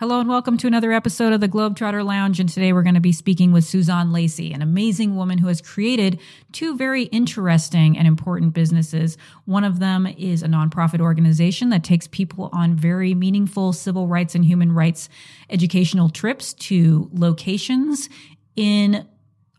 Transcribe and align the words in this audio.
Hello 0.00 0.18
and 0.18 0.28
welcome 0.28 0.56
to 0.56 0.66
another 0.66 0.90
episode 0.90 1.32
of 1.32 1.40
the 1.40 1.48
Globetrotter 1.48 2.04
Lounge. 2.04 2.40
And 2.40 2.48
today 2.48 2.72
we're 2.72 2.82
going 2.82 2.96
to 2.96 3.00
be 3.00 3.12
speaking 3.12 3.52
with 3.52 3.64
Suzanne 3.64 4.10
Lacey, 4.10 4.52
an 4.52 4.60
amazing 4.60 5.14
woman 5.14 5.38
who 5.38 5.46
has 5.46 5.60
created 5.60 6.18
two 6.50 6.76
very 6.76 7.04
interesting 7.04 7.96
and 7.96 8.04
important 8.04 8.54
businesses. 8.54 9.16
One 9.44 9.62
of 9.62 9.78
them 9.78 10.08
is 10.08 10.42
a 10.42 10.48
nonprofit 10.48 11.00
organization 11.00 11.68
that 11.68 11.84
takes 11.84 12.08
people 12.08 12.50
on 12.52 12.74
very 12.74 13.14
meaningful 13.14 13.72
civil 13.72 14.08
rights 14.08 14.34
and 14.34 14.44
human 14.44 14.72
rights 14.72 15.08
educational 15.48 16.08
trips 16.08 16.54
to 16.54 17.08
locations 17.12 18.08
in 18.56 19.06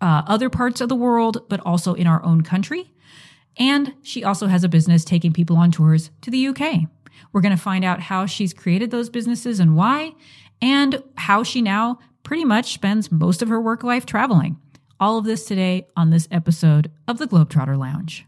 uh, 0.02 0.24
other 0.28 0.50
parts 0.50 0.82
of 0.82 0.90
the 0.90 0.96
world, 0.96 1.48
but 1.48 1.62
also 1.62 1.94
in 1.94 2.08
our 2.08 2.22
own 2.26 2.42
country. 2.42 2.92
And 3.58 3.94
she 4.04 4.26
also 4.26 4.48
has 4.48 4.66
a 4.66 4.70
business 4.70 5.06
taking 5.06 5.32
people 5.32 5.56
on 5.56 5.72
tours 5.72 6.12
to 6.24 6.30
the 6.30 6.48
UK. 6.48 6.90
We're 7.34 7.42
going 7.42 7.56
to 7.56 7.62
find 7.62 7.84
out 7.86 8.00
how 8.00 8.26
she's 8.26 8.54
created 8.54 8.92
those 8.92 9.10
businesses 9.10 9.60
and 9.60 9.76
why, 9.76 10.14
and 10.62 11.04
how 11.18 11.44
she 11.44 11.62
now 11.62 12.00
pretty 12.24 12.46
much 12.46 12.74
spends 12.74 13.12
most 13.12 13.42
of 13.42 13.50
her 13.50 13.62
work 13.62 13.84
life 13.84 14.06
traveling. 14.06 14.58
All 15.00 15.18
of 15.18 15.26
this 15.26 15.46
today 15.46 15.88
on 15.98 16.10
this 16.10 16.28
episode 16.32 16.92
of 17.08 17.18
the 17.18 17.28
Globetrotter 17.28 17.78
Lounge. 17.78 18.26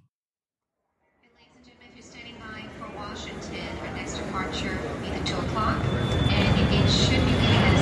Ladies 1.33 1.47
and 1.55 1.65
gentlemen, 1.65 1.87
if 1.89 1.95
you're 1.95 2.03
standing 2.03 2.35
by 2.39 2.67
for 2.77 2.89
Washington, 2.95 3.77
our 3.81 3.93
next 3.95 4.17
departure 4.17 4.77
will 4.83 4.99
be 4.99 5.07
at 5.07 5.25
2 5.25 5.35
o'clock, 5.35 5.81
and 6.29 6.73
it 6.73 6.89
should 6.89 7.25
be 7.25 7.31
leaving 7.31 7.63
at 7.63 7.77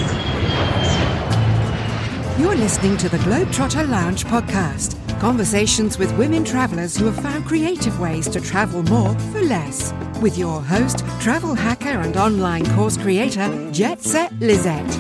C-46. 2.36 2.40
You're 2.40 2.56
listening 2.56 2.98
to 2.98 3.10
the 3.10 3.18
Globetrotter 3.18 3.90
Lounge 3.90 4.26
podcast. 4.26 5.05
Conversations 5.26 5.98
with 5.98 6.16
women 6.20 6.44
travelers 6.46 6.96
who 6.96 7.06
have 7.06 7.16
found 7.16 7.48
creative 7.48 8.00
ways 8.00 8.30
to 8.30 8.40
travel 8.40 8.84
more 8.84 9.18
for 9.32 9.42
less. 9.42 9.92
With 10.22 10.38
your 10.38 10.62
host, 10.62 11.00
travel 11.20 11.56
hacker 11.56 11.88
and 11.88 12.16
online 12.16 12.64
course 12.76 12.96
creator, 12.96 13.72
Jet 13.72 14.04
Set 14.04 14.32
Lisette. 14.40 14.94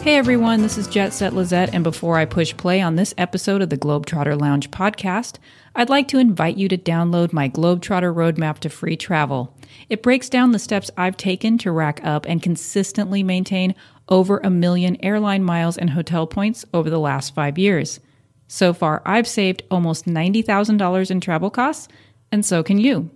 Hey 0.00 0.14
everyone, 0.14 0.62
this 0.62 0.78
is 0.78 0.86
Jet 0.86 1.12
Set 1.12 1.32
Lisette, 1.34 1.74
and 1.74 1.82
before 1.82 2.18
I 2.18 2.24
push 2.24 2.56
play 2.56 2.80
on 2.80 2.94
this 2.94 3.12
episode 3.18 3.62
of 3.62 3.70
the 3.70 3.76
Globetrotter 3.76 4.40
Lounge 4.40 4.70
podcast, 4.70 5.38
I'd 5.74 5.90
like 5.90 6.06
to 6.08 6.18
invite 6.18 6.56
you 6.56 6.68
to 6.68 6.78
download 6.78 7.32
my 7.32 7.48
Globetrotter 7.48 8.14
Roadmap 8.14 8.60
to 8.60 8.68
Free 8.68 8.96
Travel. 8.96 9.52
It 9.88 10.02
breaks 10.02 10.28
down 10.28 10.52
the 10.52 10.58
steps 10.58 10.90
I've 10.96 11.16
taken 11.16 11.56
to 11.58 11.72
rack 11.72 12.00
up 12.04 12.26
and 12.26 12.42
consistently 12.42 13.22
maintain 13.22 13.74
over 14.08 14.38
a 14.38 14.50
million 14.50 14.96
airline 15.02 15.44
miles 15.44 15.78
and 15.78 15.90
hotel 15.90 16.26
points 16.26 16.64
over 16.72 16.90
the 16.90 16.98
last 16.98 17.34
five 17.34 17.58
years. 17.58 18.00
So 18.46 18.72
far, 18.72 19.02
I've 19.04 19.28
saved 19.28 19.62
almost 19.70 20.06
$90,000 20.06 21.10
in 21.10 21.20
travel 21.20 21.50
costs, 21.50 21.88
and 22.32 22.42
so 22.44 22.62
can 22.62 22.78
you. 22.78 23.10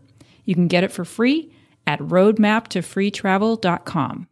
You 0.45 0.55
can 0.55 0.69
get 0.69 0.85
it 0.85 0.93
for 0.93 1.05
free 1.05 1.53
at 1.87 2.01
roadmaptofreetravel.com. 2.01 4.29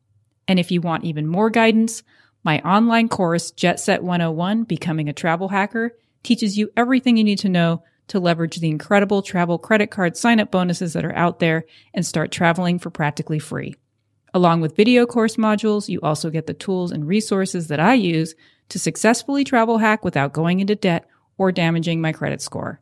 And 0.49 0.59
if 0.59 0.71
you 0.71 0.81
want 0.81 1.05
even 1.05 1.27
more 1.27 1.51
guidance, 1.51 2.03
my 2.43 2.61
online 2.61 3.09
course, 3.09 3.51
Jet 3.51 3.79
Set 3.81 4.03
101 4.03 4.65
Becoming 4.65 5.09
a 5.09 5.13
Travel 5.13 5.49
Hacker, 5.49 5.97
teaches 6.23 6.59
you 6.59 6.71
everything 6.77 7.17
you 7.17 7.25
need 7.25 7.39
to 7.39 7.49
know 7.49 7.83
to 8.11 8.21
leverage 8.21 8.57
the 8.57 8.69
incredible 8.69 9.23
travel 9.23 9.59
credit 9.59 9.91
card 9.91 10.17
sign 10.17 10.41
up 10.41 10.51
bonuses 10.51 10.93
that 10.93 11.05
are 11.05 11.17
out 11.17 11.39
there 11.39 11.65
and 11.95 12.05
start 12.05 12.33
traveling 12.33 12.79
for 12.79 12.91
practically 12.91 13.39
free. 13.39 13.75
Along 14.35 14.61
with 14.61 14.77
video 14.77 15.07
course 15.07 15.37
modules, 15.37 15.89
you 15.89 16.01
also 16.03 16.29
get 16.29 16.47
the 16.47 16.55
tools 16.55 16.91
and 16.91 17.07
resources 17.07 17.69
that 17.69 17.81
I 17.81 17.95
use 17.95 18.35
to 18.69 18.79
successfully 18.79 19.45
travel 19.45 19.79
hack 19.79 20.05
without 20.05 20.33
going 20.33 20.61
into 20.61 20.75
debt 20.75 21.09
or 21.39 21.53
damaging 21.53 22.01
my 22.01 22.13
credit 22.13 22.43
score. 22.43 22.81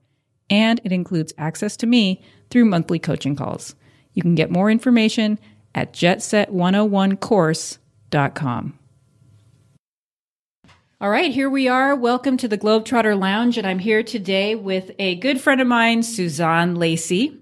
And 0.49 0.81
it 0.83 0.93
includes 0.93 1.35
access 1.37 1.77
to 1.79 1.87
me 1.87 2.23
through 2.51 2.65
monthly 2.65 2.99
coaching 2.99 3.37
calls. 3.37 3.75
You 4.15 4.23
can 4.23 4.35
get 4.35 4.51
more 4.51 4.71
information 4.71 5.39
at 5.75 5.93
jetset101course.com. 5.93 8.79
All 11.01 11.11
right, 11.11 11.31
here 11.31 11.49
we 11.49 11.69
are. 11.69 11.95
Welcome 11.95 12.37
to 12.39 12.49
the 12.49 12.59
Globetrotter 12.59 13.17
Lounge, 13.17 13.57
and 13.57 13.65
I'm 13.65 13.79
here 13.79 14.03
today 14.03 14.57
with 14.57 14.91
a 14.99 15.15
good 15.15 15.41
friend 15.41 15.61
of 15.61 15.69
mine, 15.69 16.03
Suzanne 16.03 16.75
Lacey. 16.75 17.39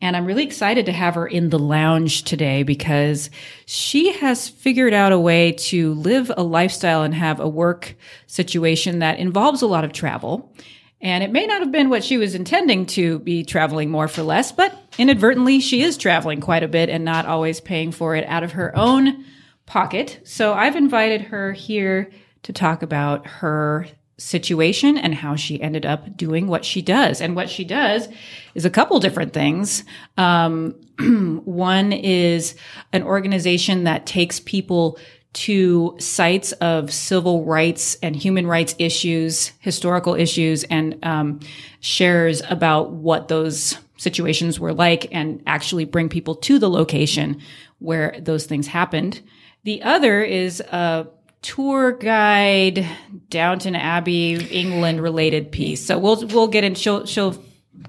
And 0.00 0.16
I'm 0.16 0.24
really 0.24 0.44
excited 0.44 0.86
to 0.86 0.92
have 0.92 1.16
her 1.16 1.26
in 1.26 1.50
the 1.50 1.58
lounge 1.58 2.22
today 2.22 2.62
because 2.62 3.28
she 3.66 4.14
has 4.14 4.48
figured 4.48 4.94
out 4.94 5.12
a 5.12 5.20
way 5.20 5.52
to 5.52 5.92
live 5.92 6.32
a 6.34 6.42
lifestyle 6.42 7.02
and 7.02 7.14
have 7.14 7.40
a 7.40 7.48
work 7.48 7.94
situation 8.26 9.00
that 9.00 9.18
involves 9.18 9.60
a 9.60 9.66
lot 9.66 9.84
of 9.84 9.92
travel. 9.92 10.56
And 10.98 11.22
it 11.22 11.30
may 11.30 11.44
not 11.44 11.60
have 11.60 11.70
been 11.70 11.90
what 11.90 12.04
she 12.04 12.16
was 12.16 12.34
intending 12.34 12.86
to 12.86 13.18
be 13.18 13.44
traveling 13.44 13.90
more 13.90 14.08
for 14.08 14.22
less, 14.22 14.50
but 14.50 14.74
inadvertently 14.96 15.60
she 15.60 15.82
is 15.82 15.98
traveling 15.98 16.40
quite 16.40 16.62
a 16.62 16.68
bit 16.68 16.88
and 16.88 17.04
not 17.04 17.26
always 17.26 17.60
paying 17.60 17.92
for 17.92 18.16
it 18.16 18.26
out 18.26 18.44
of 18.44 18.52
her 18.52 18.74
own 18.74 19.26
pocket. 19.66 20.20
So 20.24 20.54
I've 20.54 20.76
invited 20.76 21.20
her 21.20 21.52
here 21.52 22.10
to 22.44 22.52
talk 22.52 22.82
about 22.82 23.26
her 23.26 23.86
situation 24.16 24.96
and 24.96 25.14
how 25.14 25.34
she 25.34 25.60
ended 25.60 25.84
up 25.84 26.16
doing 26.16 26.46
what 26.46 26.64
she 26.64 26.80
does. 26.80 27.20
And 27.20 27.34
what 27.34 27.50
she 27.50 27.64
does 27.64 28.08
is 28.54 28.64
a 28.64 28.70
couple 28.70 29.00
different 29.00 29.32
things. 29.32 29.84
Um, 30.16 30.74
one 31.44 31.92
is 31.92 32.54
an 32.92 33.02
organization 33.02 33.84
that 33.84 34.06
takes 34.06 34.38
people 34.40 34.98
to 35.32 35.96
sites 35.98 36.52
of 36.52 36.92
civil 36.92 37.44
rights 37.44 37.96
and 38.02 38.14
human 38.14 38.46
rights 38.46 38.76
issues, 38.78 39.50
historical 39.58 40.14
issues, 40.14 40.62
and 40.64 40.96
um, 41.04 41.40
shares 41.80 42.40
about 42.48 42.92
what 42.92 43.26
those 43.26 43.76
situations 43.96 44.60
were 44.60 44.72
like 44.72 45.08
and 45.12 45.42
actually 45.46 45.84
bring 45.84 46.08
people 46.08 46.36
to 46.36 46.60
the 46.60 46.70
location 46.70 47.40
where 47.80 48.14
those 48.20 48.46
things 48.46 48.68
happened. 48.68 49.20
The 49.64 49.82
other 49.82 50.22
is 50.22 50.60
a 50.60 51.08
tour 51.44 51.92
guide 51.92 52.88
Downton 53.28 53.76
Abbey 53.76 54.34
England 54.50 55.00
related 55.02 55.52
piece. 55.52 55.84
So 55.84 55.98
we'll 55.98 56.26
we'll 56.26 56.48
get 56.48 56.64
in. 56.64 56.74
She'll 56.74 57.06
she'll 57.06 57.36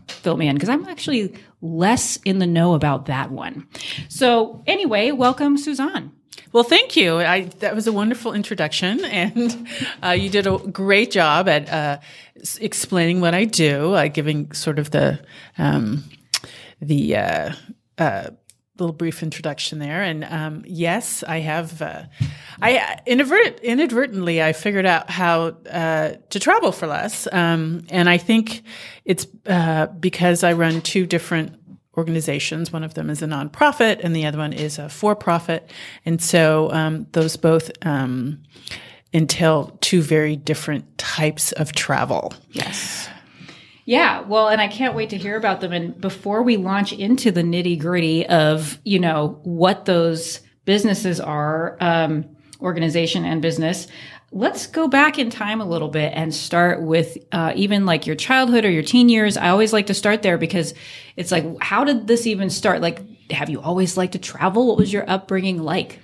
fill 0.08 0.38
me 0.38 0.48
in 0.48 0.56
because 0.56 0.70
I'm 0.70 0.86
actually 0.86 1.34
less 1.62 2.18
in 2.18 2.40
the 2.40 2.46
know 2.46 2.74
about 2.74 3.06
that 3.06 3.32
one. 3.32 3.68
So 4.10 4.62
anyway, 4.68 5.12
welcome 5.12 5.58
Suzanne. 5.58 6.12
Well, 6.52 6.64
thank 6.64 6.96
you. 6.96 7.18
I, 7.18 7.44
that 7.60 7.76
was 7.76 7.88
a 7.88 7.92
wonderful 7.92 8.34
introduction, 8.34 9.04
and 9.06 9.68
uh, 10.04 10.12
you 10.12 10.30
did 10.30 10.48
a 10.48 10.58
great 10.58 11.12
job 11.12 11.48
at 11.48 11.70
uh, 11.70 12.00
explaining 12.60 13.22
what 13.22 13.34
I 13.34 13.46
do, 13.46 13.94
uh, 13.94 14.08
giving 14.10 14.52
sort 14.52 14.80
of 14.80 14.92
the 14.92 15.20
um, 15.58 16.04
the 16.82 17.16
uh, 17.16 17.54
uh, 17.98 18.30
little 18.78 18.94
brief 18.94 19.24
introduction 19.24 19.80
there. 19.80 20.02
And 20.02 20.24
um, 20.26 20.64
yes, 20.66 21.24
I 21.24 21.40
have. 21.40 21.82
Uh, 21.82 22.04
I 22.62 23.00
inadvert- 23.06 23.62
inadvertently 23.62 24.42
I 24.42 24.54
figured 24.54 24.86
out 24.86 25.10
how 25.10 25.58
uh, 25.70 26.14
to 26.30 26.40
travel 26.40 26.72
for 26.72 26.88
less, 26.88 27.28
um, 27.32 27.86
and 27.90 28.10
I 28.10 28.18
think 28.18 28.64
it's 29.04 29.28
uh, 29.46 29.88
because 29.88 30.44
I 30.44 30.54
run 30.54 30.82
two 30.82 31.06
different 31.06 31.60
organizations. 31.98 32.74
One 32.74 32.84
of 32.84 32.94
them 32.94 33.10
is 33.10 33.22
a 33.22 33.26
nonprofit, 33.26 34.02
and 34.04 34.16
the 34.16 34.26
other 34.26 34.38
one 34.38 34.54
is 34.54 34.80
a 34.80 34.90
for-profit. 34.90 35.72
And 36.06 36.22
so 36.22 36.72
um, 36.72 37.08
those 37.14 37.38
both 37.38 37.72
um, 37.86 38.44
entail 39.14 39.78
two 39.82 40.02
very 40.02 40.36
different 40.36 40.98
types 40.98 41.52
of 41.54 41.72
travel. 41.72 42.34
Yes. 42.52 43.08
Yeah, 43.86 44.22
well, 44.22 44.50
and 44.50 44.60
I 44.60 44.68
can't 44.68 44.96
wait 44.96 45.12
to 45.12 45.18
hear 45.18 45.38
about 45.38 45.62
them. 45.62 45.72
And 45.72 46.00
before 46.02 46.42
we 46.42 46.58
launch 46.58 46.92
into 46.92 47.32
the 47.32 47.44
nitty 47.44 47.80
gritty 47.80 48.26
of, 48.26 48.80
you 48.84 49.00
know, 49.00 49.40
what 49.44 49.86
those 49.86 50.42
businesses 50.66 51.20
are, 51.20 51.78
um, 51.80 52.26
organization 52.62 53.26
and 53.26 53.44
business, 53.44 53.88
let's 54.32 54.66
go 54.66 54.88
back 54.88 55.20
in 55.20 55.30
time 55.30 55.62
a 55.62 55.66
little 55.66 55.88
bit 55.88 56.14
and 56.16 56.34
start 56.34 56.82
with 56.82 57.16
uh, 57.32 57.54
even 57.56 57.86
like 57.86 58.08
your 58.08 58.16
childhood 58.16 58.66
or 58.66 58.72
your 58.72 58.82
teen 58.84 59.08
years. 59.08 59.38
I 59.38 59.50
always 59.50 59.72
like 59.72 59.86
to 59.88 59.94
start 59.94 60.24
there 60.24 60.40
because 60.40 60.74
it's 61.16 61.32
like, 61.32 61.46
how 61.62 61.84
did 61.84 62.08
this 62.08 62.26
even 62.26 62.50
start? 62.50 62.82
Like, 62.82 63.04
have 63.32 63.50
you 63.50 63.62
always 63.62 63.98
liked 63.98 64.14
to 64.14 64.20
travel? 64.20 64.68
What 64.68 64.78
was 64.78 64.92
your 64.92 65.08
upbringing 65.08 65.62
like? 65.62 66.00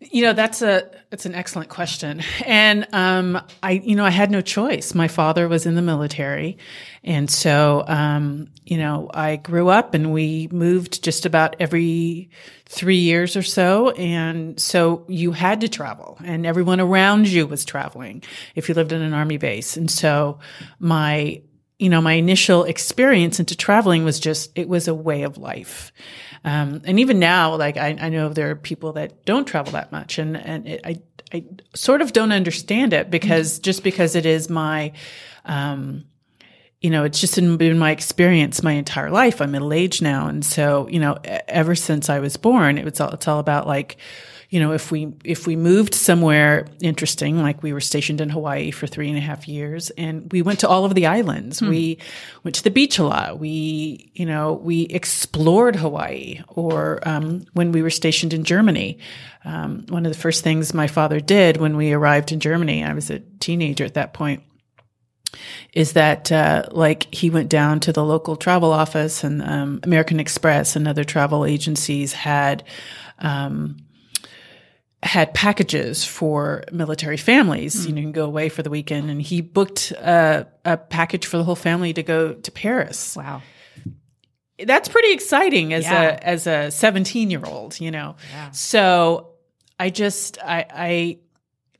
You 0.00 0.22
know, 0.22 0.32
that's 0.32 0.62
a 0.62 0.88
that's 1.10 1.26
an 1.26 1.34
excellent 1.34 1.70
question. 1.70 2.22
And 2.46 2.86
um, 2.92 3.42
I, 3.64 3.72
you 3.72 3.96
know, 3.96 4.04
I 4.04 4.10
had 4.10 4.30
no 4.30 4.40
choice. 4.40 4.94
My 4.94 5.08
father 5.08 5.48
was 5.48 5.66
in 5.66 5.74
the 5.74 5.82
military, 5.82 6.56
and 7.02 7.28
so 7.28 7.82
um, 7.88 8.48
you 8.64 8.78
know, 8.78 9.10
I 9.12 9.36
grew 9.36 9.70
up 9.70 9.94
and 9.94 10.12
we 10.12 10.48
moved 10.52 11.02
just 11.02 11.26
about 11.26 11.56
every 11.58 12.30
three 12.66 12.98
years 12.98 13.36
or 13.36 13.42
so, 13.42 13.90
and 13.90 14.60
so 14.60 15.04
you 15.08 15.32
had 15.32 15.62
to 15.62 15.68
travel, 15.68 16.16
and 16.24 16.46
everyone 16.46 16.78
around 16.78 17.26
you 17.26 17.48
was 17.48 17.64
traveling 17.64 18.22
if 18.54 18.68
you 18.68 18.76
lived 18.76 18.92
in 18.92 19.02
an 19.02 19.14
army 19.14 19.36
base. 19.36 19.76
And 19.76 19.90
so 19.90 20.38
my 20.78 21.42
you 21.78 21.88
know, 21.88 22.00
my 22.00 22.14
initial 22.14 22.64
experience 22.64 23.38
into 23.38 23.56
traveling 23.56 24.04
was 24.04 24.18
just, 24.18 24.50
it 24.56 24.68
was 24.68 24.88
a 24.88 24.94
way 24.94 25.22
of 25.22 25.38
life. 25.38 25.92
Um, 26.44 26.82
and 26.84 26.98
even 27.00 27.18
now, 27.18 27.56
like 27.56 27.76
I, 27.76 27.96
I, 28.00 28.08
know 28.08 28.28
there 28.28 28.50
are 28.50 28.56
people 28.56 28.92
that 28.94 29.24
don't 29.24 29.46
travel 29.46 29.72
that 29.72 29.92
much 29.92 30.18
and, 30.18 30.36
and 30.36 30.66
it, 30.66 30.80
I, 30.84 31.00
I 31.32 31.44
sort 31.74 32.00
of 32.00 32.12
don't 32.12 32.32
understand 32.32 32.92
it 32.92 33.10
because 33.10 33.58
just 33.58 33.84
because 33.84 34.14
it 34.16 34.24
is 34.26 34.48
my, 34.48 34.92
um, 35.44 36.04
you 36.80 36.90
know, 36.90 37.04
it's 37.04 37.20
just 37.20 37.34
been 37.36 37.78
my 37.78 37.90
experience 37.90 38.62
my 38.62 38.72
entire 38.72 39.10
life. 39.10 39.40
I'm 39.40 39.50
middle 39.50 39.72
aged 39.72 40.00
now. 40.00 40.28
And 40.28 40.44
so, 40.44 40.88
you 40.88 41.00
know, 41.00 41.18
ever 41.24 41.74
since 41.74 42.08
I 42.08 42.20
was 42.20 42.36
born, 42.36 42.78
it 42.78 42.84
was 42.84 43.00
all, 43.00 43.10
it's 43.10 43.26
all 43.26 43.40
about 43.40 43.66
like, 43.66 43.96
you 44.50 44.60
know, 44.60 44.72
if 44.72 44.90
we, 44.90 45.12
if 45.24 45.46
we 45.46 45.56
moved 45.56 45.94
somewhere 45.94 46.66
interesting, 46.80 47.42
like 47.42 47.62
we 47.62 47.74
were 47.74 47.82
stationed 47.82 48.20
in 48.22 48.30
Hawaii 48.30 48.70
for 48.70 48.86
three 48.86 49.10
and 49.10 49.18
a 49.18 49.20
half 49.20 49.46
years 49.46 49.90
and 49.90 50.32
we 50.32 50.40
went 50.40 50.60
to 50.60 50.68
all 50.68 50.86
of 50.86 50.94
the 50.94 51.06
islands. 51.06 51.60
We 51.60 51.98
went 52.44 52.54
to 52.54 52.64
the 52.64 52.70
beach 52.70 52.98
a 52.98 53.04
lot. 53.04 53.38
We, 53.38 54.10
you 54.14 54.24
know, 54.24 54.54
we 54.54 54.82
explored 54.84 55.76
Hawaii 55.76 56.40
or, 56.48 57.06
um, 57.06 57.44
when 57.52 57.72
we 57.72 57.82
were 57.82 57.90
stationed 57.90 58.32
in 58.32 58.44
Germany. 58.44 58.98
Um, 59.44 59.84
one 59.90 60.06
of 60.06 60.12
the 60.12 60.18
first 60.18 60.42
things 60.42 60.72
my 60.72 60.86
father 60.86 61.20
did 61.20 61.58
when 61.58 61.76
we 61.76 61.92
arrived 61.92 62.32
in 62.32 62.40
Germany, 62.40 62.82
I 62.82 62.94
was 62.94 63.10
a 63.10 63.18
teenager 63.40 63.84
at 63.84 63.94
that 63.94 64.14
point, 64.14 64.42
is 65.74 65.92
that 65.92 66.32
uh, 66.32 66.64
like 66.70 67.12
he 67.14 67.28
went 67.28 67.50
down 67.50 67.80
to 67.80 67.92
the 67.92 68.04
local 68.04 68.34
travel 68.36 68.72
office 68.72 69.24
and 69.24 69.42
um, 69.42 69.80
American 69.82 70.20
Express 70.20 70.74
and 70.74 70.88
other 70.88 71.04
travel 71.04 71.44
agencies 71.44 72.14
had 72.14 72.64
um, 73.18 73.76
had 75.02 75.32
packages 75.32 76.04
for 76.04 76.64
military 76.72 77.16
families. 77.16 77.86
You 77.86 77.92
know, 77.92 77.98
you 78.00 78.06
can 78.06 78.12
go 78.12 78.24
away 78.24 78.48
for 78.48 78.62
the 78.62 78.70
weekend, 78.70 79.10
and 79.10 79.22
he 79.22 79.40
booked 79.40 79.92
a, 79.92 80.46
a 80.64 80.76
package 80.76 81.26
for 81.26 81.36
the 81.38 81.44
whole 81.44 81.54
family 81.56 81.92
to 81.92 82.02
go 82.02 82.34
to 82.34 82.50
Paris. 82.50 83.14
Wow. 83.16 83.42
That's 84.58 84.88
pretty 84.88 85.12
exciting 85.12 85.72
as 85.72 85.84
Yeah. 85.84 86.02
a 86.02 86.12
as 86.16 86.46
a 86.48 86.70
seventeen 86.72 87.30
year 87.30 87.42
old. 87.44 87.80
You 87.80 87.92
know, 87.92 88.16
so 88.52 89.30
I 89.78 89.90
just 89.90 90.36
I, 90.42 90.66
I 90.68 91.18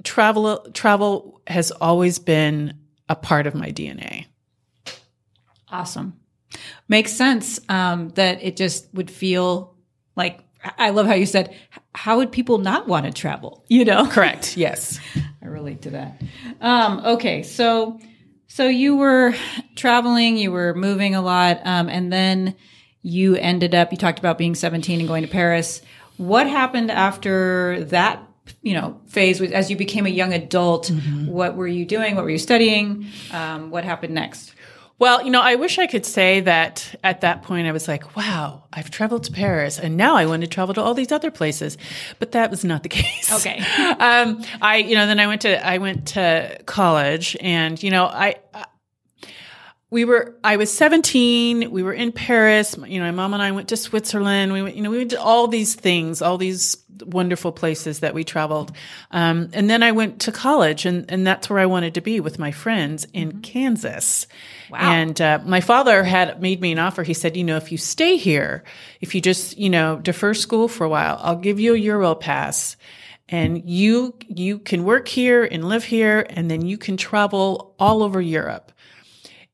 travel 0.05 0.65
travel 0.73 1.41
has 1.49 1.73
always 1.73 2.21
been 2.21 2.75
a 3.09 3.17
part 3.17 3.49
of 3.49 3.55
my 3.57 3.71
DNA. 3.73 4.27
Awesome. 5.71 6.19
Makes 6.89 7.13
sense 7.13 7.59
um, 7.69 8.11
that 8.11 8.43
it 8.43 8.57
just 8.57 8.93
would 8.95 9.11
feel 9.11 9.75
like 10.17 10.41
I 10.79 10.91
love 10.91 11.07
how 11.07 11.15
you 11.15 11.27
said, 11.27 11.55
how 11.99 12.19
would 12.19 12.31
people 12.31 12.59
not 12.59 12.87
want 12.87 13.07
to 13.07 13.13
travel? 13.13 13.65
You 13.67 13.85
know? 13.85 14.07
Correct. 14.07 14.57
Yes. 14.57 15.01
I 15.43 15.47
relate 15.47 15.83
to 15.83 15.91
that. 15.91 16.23
Um, 16.61 17.01
okay, 17.05 17.43
so 17.43 17.99
so 18.47 18.67
you 18.67 18.97
were 18.97 19.35
traveling, 19.75 20.37
you 20.37 20.53
were 20.53 20.75
moving 20.75 21.15
a 21.17 21.21
lot, 21.21 21.61
um, 21.65 21.89
and 21.89 22.13
then 22.13 22.55
you 23.03 23.35
ended 23.37 23.75
up. 23.75 23.91
You 23.91 23.99
talked 23.99 24.19
about 24.21 24.39
being 24.39 24.55
seventeen 24.55 25.01
and 25.01 25.09
going 25.09 25.23
to 25.23 25.29
Paris. 25.29 25.83
What 26.19 26.47
happened 26.47 26.91
after 26.91 27.85
that? 27.87 28.23
You 28.63 28.75
know, 28.75 29.01
phase 29.09 29.41
as 29.41 29.69
you 29.71 29.77
became 29.77 30.07
a 30.07 30.11
young 30.11 30.33
adult. 30.33 30.91
What 31.27 31.57
were 31.57 31.67
you 31.69 31.85
doing? 31.85 32.15
What 32.15 32.25
were 32.25 32.31
you 32.31 32.39
studying? 32.39 33.07
Um, 33.33 33.71
what 33.71 33.85
happened 33.85 34.15
next? 34.15 34.55
Well, 34.99 35.25
you 35.25 35.31
know, 35.31 35.41
I 35.41 35.55
wish 35.55 35.79
I 35.79 35.87
could 35.87 36.05
say 36.05 36.41
that 36.41 36.99
at 37.05 37.21
that 37.21 37.43
point 37.43 37.69
I 37.69 37.73
was 37.73 37.87
like, 37.87 38.17
wow, 38.17 38.65
I've 38.73 38.91
traveled 38.91 39.25
to 39.25 39.33
Paris 39.33 39.79
and 39.79 39.97
now 39.97 40.17
I 40.17 40.27
want 40.27 40.43
to 40.43 40.49
travel 40.49 40.75
to 40.75 40.83
all 40.83 40.95
these 40.95 41.13
other 41.13 41.31
places. 41.31 41.79
But 42.19 42.33
that 42.33 42.51
was 42.51 42.65
not 42.65 42.83
the 42.83 42.89
case. 43.01 43.33
Okay. 43.33 43.59
um, 43.99 44.43
I, 44.61 44.79
you 44.79 44.97
know, 44.97 45.07
then 45.07 45.21
I 45.21 45.29
went 45.29 45.43
to, 45.43 45.65
I 45.65 45.79
went 45.79 46.09
to 46.09 46.59
college 46.67 47.37
and, 47.41 47.81
you 47.81 47.91
know, 47.91 48.07
I, 48.07 48.37
I 48.53 48.67
we 49.91 50.05
were 50.05 50.37
i 50.45 50.57
was 50.57 50.71
17 50.71 51.71
we 51.71 51.83
were 51.83 51.93
in 51.93 52.13
paris 52.13 52.77
you 52.87 53.01
know 53.01 53.07
my 53.07 53.11
mom 53.11 53.33
and 53.33 53.43
i 53.43 53.53
went 53.53 53.69
to 53.69 53.77
switzerland 53.77 54.53
we 54.53 54.63
went 54.63 54.77
you 54.77 54.83
know 54.83 54.91
we 54.91 54.99
went 54.99 55.11
to 55.11 55.21
all 55.21 55.49
these 55.49 55.75
things 55.75 56.21
all 56.21 56.37
these 56.37 56.77
wonderful 57.07 57.53
places 57.53 58.01
that 58.01 58.15
we 58.15 58.25
traveled. 58.25 58.73
Um, 59.11 59.51
and 59.53 59.69
then 59.69 59.83
i 59.83 59.93
went 59.93 60.21
to 60.23 60.33
college 60.33 60.87
and, 60.87 61.11
and 61.11 61.27
that's 61.27 61.49
where 61.49 61.59
i 61.59 61.67
wanted 61.67 61.95
to 61.95 62.01
be 62.01 62.21
with 62.21 62.39
my 62.39 62.51
friends 62.51 63.07
in 63.13 63.41
kansas. 63.41 64.27
Wow. 64.71 64.79
and 64.81 65.21
uh, 65.21 65.41
my 65.45 65.61
father 65.61 66.05
had 66.05 66.43
made 66.43 66.61
me 66.61 66.73
an 66.73 66.79
offer. 66.79 67.03
He 67.03 67.15
said 67.15 67.37
you 67.37 67.45
know 67.45 67.57
if 67.57 67.73
you 67.73 67.79
stay 67.79 68.17
here 68.17 68.65
if 69.01 69.15
you 69.15 69.21
just 69.21 69.57
you 69.57 69.71
know 69.71 69.97
defer 69.97 70.35
school 70.35 70.69
for 70.69 70.85
a 70.85 70.89
while 70.89 71.19
i'll 71.23 71.37
give 71.37 71.59
you 71.61 71.75
a 71.75 71.79
euro 71.79 72.15
pass 72.15 72.77
and 73.29 73.69
you 73.69 74.15
you 74.29 74.59
can 74.59 74.85
work 74.85 75.09
here 75.09 75.45
and 75.45 75.69
live 75.69 75.85
here 75.85 76.27
and 76.31 76.51
then 76.51 76.65
you 76.65 76.79
can 76.79 76.97
travel 76.97 77.75
all 77.79 78.03
over 78.03 78.21
europe. 78.21 78.73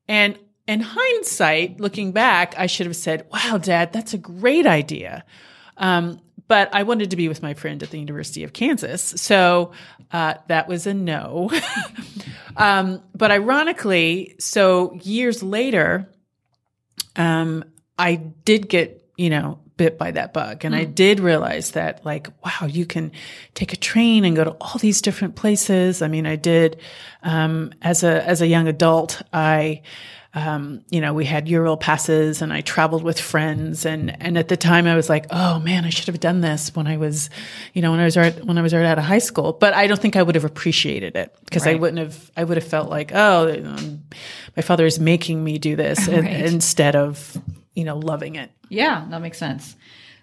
And 0.07 0.37
in 0.67 0.81
hindsight, 0.81 1.79
looking 1.79 2.11
back, 2.11 2.55
I 2.57 2.67
should 2.67 2.87
have 2.87 2.95
said, 2.95 3.27
wow, 3.31 3.57
dad, 3.57 3.93
that's 3.93 4.13
a 4.13 4.17
great 4.17 4.65
idea. 4.65 5.23
Um, 5.77 6.19
but 6.47 6.73
I 6.73 6.83
wanted 6.83 7.11
to 7.11 7.15
be 7.15 7.27
with 7.27 7.41
my 7.41 7.53
friend 7.53 7.81
at 7.81 7.89
the 7.89 7.99
University 7.99 8.43
of 8.43 8.53
Kansas. 8.53 9.01
So 9.01 9.71
uh, 10.11 10.35
that 10.47 10.67
was 10.67 10.87
a 10.87 10.93
no. 10.93 11.49
um, 12.57 13.01
but 13.15 13.31
ironically, 13.31 14.35
so 14.39 14.93
years 15.01 15.41
later, 15.41 16.09
um, 17.15 17.63
I 17.97 18.15
did 18.15 18.69
get, 18.69 19.09
you 19.17 19.29
know, 19.29 19.59
bit 19.77 19.97
by 19.97 20.11
that 20.11 20.31
bug. 20.31 20.63
And 20.63 20.73
I 20.73 20.85
did 20.85 21.19
realize 21.19 21.71
that 21.71 22.05
like, 22.05 22.29
wow, 22.45 22.67
you 22.67 22.85
can 22.85 23.11
take 23.55 23.73
a 23.73 23.75
train 23.75 24.23
and 24.23 24.35
go 24.35 24.45
to 24.45 24.51
all 24.61 24.77
these 24.79 25.01
different 25.01 25.35
places. 25.35 26.01
I 26.01 26.07
mean, 26.07 26.25
I 26.25 26.37
did, 26.37 26.79
um, 27.23 27.73
as 27.81 28.03
a, 28.03 28.25
as 28.25 28.41
a 28.41 28.47
young 28.47 28.69
adult, 28.69 29.21
I, 29.33 29.81
um, 30.35 30.81
you 30.89 30.99
know, 30.99 31.13
we 31.13 31.23
had 31.23 31.47
Euro 31.47 31.77
passes 31.77 32.41
and 32.41 32.51
I 32.51 32.59
traveled 32.59 33.03
with 33.03 33.17
friends. 33.19 33.85
And, 33.85 34.21
and 34.21 34.37
at 34.37 34.49
the 34.49 34.57
time 34.57 34.85
I 34.85 34.95
was 34.95 35.09
like, 35.09 35.25
oh 35.31 35.59
man, 35.59 35.85
I 35.85 35.89
should 35.89 36.07
have 36.07 36.19
done 36.19 36.41
this 36.41 36.75
when 36.75 36.87
I 36.87 36.97
was, 36.97 37.29
you 37.73 37.81
know, 37.81 37.91
when 37.91 38.01
I 38.01 38.03
was 38.03 38.17
right, 38.17 38.43
when 38.45 38.57
I 38.57 38.61
was 38.61 38.73
right 38.73 38.85
out 38.85 38.97
of 38.97 39.05
high 39.05 39.19
school. 39.19 39.53
But 39.53 39.73
I 39.73 39.87
don't 39.87 39.99
think 39.99 40.17
I 40.17 40.21
would 40.21 40.35
have 40.35 40.43
appreciated 40.43 41.15
it 41.15 41.33
because 41.45 41.65
I 41.65 41.75
wouldn't 41.75 41.99
have, 41.99 42.31
I 42.35 42.43
would 42.43 42.57
have 42.57 42.67
felt 42.67 42.89
like, 42.89 43.11
oh, 43.15 43.49
um, 43.65 44.03
my 44.57 44.61
father 44.61 44.85
is 44.85 44.99
making 44.99 45.41
me 45.41 45.57
do 45.57 45.77
this 45.77 46.05
Right. 46.09 46.25
instead 46.45 46.97
of, 46.97 47.37
you 47.73 47.85
know, 47.85 47.97
loving 47.97 48.35
it. 48.35 48.51
Yeah, 48.67 49.05
that 49.09 49.21
makes 49.21 49.37
sense. 49.37 49.75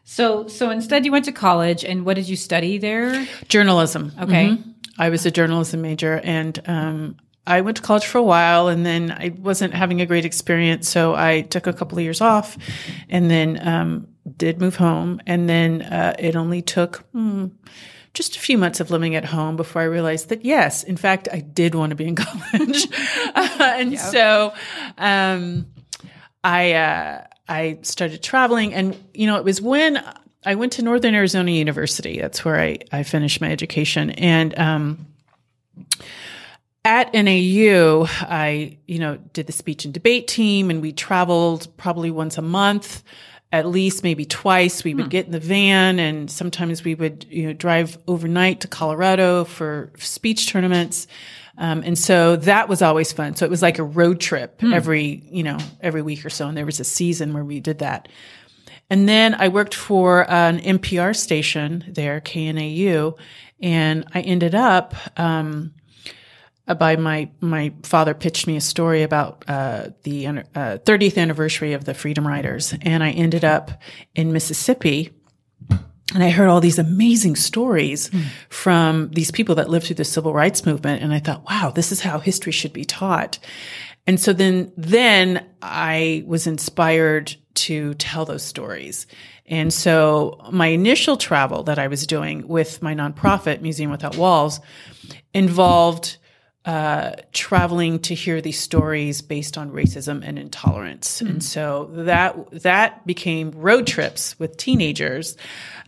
So 0.05 0.47
so 0.49 0.69
instead, 0.71 1.07
you 1.07 1.13
went 1.13 1.25
to 1.27 1.33
college, 1.33 1.85
and 1.85 2.05
what 2.05 2.17
did 2.17 2.29
you 2.29 2.37
study 2.37 2.77
there? 2.79 3.27
Journalism. 3.49 4.13
Okay. 4.21 4.49
Mhm. 4.49 4.75
I 4.99 5.09
was 5.09 5.25
a 5.25 5.31
journalism 5.31 5.81
major 5.81 6.21
and 6.23 6.61
um, 6.67 7.17
I 7.47 7.61
went 7.61 7.77
to 7.79 7.83
college 7.83 8.07
for 8.07 8.19
a 8.19 8.23
while 8.23 8.69
and 8.69 8.87
then 8.87 9.11
I 9.11 9.35
wasn't 9.37 9.75
having 9.75 10.01
a 10.01 10.07
great 10.07 10.25
experience. 10.25 10.89
So 10.89 11.15
I 11.15 11.43
took 11.43 11.67
a 11.67 11.73
couple 11.73 11.99
of 11.99 12.05
years 12.05 12.21
off 12.21 12.57
and 13.09 13.31
then 13.31 13.67
um, 13.67 14.09
did 14.37 14.61
move 14.61 14.77
home. 14.77 15.21
And 15.27 15.49
then 15.49 15.83
uh, 15.83 16.15
it 16.19 16.37
only 16.37 16.63
took 16.63 16.99
hmm, 17.13 17.47
just 18.15 18.37
a 18.37 18.41
few 18.41 18.59
months 18.59 18.79
of 18.79 18.91
living 18.91 19.17
at 19.17 19.25
home 19.25 19.57
before 19.57 19.83
I 19.83 19.87
realized 19.87 20.29
that, 20.29 20.45
yes, 20.45 20.85
in 20.85 20.97
fact, 20.97 21.29
I 21.33 21.41
did 21.41 21.75
want 21.75 21.91
to 21.91 21.97
be 21.97 22.07
in 22.07 22.15
college. 22.17 22.87
Uh, 23.35 23.57
and 23.61 23.99
so 23.99 24.53
um, 24.99 25.67
I, 26.45 26.75
uh, 26.75 27.27
I 27.49 27.79
started 27.83 28.23
traveling. 28.23 28.73
And, 28.73 28.97
you 29.15 29.27
know, 29.27 29.37
it 29.37 29.45
was 29.45 29.61
when 29.61 30.01
I 30.45 30.55
went 30.55 30.75
to 30.75 30.83
Northern 30.83 31.15
Arizona 31.17 31.51
University. 31.51 32.21
That's 32.21 32.45
where 32.45 32.61
I, 32.61 32.79
I 32.93 33.03
finished 33.03 33.41
my 33.41 33.51
education. 33.51 34.11
And, 34.11 34.57
um, 34.57 35.07
at 36.85 37.15
NAU, 37.15 38.07
I, 38.09 38.79
you 38.87 38.99
know, 38.99 39.17
did 39.33 39.47
the 39.47 39.53
speech 39.53 39.85
and 39.85 39.95
debate 39.95 40.27
team 40.27 40.71
and 40.71 40.83
we 40.83 40.93
traveled 40.93 41.69
probably 41.77 42.11
once 42.11 42.39
a 42.39 42.43
month, 42.43 43.05
at 43.53 43.67
least 43.67 44.03
maybe 44.03 44.25
twice. 44.25 44.83
We 44.83 44.95
would 44.95 45.11
get 45.11 45.27
in 45.27 45.33
the 45.33 45.41
van 45.41 46.01
and 46.01 46.31
sometimes 46.31 46.83
we 46.83 46.95
would, 46.95 47.25
you 47.29 47.47
know, 47.47 47.53
drive 47.53 47.99
overnight 48.09 48.63
to 48.63 48.69
Colorado 48.69 49.45
for 49.45 49.93
speech 49.99 50.49
tournaments. 50.49 51.07
Um, 51.57 51.83
and 51.85 51.97
so 51.97 52.37
that 52.37 52.69
was 52.69 52.83
always 52.83 53.13
fun. 53.13 53.37
So 53.37 53.45
it 53.45 53.51
was 53.51 53.63
like 53.63 53.79
a 53.79 53.85
road 53.85 54.21
trip 54.21 54.61
every, 54.65 55.23
you 55.31 55.45
know, 55.45 55.59
every 55.81 56.03
week 56.03 56.25
or 56.25 56.31
so. 56.31 56.49
And 56.49 56.57
there 56.57 56.67
was 56.67 56.81
a 56.81 56.85
season 56.85 57.33
where 57.33 57.45
we 57.45 57.61
did 57.61 57.79
that. 57.79 58.09
And 58.91 59.09
then 59.09 59.35
I 59.35 59.49
worked 59.49 59.75
for 59.75 60.29
an 60.31 60.59
NPR 60.59 61.15
station 61.15 61.85
there, 61.89 62.21
KNAU, 62.21 63.17
and 63.61 64.05
I 64.13 64.21
ended 64.23 64.55
up, 64.55 64.95
um, 65.17 65.75
by 66.67 66.97
my 66.97 67.31
my 67.41 67.73
father 67.83 68.15
pitched 68.15 68.47
me 68.47 68.57
a 68.57 68.61
story 68.61 69.03
about 69.03 69.45
uh, 69.49 69.89
the 70.05 70.27
uh, 70.27 70.33
30th 70.55 71.19
anniversary 71.19 71.73
of 71.73 71.85
the 71.85 71.95
Freedom 71.95 72.27
Riders, 72.27 72.75
and 72.83 73.03
I 73.03 73.11
ended 73.11 73.45
up 73.45 73.71
in 74.15 74.33
Mississippi. 74.33 75.11
And 76.15 76.23
I 76.23 76.29
heard 76.29 76.51
all 76.51 76.61
these 76.61 76.79
amazing 76.79 77.37
stories 77.37 78.11
from 78.51 79.09
these 79.13 79.31
people 79.31 79.55
that 79.55 79.71
lived 79.71 79.87
through 79.87 79.97
the 79.97 80.05
civil 80.05 80.35
rights 80.35 80.67
movement. 80.67 81.03
And 81.03 81.11
I 81.11 81.21
thought, 81.21 81.49
wow, 81.49 81.73
this 81.75 81.91
is 81.91 82.03
how 82.03 82.19
history 82.19 82.53
should 82.53 82.75
be 82.75 82.85
taught. 82.85 83.39
And 84.07 84.21
so 84.21 84.35
then, 84.35 84.73
then 84.77 85.47
I 85.63 86.23
was 86.27 86.47
inspired 86.47 87.35
to 87.55 87.95
tell 87.95 88.27
those 88.27 88.43
stories. 88.43 89.07
And 89.47 89.73
so 89.73 90.39
my 90.51 90.67
initial 90.67 91.17
travel 91.17 91.63
that 91.63 91.79
I 91.79 91.87
was 91.87 92.07
doing 92.07 92.47
with 92.47 92.83
my 92.83 92.95
nonprofit, 92.95 93.63
Museum 93.63 93.91
Without 93.91 94.17
Walls, 94.17 94.61
involved 95.33 96.19
uh, 96.65 97.13
traveling 97.33 97.99
to 97.99 98.15
hear 98.15 98.41
these 98.41 98.59
stories 98.59 99.21
based 99.21 99.59
on 99.59 99.73
racism 99.73 100.23
and 100.25 100.39
intolerance. 100.39 101.21
And 101.21 101.43
so 101.43 101.91
that 101.93 102.63
that 102.63 103.05
became 103.05 103.51
road 103.51 103.87
trips 103.87 104.39
with 104.39 104.57
teenagers 104.57 105.37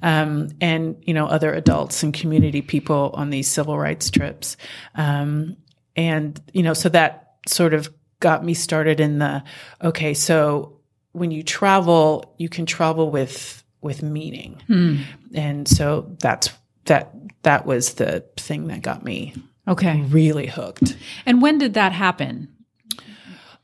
um, 0.03 0.49
and 0.61 0.97
you 1.03 1.15
know 1.15 1.27
other 1.27 1.55
adults 1.55 2.03
and 2.03 2.13
community 2.13 2.61
people 2.61 3.13
on 3.15 3.31
these 3.31 3.49
civil 3.49 3.79
rights 3.79 4.11
trips. 4.11 4.57
Um, 4.97 5.57
and 5.95 6.41
you 6.53 6.65
know 6.65 6.75
so 6.75 6.89
that 6.89 7.37
sort 7.47 7.73
of 7.73 7.89
got 8.19 8.45
me 8.45 8.55
started 8.55 8.99
in 8.99 9.21
the 9.21 9.45
okay, 9.81 10.13
so 10.13 10.81
when 11.13 11.31
you 11.31 11.45
travel, 11.45 12.35
you 12.39 12.49
can 12.49 12.67
travel 12.67 13.11
with 13.11 13.63
with 13.81 14.03
meaning, 14.03 14.61
and 15.35 15.69
so 15.69 16.17
that's 16.19 16.51
that 16.87 17.15
that 17.43 17.65
was 17.65 17.95
the 17.95 18.25
thing 18.37 18.67
that 18.67 18.83
got 18.83 19.05
me 19.05 19.35
Okay. 19.67 20.03
really 20.03 20.47
hooked. 20.47 20.97
And 21.27 21.41
when 21.41 21.59
did 21.59 21.75
that 21.75 21.93
happen? 21.93 22.49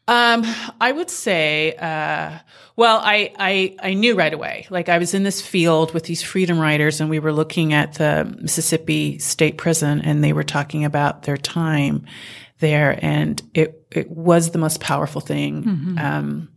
Um, 0.09 0.45
I 0.81 0.91
would 0.91 1.11
say, 1.11 1.75
uh, 1.77 2.39
well, 2.75 3.01
I, 3.03 3.33
I, 3.39 3.77
I 3.81 3.95
knew 3.95 4.17
right 4.17 4.33
away. 4.33 4.67
Like 4.69 4.89
I 4.89 4.99
was 4.99 5.15
in 5.15 5.23
this 5.23 5.41
field 5.41 5.95
with 5.95 6.05
these 6.05 6.23
freedom 6.23 6.59
riders 6.59 7.01
and 7.01 7.11
we 7.11 7.21
were 7.21 7.33
looking 7.33 7.73
at 7.75 7.95
the 7.95 8.37
Mississippi 8.41 9.19
State 9.19 9.57
Prison 9.57 10.01
and 10.01 10.25
they 10.25 10.33
were 10.33 10.43
talking 10.43 10.85
about 10.85 11.23
their 11.23 11.37
time 11.37 12.07
there 12.59 12.99
and 13.03 13.41
it, 13.55 13.87
it 13.93 14.11
was 14.11 14.51
the 14.51 14.59
most 14.59 14.81
powerful 14.81 15.21
thing, 15.21 15.97
um, 15.99 16.49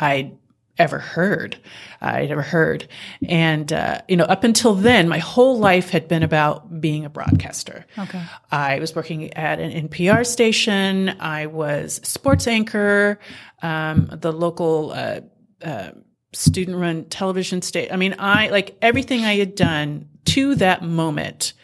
I'd 0.00 0.36
ever 0.78 0.98
heard. 0.98 1.58
I'd 2.00 2.30
ever 2.30 2.42
heard. 2.42 2.88
And, 3.26 3.72
uh, 3.72 4.00
you 4.08 4.16
know, 4.16 4.24
up 4.24 4.44
until 4.44 4.74
then, 4.74 5.08
my 5.08 5.18
whole 5.18 5.58
life 5.58 5.90
had 5.90 6.08
been 6.08 6.22
about 6.22 6.80
being 6.80 7.04
a 7.04 7.10
broadcaster. 7.10 7.84
Okay. 7.98 8.22
I 8.50 8.78
was 8.78 8.94
working 8.94 9.32
at 9.34 9.58
an 9.58 9.88
NPR 9.88 10.26
station. 10.26 11.10
I 11.20 11.46
was 11.46 12.00
sports 12.04 12.46
anchor, 12.46 13.18
um, 13.62 14.08
the 14.12 14.32
local 14.32 14.92
uh, 14.92 15.20
uh, 15.62 15.90
student-run 16.32 17.06
television 17.06 17.62
station. 17.62 17.92
I 17.92 17.96
mean, 17.96 18.14
I 18.18 18.48
like 18.48 18.76
everything 18.80 19.24
I 19.24 19.36
had 19.36 19.54
done 19.54 20.08
to 20.26 20.54
that 20.56 20.82
moment 20.82 21.54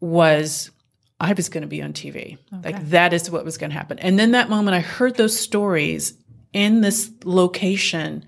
was 0.00 0.70
I 1.18 1.34
was 1.34 1.48
going 1.48 1.62
to 1.62 1.68
be 1.68 1.82
on 1.82 1.92
TV. 1.92 2.38
Like 2.64 2.88
that 2.88 3.12
is 3.12 3.30
what 3.30 3.44
was 3.44 3.58
going 3.58 3.70
to 3.70 3.76
happen. 3.76 3.98
And 3.98 4.18
then 4.18 4.30
that 4.30 4.48
moment, 4.48 4.74
I 4.74 4.80
heard 4.80 5.16
those 5.16 5.38
stories 5.38 6.14
in 6.52 6.80
this 6.80 7.10
location 7.24 8.24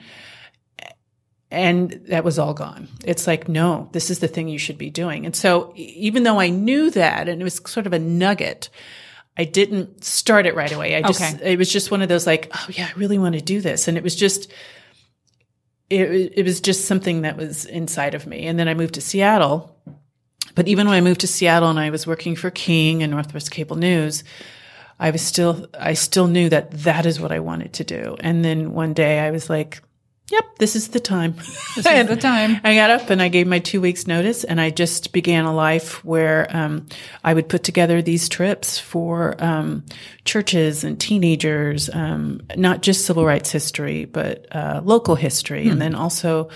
and 1.50 1.90
that 2.08 2.24
was 2.24 2.38
all 2.38 2.54
gone. 2.54 2.88
It's 3.04 3.26
like, 3.26 3.46
no, 3.46 3.90
this 3.92 4.08
is 4.08 4.20
the 4.20 4.28
thing 4.28 4.48
you 4.48 4.58
should 4.58 4.78
be 4.78 4.88
doing. 4.88 5.26
And 5.26 5.36
so 5.36 5.72
even 5.76 6.22
though 6.22 6.40
I 6.40 6.48
knew 6.48 6.90
that 6.92 7.28
and 7.28 7.42
it 7.42 7.44
was 7.44 7.60
sort 7.66 7.86
of 7.86 7.92
a 7.92 7.98
nugget, 7.98 8.70
I 9.36 9.44
didn't 9.44 10.02
start 10.02 10.46
it 10.46 10.54
right 10.54 10.72
away. 10.72 10.96
I 10.96 11.02
just, 11.02 11.20
Okay. 11.20 11.52
it 11.52 11.58
was 11.58 11.70
just 11.70 11.90
one 11.90 12.00
of 12.00 12.08
those 12.08 12.26
like, 12.26 12.50
oh 12.54 12.66
yeah, 12.70 12.88
I 12.90 12.98
really 12.98 13.18
want 13.18 13.34
to 13.34 13.42
do 13.42 13.60
this. 13.60 13.86
And 13.86 13.98
it 13.98 14.02
was 14.02 14.16
just, 14.16 14.50
it, 15.90 16.32
it 16.38 16.44
was 16.44 16.62
just 16.62 16.86
something 16.86 17.20
that 17.20 17.36
was 17.36 17.66
inside 17.66 18.14
of 18.14 18.26
me. 18.26 18.46
And 18.46 18.58
then 18.58 18.66
I 18.66 18.72
moved 18.72 18.94
to 18.94 19.02
Seattle. 19.02 19.76
But 20.54 20.68
even 20.68 20.86
when 20.86 20.96
I 20.96 21.02
moved 21.02 21.20
to 21.20 21.26
Seattle 21.26 21.68
and 21.68 21.78
I 21.78 21.90
was 21.90 22.06
working 22.06 22.34
for 22.34 22.50
King 22.50 23.02
and 23.02 23.12
Northwest 23.12 23.50
Cable 23.50 23.76
News, 23.76 24.24
I 25.02 25.10
was 25.10 25.20
still, 25.20 25.66
I 25.76 25.94
still 25.94 26.28
knew 26.28 26.48
that 26.50 26.70
that 26.70 27.06
is 27.06 27.18
what 27.18 27.32
I 27.32 27.40
wanted 27.40 27.72
to 27.72 27.84
do. 27.84 28.16
And 28.20 28.44
then 28.44 28.72
one 28.72 28.94
day 28.94 29.18
I 29.18 29.32
was 29.32 29.50
like, 29.50 29.82
yep, 30.30 30.44
this 30.58 30.76
is 30.76 30.90
the 30.90 31.00
time. 31.00 31.34
This 31.74 31.84
is 31.84 32.06
the 32.06 32.16
time. 32.20 32.60
I 32.62 32.76
got 32.76 32.90
up 32.90 33.10
and 33.10 33.20
I 33.20 33.26
gave 33.26 33.48
my 33.48 33.58
two 33.58 33.80
weeks 33.80 34.06
notice 34.06 34.44
and 34.44 34.60
I 34.60 34.70
just 34.70 35.12
began 35.12 35.44
a 35.44 35.52
life 35.52 36.04
where, 36.04 36.46
um, 36.56 36.86
I 37.24 37.34
would 37.34 37.48
put 37.48 37.64
together 37.64 38.00
these 38.00 38.28
trips 38.28 38.78
for, 38.78 39.34
um, 39.42 39.84
churches 40.24 40.84
and 40.84 41.00
teenagers, 41.00 41.90
um, 41.92 42.40
not 42.56 42.80
just 42.80 43.04
civil 43.04 43.24
rights 43.24 43.50
history, 43.50 44.04
but, 44.04 44.46
uh, 44.54 44.82
local 44.84 45.16
history 45.16 45.66
and 45.66 45.82
then 45.82 45.96
also 45.96 46.48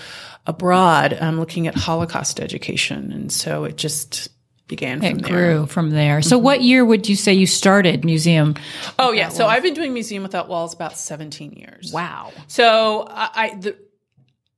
abroad, 0.45 1.17
um, 1.19 1.37
looking 1.37 1.67
at 1.67 1.75
Holocaust 1.75 2.39
education. 2.39 3.11
And 3.11 3.29
so 3.29 3.65
it 3.65 3.75
just 3.75 4.29
began 4.67 4.99
from 4.99 5.07
It 5.07 5.21
there. 5.23 5.31
grew 5.31 5.65
from 5.65 5.89
there. 5.91 6.21
So, 6.21 6.37
what 6.37 6.61
year 6.61 6.83
would 6.83 7.07
you 7.07 7.15
say 7.15 7.33
you 7.33 7.47
started 7.47 8.03
museum? 8.03 8.55
Oh 8.99 9.11
yeah. 9.11 9.29
So 9.29 9.47
I've 9.47 9.63
been 9.63 9.73
doing 9.73 9.93
Museum 9.93 10.23
Without 10.23 10.47
Walls 10.49 10.73
about 10.73 10.97
17 10.97 11.53
years. 11.53 11.91
Wow. 11.93 12.31
So 12.47 13.07
I, 13.09 13.29
I 13.35 13.55
the, 13.55 13.77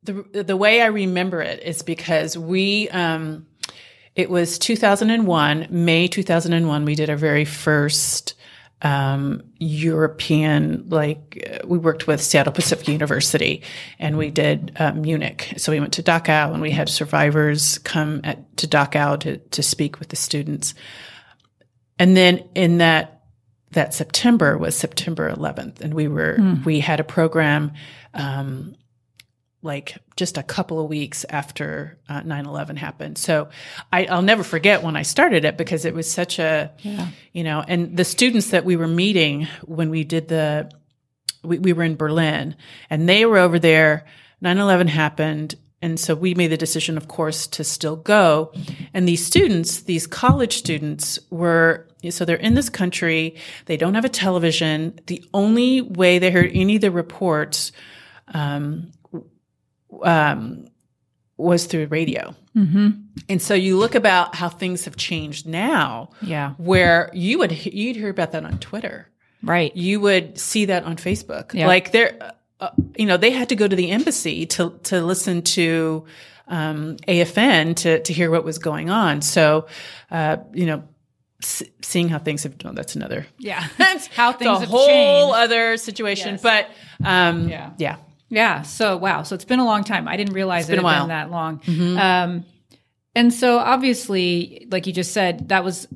the 0.04 0.44
the 0.44 0.58
way 0.58 0.82
I 0.82 0.88
remember 0.88 1.42
it 1.42 1.62
is 1.64 1.82
because 1.84 2.38
we 2.38 2.90
um 2.90 3.46
it 4.16 4.30
was 4.30 4.58
2001 4.60 5.68
May 5.70 6.08
2001 6.08 6.86
we 6.86 6.96
did 6.96 7.10
our 7.10 7.16
very 7.16 7.46
first 7.46 8.34
um 8.82 9.44
European 9.58 10.88
like 10.88 11.62
we 11.66 11.78
worked 11.78 12.08
with 12.08 12.22
Seattle 12.22 12.54
Pacific 12.54 12.88
University 12.88 13.62
and 14.00 14.18
we 14.18 14.32
did 14.32 14.72
uh, 14.78 14.94
Munich. 14.94 15.54
So 15.58 15.72
we 15.72 15.80
went 15.82 15.94
to 15.94 16.04
Dachau 16.04 16.54
and 16.54 16.62
we 16.62 16.72
had 16.72 16.88
survivors 16.88 17.78
come 17.80 18.22
at, 18.24 18.56
to 18.58 18.68
Dachau 18.68 19.20
to 19.20 19.38
to 19.38 19.64
speak 19.64 20.00
with 20.00 20.10
the 20.10 20.16
students. 20.16 20.76
And 21.98 22.16
then 22.16 22.48
in 22.56 22.78
that 22.78 23.20
that 23.72 23.94
September 23.94 24.58
was 24.58 24.76
September 24.76 25.30
11th, 25.32 25.82
and 25.82 25.94
we 25.94 26.08
were 26.08 26.38
we 26.66 26.80
had 26.80 27.00
a 27.00 27.04
program 27.04 27.74
um, 28.14 28.76
like 29.62 29.98
just 30.16 30.38
a 30.38 30.44
couple 30.44 30.80
of 30.80 30.90
weeks 30.90 31.26
after 31.30 31.98
uh, 32.08 32.22
9-11 32.22 32.78
happened. 32.78 33.18
So 33.18 33.50
I, 33.92 34.06
i'll 34.06 34.22
never 34.22 34.44
forget 34.44 34.84
when 34.84 34.96
i 34.96 35.02
started 35.02 35.46
it 35.46 35.58
because 35.58 35.86
it 35.86 35.94
was 35.94 36.10
such 36.10 36.40
a 36.40 36.72
you 37.34 37.44
know 37.44 37.64
and 37.68 37.96
the 37.96 38.06
students 38.06 38.52
that 38.52 38.66
we 38.66 38.76
were 38.76 38.88
meeting 38.88 39.48
when 39.66 39.90
we 39.90 40.04
did 40.04 40.28
the 40.28 40.72
we, 41.44 41.60
we 41.60 41.74
were 41.74 41.84
in 41.84 41.96
berlin 41.96 42.56
and 42.90 43.08
they 43.08 43.26
were 43.26 43.38
over 43.38 43.60
there. 43.60 44.06
9-11 44.44 44.88
happened. 44.88 45.56
And 45.82 46.00
so 46.00 46.16
we 46.16 46.34
made 46.34 46.48
the 46.48 46.58
decision 46.58 46.98
of 46.98 47.08
course 47.08 47.48
to 47.48 47.64
still 47.64 47.96
go. 47.96 48.52
And 48.94 49.08
these 49.08 49.26
students 49.26 49.82
these 49.82 50.08
college 50.08 50.58
students 50.58 51.20
were 51.30 51.88
so 52.10 52.24
they're 52.24 52.38
in 52.38 52.54
this 52.54 52.70
country. 52.70 53.36
They 53.66 53.78
don't 53.78 53.96
have 53.96 54.06
a 54.06 54.10
television. 54.10 55.00
The 55.08 55.24
only 55.34 55.82
way 55.82 56.20
they 56.20 56.32
heard 56.32 56.52
any 56.54 56.76
of 56.76 56.82
the 56.82 56.92
reports 56.92 57.74
um, 58.34 58.92
um, 60.04 60.68
was 61.38 61.66
through 61.66 61.88
radio. 61.88 62.36
Mm-hmm. 62.56 62.90
And 63.30 63.42
so 63.42 63.54
you 63.54 63.78
look 63.78 63.96
about 63.96 64.36
how 64.36 64.50
things 64.50 64.86
have 64.86 64.96
changed 64.98 65.48
now, 65.48 66.10
Yeah. 66.22 66.52
where 66.58 67.10
you 67.14 67.38
would 67.40 67.66
you'd 67.66 67.96
hear 67.96 68.10
about 68.10 68.32
that 68.34 68.44
on 68.46 68.60
Twitter, 68.60 69.08
Right. 69.42 69.76
you 69.76 70.00
would 70.02 70.38
see 70.38 70.66
that 70.66 70.84
on 70.84 70.98
Facebook. 70.98 71.54
Yeah. 71.54 71.68
Like 71.68 71.92
there, 71.92 72.34
uh, 72.60 72.70
you 72.98 73.06
know, 73.06 73.16
they 73.18 73.32
had 73.32 73.50
to 73.50 73.56
go 73.56 73.68
to 73.68 73.76
the 73.76 73.92
embassy 73.92 74.46
to 74.48 74.78
to 74.84 75.02
listen 75.02 75.42
to 75.44 76.06
um, 76.48 76.98
AFN 77.08 77.76
to 77.78 78.02
to 78.04 78.14
hear 78.14 78.30
what 78.32 78.44
was 78.44 78.58
going 78.60 78.90
on. 78.90 79.22
So, 79.22 79.68
uh, 80.12 80.38
you 80.54 80.66
know. 80.66 80.84
s- 81.42 81.64
Seeing 81.82 82.10
how 82.10 82.20
things 82.20 82.44
have, 82.44 82.54
oh, 82.66 82.74
that's 82.74 82.96
another, 82.98 83.26
Yeah. 83.40 83.66
that's 83.78 84.08
How 84.08 84.34
things 84.34 84.62
a 84.62 84.66
whole 84.66 84.86
changed. 84.88 85.36
other 85.38 85.78
situation. 85.78 86.32
Yes. 86.34 86.42
But, 86.44 86.70
um, 87.04 87.48
Yeah. 87.50 87.72
yeah, 87.78 87.96
Yeah. 88.30 88.62
So 88.62 88.98
wow. 88.98 89.24
So 89.24 89.36
it's 89.36 89.46
been 89.46 89.60
a 89.60 89.66
long 89.66 89.84
time. 89.84 90.08
I 90.08 90.18
didn't 90.18 90.34
realize 90.34 90.68
been 90.68 90.80
it 90.80 90.86
had 90.86 91.00
been 91.00 91.10
that 91.10 91.32
long. 91.32 91.62
Um, 91.98 92.46
and 93.16 93.34
so 93.34 93.58
obviously, 93.58 94.68
like 94.72 94.88
you 94.88 94.94
just 94.94 95.12
said, 95.12 95.50
that 95.50 95.64
was 95.64 95.88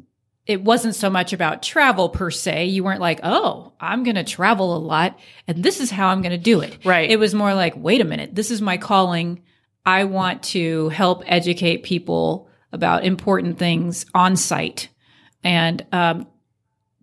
it 0.46 0.62
wasn't 0.62 0.96
so 0.96 1.10
much 1.10 1.32
about 1.32 1.64
travel 1.64 2.10
per 2.10 2.30
se. 2.30 2.66
You 2.66 2.84
weren't 2.84 3.00
like, 3.00 3.22
oh, 3.24 3.74
I'm 3.80 4.04
going 4.04 4.16
to 4.16 4.26
travel 4.26 4.76
a 4.76 4.80
lot, 4.80 5.18
and 5.48 5.64
this 5.64 5.80
is 5.80 5.90
how 5.90 6.10
I'm 6.10 6.22
going 6.22 6.32
to 6.32 6.38
do 6.38 6.60
it. 6.60 6.80
Right. 6.84 7.10
It 7.10 7.18
was 7.18 7.34
more 7.34 7.54
like, 7.54 7.76
wait 7.78 8.02
a 8.02 8.04
minute, 8.06 8.36
this 8.36 8.52
is 8.52 8.62
my 8.62 8.78
calling. 8.78 9.42
I 9.86 10.04
want 10.04 10.44
to 10.44 10.90
help 10.90 11.24
educate 11.26 11.84
people 11.84 12.50
about 12.74 13.06
important 13.06 13.58
things 13.58 14.06
on 14.14 14.36
site 14.36 14.90
and 15.44 15.86
um, 15.92 16.28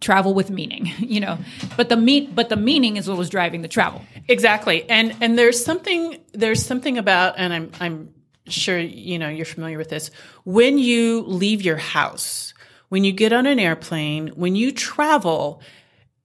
travel 0.00 0.34
with 0.34 0.50
meaning. 0.50 0.90
You 1.10 1.18
know, 1.18 1.38
but 1.76 1.88
the 1.88 1.96
meat, 1.96 2.36
but 2.36 2.50
the 2.50 2.56
meaning 2.56 2.96
is 2.96 3.08
what 3.08 3.18
was 3.18 3.30
driving 3.30 3.62
the 3.62 3.68
travel. 3.68 4.02
Exactly. 4.28 4.88
And 4.88 5.16
and 5.20 5.36
there's 5.36 5.62
something 5.64 6.18
there's 6.32 6.64
something 6.64 6.98
about 6.98 7.34
and 7.36 7.52
I'm 7.52 7.72
I'm 7.80 8.14
sure 8.46 8.78
you 8.78 9.18
know 9.18 9.28
you're 9.28 9.44
familiar 9.44 9.76
with 9.76 9.88
this. 9.88 10.12
When 10.44 10.78
you 10.78 11.22
leave 11.22 11.62
your 11.62 11.78
house, 11.78 12.54
when 12.90 13.02
you 13.02 13.10
get 13.10 13.32
on 13.32 13.46
an 13.46 13.58
airplane, 13.58 14.28
when 14.28 14.54
you 14.54 14.70
travel, 14.70 15.62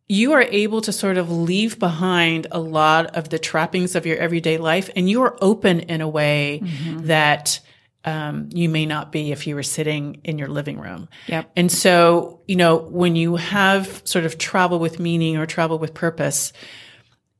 you 0.08 0.34
are 0.34 0.41
able 0.41 0.82
to 0.82 0.91
sort 0.91 1.17
of 1.17 1.32
leave 1.32 1.79
behind 1.79 2.46
a 2.51 2.60
lot 2.60 3.15
of 3.15 3.29
the 3.29 3.39
trappings 3.39 3.96
of 3.96 4.05
your 4.05 4.17
everyday 4.17 4.58
life 4.58 4.89
and 4.96 5.10
you 5.10 5.24
are 5.24 5.36
open 5.41 5.79
in 5.79 6.01
a 6.01 6.08
way 6.08 6.62
mm-hmm. 6.63 7.08
that 7.08 7.60
um, 8.06 8.50
you 8.54 8.70
may 8.70 8.86
not 8.86 9.12
be 9.12 9.32
if 9.32 9.48
you 9.48 9.56
were 9.56 9.64
sitting 9.64 10.22
in 10.24 10.38
your 10.38 10.48
living 10.48 10.80
room. 10.80 11.10
Yep. 11.28 11.52
And 11.56 11.72
so, 11.72 12.42
you 12.48 12.56
know, 12.56 12.78
when 12.78 13.16
you 13.16 13.36
have 13.36 14.02
sort 14.06 14.26
of 14.26 14.38
travel 14.38 14.78
with 14.80 15.00
meaning 15.00 15.38
or 15.38 15.46
travel 15.46 15.80
with 15.80 15.94
purpose, 15.94 16.54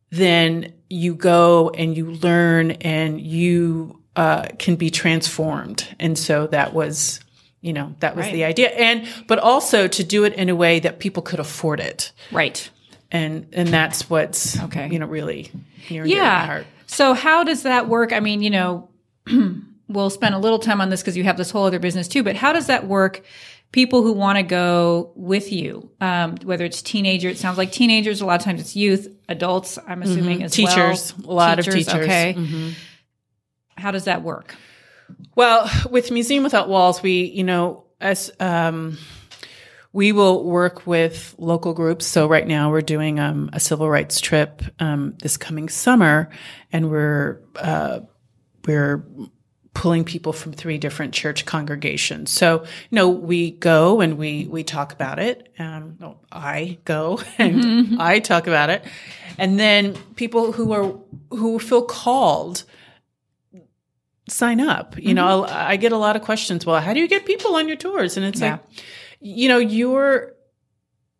then 0.10 0.74
you 0.90 1.16
go 1.16 1.70
and 1.72 1.96
you 1.96 2.12
learn 2.12 2.72
and 2.72 3.20
you 3.22 4.02
uh, 4.16 4.48
can 4.60 4.76
be 4.76 4.90
transformed. 4.90 5.88
And 6.00 6.18
so 6.18 6.48
that 6.48 6.74
was, 6.74 7.20
you 7.62 7.74
know, 7.74 7.94
that 8.00 8.16
was 8.16 8.26
Right. 8.26 8.34
the 8.34 8.44
idea. 8.46 8.70
And 8.70 9.08
but 9.28 9.40
also 9.40 9.88
to 9.88 10.04
do 10.04 10.24
it 10.24 10.34
in 10.34 10.50
a 10.50 10.56
way 10.56 10.80
that 10.80 11.00
people 11.00 11.22
could 11.22 11.40
afford 11.40 11.80
it. 11.80 12.12
Right. 12.32 12.70
And 13.12 13.48
and 13.54 13.68
that's 13.70 14.10
what's 14.10 14.60
Okay. 14.64 14.90
you 14.92 15.00
know 15.00 15.06
really 15.06 15.52
near 15.90 16.04
and 16.04 16.12
dear 16.12 16.20
my 16.22 16.26
Yeah. 16.28 16.46
heart. 16.46 16.68
So 16.88 17.14
how 17.14 17.44
does 17.44 17.64
that 17.64 17.88
work? 17.90 18.14
I 18.14 18.20
mean, 18.20 18.42
you 18.42 18.50
know, 18.52 18.90
we'll 19.88 20.10
spend 20.10 20.36
a 20.36 20.40
little 20.40 20.60
time 20.60 20.82
on 20.82 20.90
this 20.90 21.02
because 21.02 21.18
you 21.18 21.24
have 21.24 21.38
this 21.38 21.52
whole 21.52 21.66
other 21.66 21.80
business 21.80 22.08
too. 22.08 22.24
But 22.24 22.36
how 22.36 22.54
does 22.54 22.68
that 22.68 22.88
work? 22.88 23.24
People 23.72 24.04
who 24.04 24.14
want 24.14 24.38
to 24.38 24.44
go 24.44 25.12
with 25.16 25.52
you, 25.52 25.92
um, 26.00 26.38
whether 26.44 26.64
it's 26.64 26.82
teenager, 26.82 27.28
it 27.30 27.38
sounds 27.38 27.58
like 27.58 27.72
teenagers. 27.72 28.22
A 28.22 28.26
lot 28.26 28.40
of 28.40 28.46
times 28.46 28.62
it's 28.62 28.76
youth, 28.76 29.08
adults. 29.28 29.78
I'm 29.86 30.02
assuming 30.02 30.44
as 30.44 30.54
Mm-hmm. 30.54 30.68
Teachers, 30.68 31.18
well. 31.18 31.32
a 31.32 31.34
lot 31.36 31.60
of 31.60 31.66
teachers. 31.66 31.88
Mm-hmm. 31.88 32.04
Okay, 32.04 32.76
how 33.78 33.92
does 33.92 34.06
that 34.06 34.22
work? 34.22 34.56
Well, 35.36 35.70
with 35.90 36.10
Museum 36.12 36.44
Without 36.44 36.70
Walls, 36.70 37.02
we, 37.04 37.24
you 37.26 37.44
know, 37.44 37.84
as 38.00 38.32
um, 38.40 38.98
we 39.92 40.12
will 40.12 40.44
work 40.44 40.88
with 40.88 41.36
local 41.38 41.74
groups. 41.74 42.06
So 42.06 42.28
right 42.28 42.48
now 42.48 42.72
we're 42.72 42.82
doing 42.82 43.20
um, 43.20 43.50
a 43.52 43.60
civil 43.60 43.90
rights 43.90 44.22
trip 44.22 44.62
um, 44.80 45.16
this 45.22 45.38
coming 45.38 45.70
summer, 45.70 46.30
and 46.72 46.90
we're 46.90 47.42
uh, 47.56 48.02
we're 48.66 49.06
pulling 49.76 50.04
people 50.04 50.34
from 50.34 50.52
three 50.54 50.80
different 50.80 51.14
church 51.14 51.46
congregations. 51.46 52.32
So, 52.32 52.64
you 52.90 52.96
know, 52.96 53.10
we 53.10 53.52
go 53.52 54.02
and 54.02 54.18
we 54.18 54.48
we 54.50 54.64
talk 54.64 54.92
about 54.94 55.20
it. 55.20 55.54
Um, 55.60 55.98
no, 56.00 56.18
I 56.32 56.80
go 56.86 57.20
and 57.38 58.02
I 58.02 58.18
talk 58.20 58.48
about 58.48 58.72
it, 58.72 58.84
and 59.38 59.60
then 59.60 59.94
people 60.16 60.52
who 60.54 60.72
are 60.72 60.98
who 61.30 61.60
feel 61.60 61.84
called 61.84 62.64
sign 64.28 64.60
up. 64.60 64.98
You 64.98 65.14
know, 65.14 65.44
Mm-hmm. 65.44 65.54
I'll- 65.54 65.68
I 65.68 65.76
get 65.78 65.92
a 65.92 65.98
lot 65.98 66.16
of 66.16 66.24
questions. 66.24 66.66
Well, 66.66 66.82
how 66.82 66.94
do 66.94 67.00
you 67.00 67.08
get 67.08 67.26
people 67.26 67.56
on 67.56 67.68
your 67.68 67.78
tours? 67.78 68.18
And 68.18 68.26
it's 68.26 68.40
Yeah. 68.42 68.54
like, 68.54 68.62
you 69.20 69.48
know, 69.50 69.60
you're, 69.60 70.34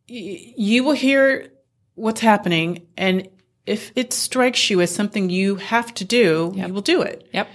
you 0.08 0.84
will 0.84 0.94
hear 0.94 1.52
what's 1.94 2.20
happening. 2.22 2.88
And 2.98 3.28
if 3.68 3.92
it 3.96 4.12
strikes 4.14 4.70
you 4.72 4.82
as 4.82 4.94
something 4.94 5.30
you 5.30 5.56
have 5.58 5.94
to 5.96 6.04
do, 6.06 6.52
you 6.56 6.74
will 6.74 6.82
do 6.82 7.02
it. 7.04 7.28
Yep. 7.32 7.48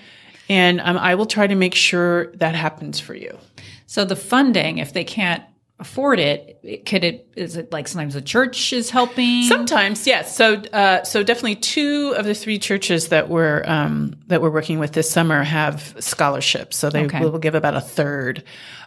And 0.50 0.80
um, 0.80 0.99
I 0.99 1.14
will 1.14 1.26
try 1.26 1.47
to 1.47 1.54
make 1.54 1.75
sure 1.75 2.26
that 2.37 2.54
happens 2.54 2.99
for 3.00 3.14
you. 3.14 3.38
So 3.87 4.04
the 4.04 4.16
funding, 4.16 4.78
if 4.78 4.92
they 4.92 5.04
can't 5.04 5.42
afford 5.78 6.19
it, 6.19 6.59
it- 6.62 6.85
could 6.85 7.04
it 7.04 7.26
is 7.37 7.57
it 7.57 7.73
like 7.73 7.88
sometimes 7.88 8.12
the 8.14 8.21
church 8.21 8.73
is 8.73 8.90
helping? 8.90 9.45
Sometimes, 9.45 10.07
yes. 10.07 10.37
So, 10.37 10.57
uh, 10.73 11.04
so 11.04 11.23
definitely 11.23 11.54
two 11.57 12.14
of 12.19 12.26
the 12.26 12.35
three 12.35 12.59
churches 12.59 13.09
that 13.09 13.28
we're 13.30 13.62
um, 13.66 14.16
that 14.26 14.42
we're 14.42 14.50
working 14.50 14.78
with 14.78 14.92
this 14.92 15.11
summer 15.11 15.42
have 15.42 15.95
scholarships. 16.00 16.76
So 16.76 16.90
they 16.90 17.04
Okay. 17.07 17.21
will 17.21 17.38
give 17.38 17.54
about 17.54 17.76
a 17.76 17.80
third 17.80 18.42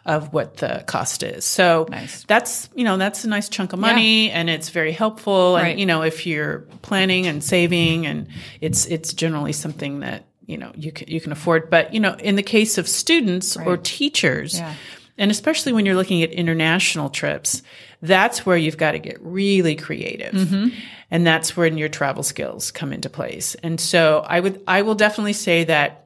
of 0.06 0.34
what 0.34 0.58
the 0.58 0.84
cost 0.86 1.24
is. 1.24 1.46
So 1.46 1.88
Nice. 1.90 2.26
that's 2.28 2.70
you 2.76 2.84
know 2.84 2.98
that's 2.98 3.24
a 3.24 3.30
nice 3.30 3.48
chunk 3.50 3.72
of 3.74 3.80
money, 3.80 4.30
and 4.32 4.50
it's 4.50 4.70
very 4.70 4.92
helpful. 4.92 5.56
And 5.58 5.80
you 5.80 5.86
know 5.86 6.04
if 6.04 6.28
you're 6.28 6.60
planning 6.82 7.26
and 7.26 7.42
saving, 7.44 8.06
and 8.06 8.28
it's 8.62 8.86
it's 8.86 9.14
generally 9.14 9.54
something 9.54 10.02
that 10.02 10.26
you 10.46 10.58
know 10.58 10.72
you 10.76 10.92
can 10.92 11.08
you 11.08 11.22
can 11.22 11.32
afford. 11.32 11.70
But 11.70 11.94
you 11.94 12.00
know 12.00 12.16
in 12.16 12.36
the 12.36 12.44
case 12.44 12.78
of 12.78 12.88
students 12.88 13.58
or 13.58 13.78
teachers. 13.78 14.60
Yeah. 14.60 14.74
And 15.16 15.30
especially 15.30 15.74
when 15.74 15.86
you're 15.86 15.96
looking 15.96 16.24
at 16.24 16.32
international 16.32 17.12
trips, 17.12 17.62
that's 18.02 18.48
where 18.48 18.58
you've 18.58 18.78
got 18.78 18.94
to 18.94 19.00
get 19.00 19.18
really 19.22 19.76
creative. 19.76 20.34
Mm-hmm. 20.34 20.70
And 21.12 21.28
that's 21.28 21.56
when 21.56 21.78
your 21.78 21.90
travel 21.90 22.24
skills 22.24 22.72
come 22.72 22.92
into 22.92 23.10
place. 23.12 23.56
And 23.62 23.80
so 23.80 24.26
I 24.28 24.40
would, 24.40 24.64
I 24.68 24.82
will 24.82 24.96
definitely 24.96 25.34
say 25.34 25.66
that 25.66 26.04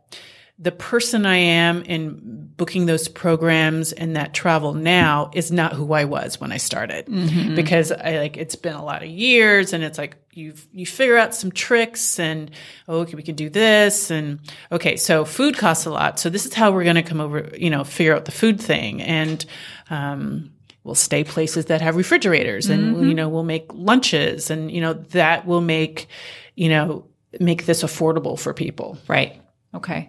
the 0.59 0.71
person 0.71 1.25
I 1.25 1.37
am 1.37 1.83
in 1.83 2.26
booking 2.57 2.87
those 2.87 3.07
programs 3.07 3.91
and 3.93 4.15
that 4.15 4.33
travel 4.33 4.73
now 4.73 5.29
is 5.33 5.51
not 5.51 5.73
who 5.73 5.93
I 5.93 6.05
was 6.05 6.41
when 6.41 6.51
I 6.51 6.57
started 6.57 7.05
Mm-hmm. 7.05 7.55
because 7.55 7.91
I 7.91 8.17
like, 8.17 8.35
it's 8.35 8.55
been 8.55 8.73
a 8.75 8.83
lot 8.83 9.03
of 9.03 9.09
years 9.09 9.73
and 9.73 9.83
it's 9.83 9.97
like, 9.97 10.17
you 10.33 10.53
you 10.71 10.85
figure 10.85 11.17
out 11.17 11.33
some 11.33 11.51
tricks 11.51 12.19
and 12.19 12.51
oh, 12.87 12.99
okay, 12.99 13.15
we 13.15 13.23
can 13.23 13.35
do 13.35 13.49
this 13.49 14.11
and 14.11 14.39
okay, 14.71 14.95
so 14.97 15.25
food 15.25 15.57
costs 15.57 15.85
a 15.85 15.89
lot. 15.89 16.19
So 16.19 16.29
this 16.29 16.45
is 16.45 16.53
how 16.53 16.71
we're 16.71 16.83
going 16.83 16.95
to 16.95 17.03
come 17.03 17.21
over, 17.21 17.49
you 17.57 17.69
know, 17.69 17.83
figure 17.83 18.15
out 18.15 18.25
the 18.25 18.31
food 18.31 18.59
thing 18.59 19.01
and, 19.01 19.43
um, 19.89 20.51
we'll 20.83 20.95
stay 20.95 21.23
places 21.23 21.65
that 21.65 21.81
have 21.81 21.97
refrigerators 21.97 22.69
and 22.69 23.09
you 23.09 23.13
know 23.13 23.27
we'll 23.27 23.43
make 23.43 23.65
lunches 23.73 24.49
and 24.49 24.71
you 24.71 24.79
know 24.79 24.93
that 24.93 25.45
will 25.45 25.59
make 25.59 26.07
you 26.55 26.69
know 26.69 27.03
make 27.41 27.65
this 27.65 27.83
affordable 27.83 28.39
for 28.39 28.53
people 28.53 28.97
Right. 29.05 29.41
Okay. 29.73 30.07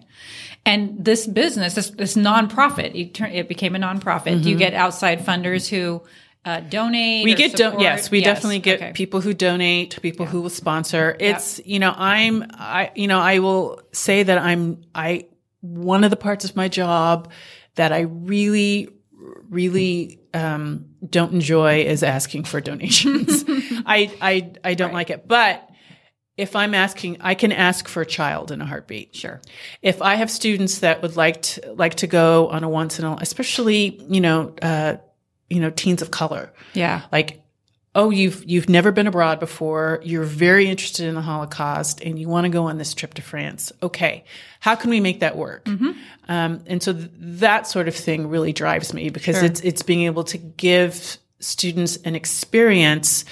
And 0.67 1.03
this 1.03 1.27
business, 1.27 1.75
this, 1.75 1.91
this 1.91 2.15
nonprofit, 2.15 2.95
you 2.95 3.07
turn, 3.07 3.31
it 3.33 3.49
became 3.49 3.75
a 3.75 3.79
nonprofit. 3.79 4.43
Do 4.43 4.51
you 4.51 4.57
get 4.57 4.75
outside 4.75 5.21
funders 5.21 5.69
who 5.69 6.03
uh, 6.45 6.61
donate? 6.61 7.21
Mm-hmm. 7.21 7.25
we 7.25 7.35
get 7.35 7.57
don- 7.57 7.81
yes 7.81 8.11
we 8.11 8.21
definitely 8.21 8.59
get 8.59 8.81
Okay. 8.81 8.93
people 8.93 9.21
who 9.21 9.35
donate 9.35 10.01
people 10.03 10.25
who 10.25 10.41
will 10.41 10.49
sponsor 10.51 11.17
it's 11.19 11.61
you 11.67 11.79
know 11.79 11.93
i'm 11.97 12.47
i 12.55 12.91
you 12.95 13.07
know 13.09 13.19
i 13.19 13.41
will 13.41 13.83
say 13.93 14.23
that 14.23 14.39
i'm 14.39 14.81
i 14.95 15.27
one 15.61 16.05
of 16.05 16.11
the 16.11 16.17
parts 16.17 16.45
of 16.45 16.55
my 16.55 16.69
job 16.69 17.31
that 17.75 17.93
i 17.93 18.01
really 18.01 18.89
really 19.51 20.21
um, 20.33 20.87
don't 21.09 21.33
enjoy 21.33 21.81
is 21.81 22.03
asking 22.03 22.45
for 22.45 22.61
donations 22.61 23.45
i 23.85 24.11
i 24.23 24.51
i 24.65 24.75
don't 24.75 24.95
like 24.95 25.11
it 25.11 25.27
but 25.27 25.68
if 26.39 26.57
I'm 26.57 26.73
asking, 26.73 27.19
I 27.21 27.35
can 27.35 27.53
ask 27.53 27.89
for 27.89 28.01
a 28.01 28.07
child 28.07 28.51
in 28.51 28.61
a 28.63 28.65
heartbeat. 28.65 29.15
Sure. 29.15 29.41
If 29.83 30.01
I 30.01 30.15
have 30.15 30.31
students 30.31 30.79
that 30.79 31.03
would 31.03 31.17
like 31.17 31.43
to 31.43 31.73
like 31.75 31.97
to 31.97 32.07
go 32.07 32.49
on 32.49 32.65
a 32.65 32.69
once 32.69 32.99
in 32.99 33.05
a, 33.05 33.17
especially 33.21 34.01
you 34.09 34.21
know, 34.23 34.55
uh, 34.63 34.97
you 35.51 35.61
know, 35.61 35.71
teens 35.71 36.01
of 36.01 36.11
color, 36.11 36.53
Yeah. 36.75 37.03
like, 37.13 37.43
oh, 37.95 38.11
you've 38.11 38.45
you've 38.45 38.69
never 38.69 38.93
been 38.93 39.07
abroad 39.09 39.41
before, 39.41 40.01
you're 40.05 40.23
very 40.25 40.69
interested 40.69 41.07
in 41.07 41.15
the 41.17 41.21
Holocaust, 41.23 42.01
and 42.03 42.19
you 42.19 42.29
want 42.29 42.45
to 42.45 42.49
go 42.51 42.67
on 42.67 42.79
this 42.79 42.95
trip 42.95 43.15
to 43.15 43.23
France. 43.23 43.73
Okay, 43.83 44.25
how 44.61 44.77
can 44.77 44.91
we 44.91 45.01
make 45.01 45.21
that 45.21 45.37
work? 45.37 45.67
Um, 46.29 46.63
and 46.67 46.83
so 46.83 46.93
th- 46.93 47.11
that 47.19 47.67
sort 47.67 47.89
of 47.89 47.95
thing 47.97 48.29
really 48.29 48.53
drives 48.53 48.95
me 48.95 49.11
because 49.11 49.43
it's 49.43 49.61
it's 49.63 49.83
being 49.83 50.03
able 50.03 50.25
to 50.25 50.39
give 50.39 51.19
students 51.41 51.97
an 52.05 52.15
experience 52.15 53.25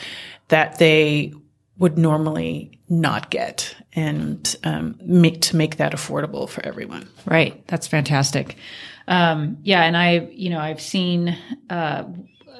that 0.48 0.78
they 0.78 1.32
would 1.78 1.98
normally 1.98 2.80
not 2.88 3.30
get, 3.30 3.74
and 3.92 4.56
um, 4.64 4.98
make 5.02 5.40
to 5.42 5.56
make 5.56 5.76
that 5.76 5.92
affordable 5.92 6.48
for 6.48 6.64
everyone. 6.64 7.08
Right. 7.26 7.66
That's 7.66 7.86
fantastic. 7.86 8.56
Um, 9.08 9.58
yeah. 9.62 9.82
And 9.82 9.96
I, 9.96 10.28
you 10.32 10.50
know, 10.50 10.58
I've 10.60 10.80
seen, 10.80 11.36
uh, 11.70 12.04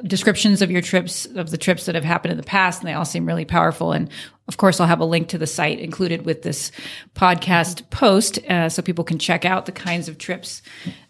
descriptions 0.05 0.61
of 0.61 0.71
your 0.71 0.83
trips, 0.83 1.25
of 1.25 1.51
the 1.51 1.57
trips 1.57 1.87
that 1.87 1.95
have 1.95 2.05
happened 2.05 2.33
in 2.33 2.37
the 2.37 2.45
past, 2.45 2.81
and 2.81 2.89
they 2.89 2.93
all 2.93 3.07
seem 3.07 3.25
really 3.25 3.47
powerful. 3.47 3.93
And 3.93 4.11
of 4.47 4.59
course, 4.59 4.79
I'll 4.79 4.87
have 4.87 5.01
a 5.01 5.07
link 5.07 5.29
to 5.29 5.39
the 5.39 5.47
site 5.47 5.81
included 5.81 6.27
with 6.27 6.43
this 6.43 6.71
podcast 7.15 7.89
post, 7.89 8.39
uh, 8.45 8.69
so 8.69 8.83
people 8.83 9.05
can 9.05 9.19
check 9.19 9.47
out 9.47 9.65
the 9.65 9.73
kinds 9.73 10.09
of 10.09 10.19
trips 10.19 10.61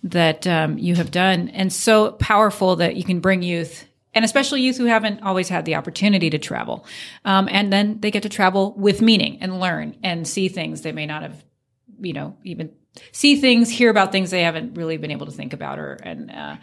that 0.05 0.47
um, 0.47 0.79
you 0.79 0.95
have 0.95 1.11
done. 1.11 1.49
And 1.49 1.73
so 1.73 2.13
powerful 2.13 2.77
that 2.77 2.95
you 2.95 3.03
can 3.03 3.19
bring 3.19 3.43
youth. 3.43 3.85
And 4.15 4.25
especially 4.25 4.63
youth 4.63 4.79
who 4.79 4.87
haven't 4.87 5.23
always 5.23 5.49
had 5.51 5.67
the 5.67 5.75
opportunity 5.75 6.31
to 6.31 6.39
travel. 6.39 6.87
Um, 7.25 7.49
and 7.51 7.71
then 7.71 8.01
they 8.01 8.11
get 8.11 8.23
to 8.23 8.31
travel 8.31 8.73
with 8.77 9.03
meaning 9.03 9.39
and 9.43 9.61
learn 9.61 9.97
and 10.03 10.27
see 10.27 10.49
things 10.49 10.81
they 10.81 10.93
may 10.93 11.05
not 11.05 11.23
have 11.23 11.45
you 12.01 12.13
know 12.13 12.37
even 12.45 12.73
see 13.13 13.37
things 13.37 13.71
hear 13.71 13.91
about 13.91 14.13
things 14.13 14.31
they 14.31 14.43
haven't 14.43 14.75
really 14.75 14.97
been 14.97 15.11
able 15.11 15.27
to 15.27 15.33
think 15.33 15.53
about 15.53 15.79
or 15.79 15.95
and 16.03 16.31
uh, 16.31 16.57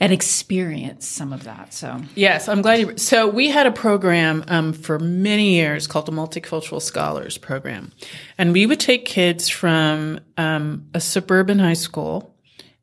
and 0.00 0.12
experience 0.12 1.06
some 1.06 1.32
of 1.32 1.44
that 1.44 1.72
so 1.72 2.00
Yes, 2.14 2.48
I'm 2.48 2.62
glad 2.62 2.80
you. 2.80 2.98
So 2.98 3.28
we 3.28 3.50
had 3.50 3.66
a 3.66 3.72
program 3.72 4.44
um, 4.48 4.72
for 4.72 4.98
many 4.98 5.54
years 5.54 5.86
called 5.86 6.06
the 6.06 6.12
Multicultural 6.12 6.82
Scholars 6.82 7.38
Program, 7.38 7.92
and 8.36 8.52
we 8.52 8.66
would 8.66 8.80
take 8.80 9.04
kids 9.04 9.48
from 9.48 10.20
um, 10.36 10.88
a 10.92 11.00
suburban 11.00 11.58
high 11.58 11.72
school, 11.74 12.34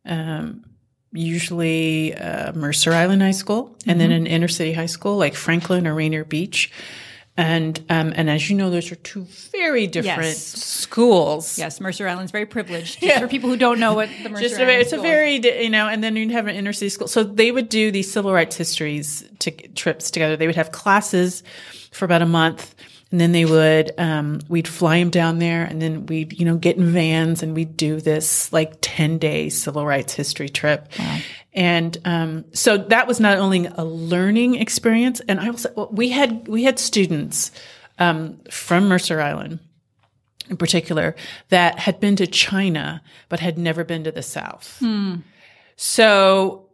um, 0.06 0.64
usually 1.12 2.14
uh, 2.16 2.54
Mercer 2.54 2.94
Island 2.94 3.22
High 3.22 3.32
School, 3.32 3.76
and 3.86 4.00
then 4.00 4.12
an 4.12 4.28
inner 4.28 4.48
city 4.48 4.74
high 4.74 4.86
school 4.86 5.18
like 5.18 5.36
Franklin 5.36 5.88
or 5.88 5.94
Rainier 5.96 6.24
Beach. 6.26 6.72
And 7.38 7.80
um, 7.90 8.12
and 8.18 8.30
as 8.30 8.50
you 8.50 8.56
know, 8.58 8.70
those 8.70 8.92
are 8.92 8.96
two 8.96 9.26
very 9.52 9.88
different 9.88 10.24
Yes. 10.24 10.44
schools. 10.46 11.58
yes 11.58 11.80
mercer 11.80 12.06
island's 12.06 12.34
very 12.34 12.46
privileged 12.46 13.00
just 13.00 13.22
for 13.22 13.30
people 13.30 13.50
who 13.50 13.56
don't 13.56 13.80
know 13.80 13.94
what 13.94 14.10
the 14.24 14.30
mercer 14.30 14.42
Just 14.44 14.60
a, 14.60 14.64
Island 14.64 14.82
it's 14.82 14.92
a 14.92 14.96
School 14.98 15.06
is. 15.06 15.10
very 15.42 15.64
you 15.64 15.70
know, 15.70 15.88
and 15.88 16.04
then 16.04 16.18
you'd 16.18 16.32
have 16.32 16.48
an 16.48 16.56
inner 16.56 16.74
city 16.74 16.90
school. 16.90 17.08
So 17.08 17.24
they 17.24 17.52
would 17.52 17.70
do 17.70 17.92
these 17.92 18.12
civil 18.12 18.34
rights 18.34 18.58
histories 18.58 19.24
to, 19.40 19.52
trips 19.52 20.12
together. 20.12 20.36
They 20.36 20.48
would 20.48 20.58
have 20.58 20.72
classes 20.74 21.44
for 21.92 22.04
about 22.06 22.22
a 22.22 22.26
month, 22.26 22.76
and 23.12 23.20
then 23.20 23.32
they 23.32 23.46
would 23.46 23.92
um, 23.98 24.40
we'd 24.50 24.68
fly 24.68 25.00
them 25.00 25.10
down 25.10 25.40
there, 25.40 25.64
and 25.64 25.82
then 25.82 26.06
we'd 26.06 26.40
you 26.40 26.46
know 26.46 26.58
get 26.58 26.78
in 26.78 26.92
vans 26.92 27.42
and 27.42 27.56
we'd 27.56 27.76
do 27.76 28.00
this 28.00 28.52
like 28.54 28.78
ten 28.82 29.18
day 29.18 29.50
civil 29.50 29.86
rights 29.86 30.14
history 30.14 30.50
trip. 30.50 30.88
And 31.54 31.98
um, 32.06 32.46
so 32.54 32.78
that 32.78 33.08
was 33.08 33.20
not 33.20 33.40
only 33.40 33.66
a 33.66 33.84
learning 33.84 34.56
experience, 34.56 35.22
and 35.28 35.40
I 35.40 35.50
was 35.50 35.66
well, 35.76 35.90
we 35.92 36.10
had 36.10 36.48
we 36.48 36.64
had 36.64 36.78
students 36.78 37.52
um, 37.98 38.40
from 38.52 38.88
Mercer 38.88 39.20
Island 39.20 39.60
in 40.50 40.58
particular 40.58 41.16
that 41.50 41.80
had 41.80 42.00
been 42.00 42.16
to 42.16 42.28
China 42.28 43.02
but 43.30 43.40
had 43.40 43.58
never 43.58 43.84
been 43.84 44.04
to 44.04 44.12
the 44.12 44.24
South. 44.24 44.80
So, 45.76 46.69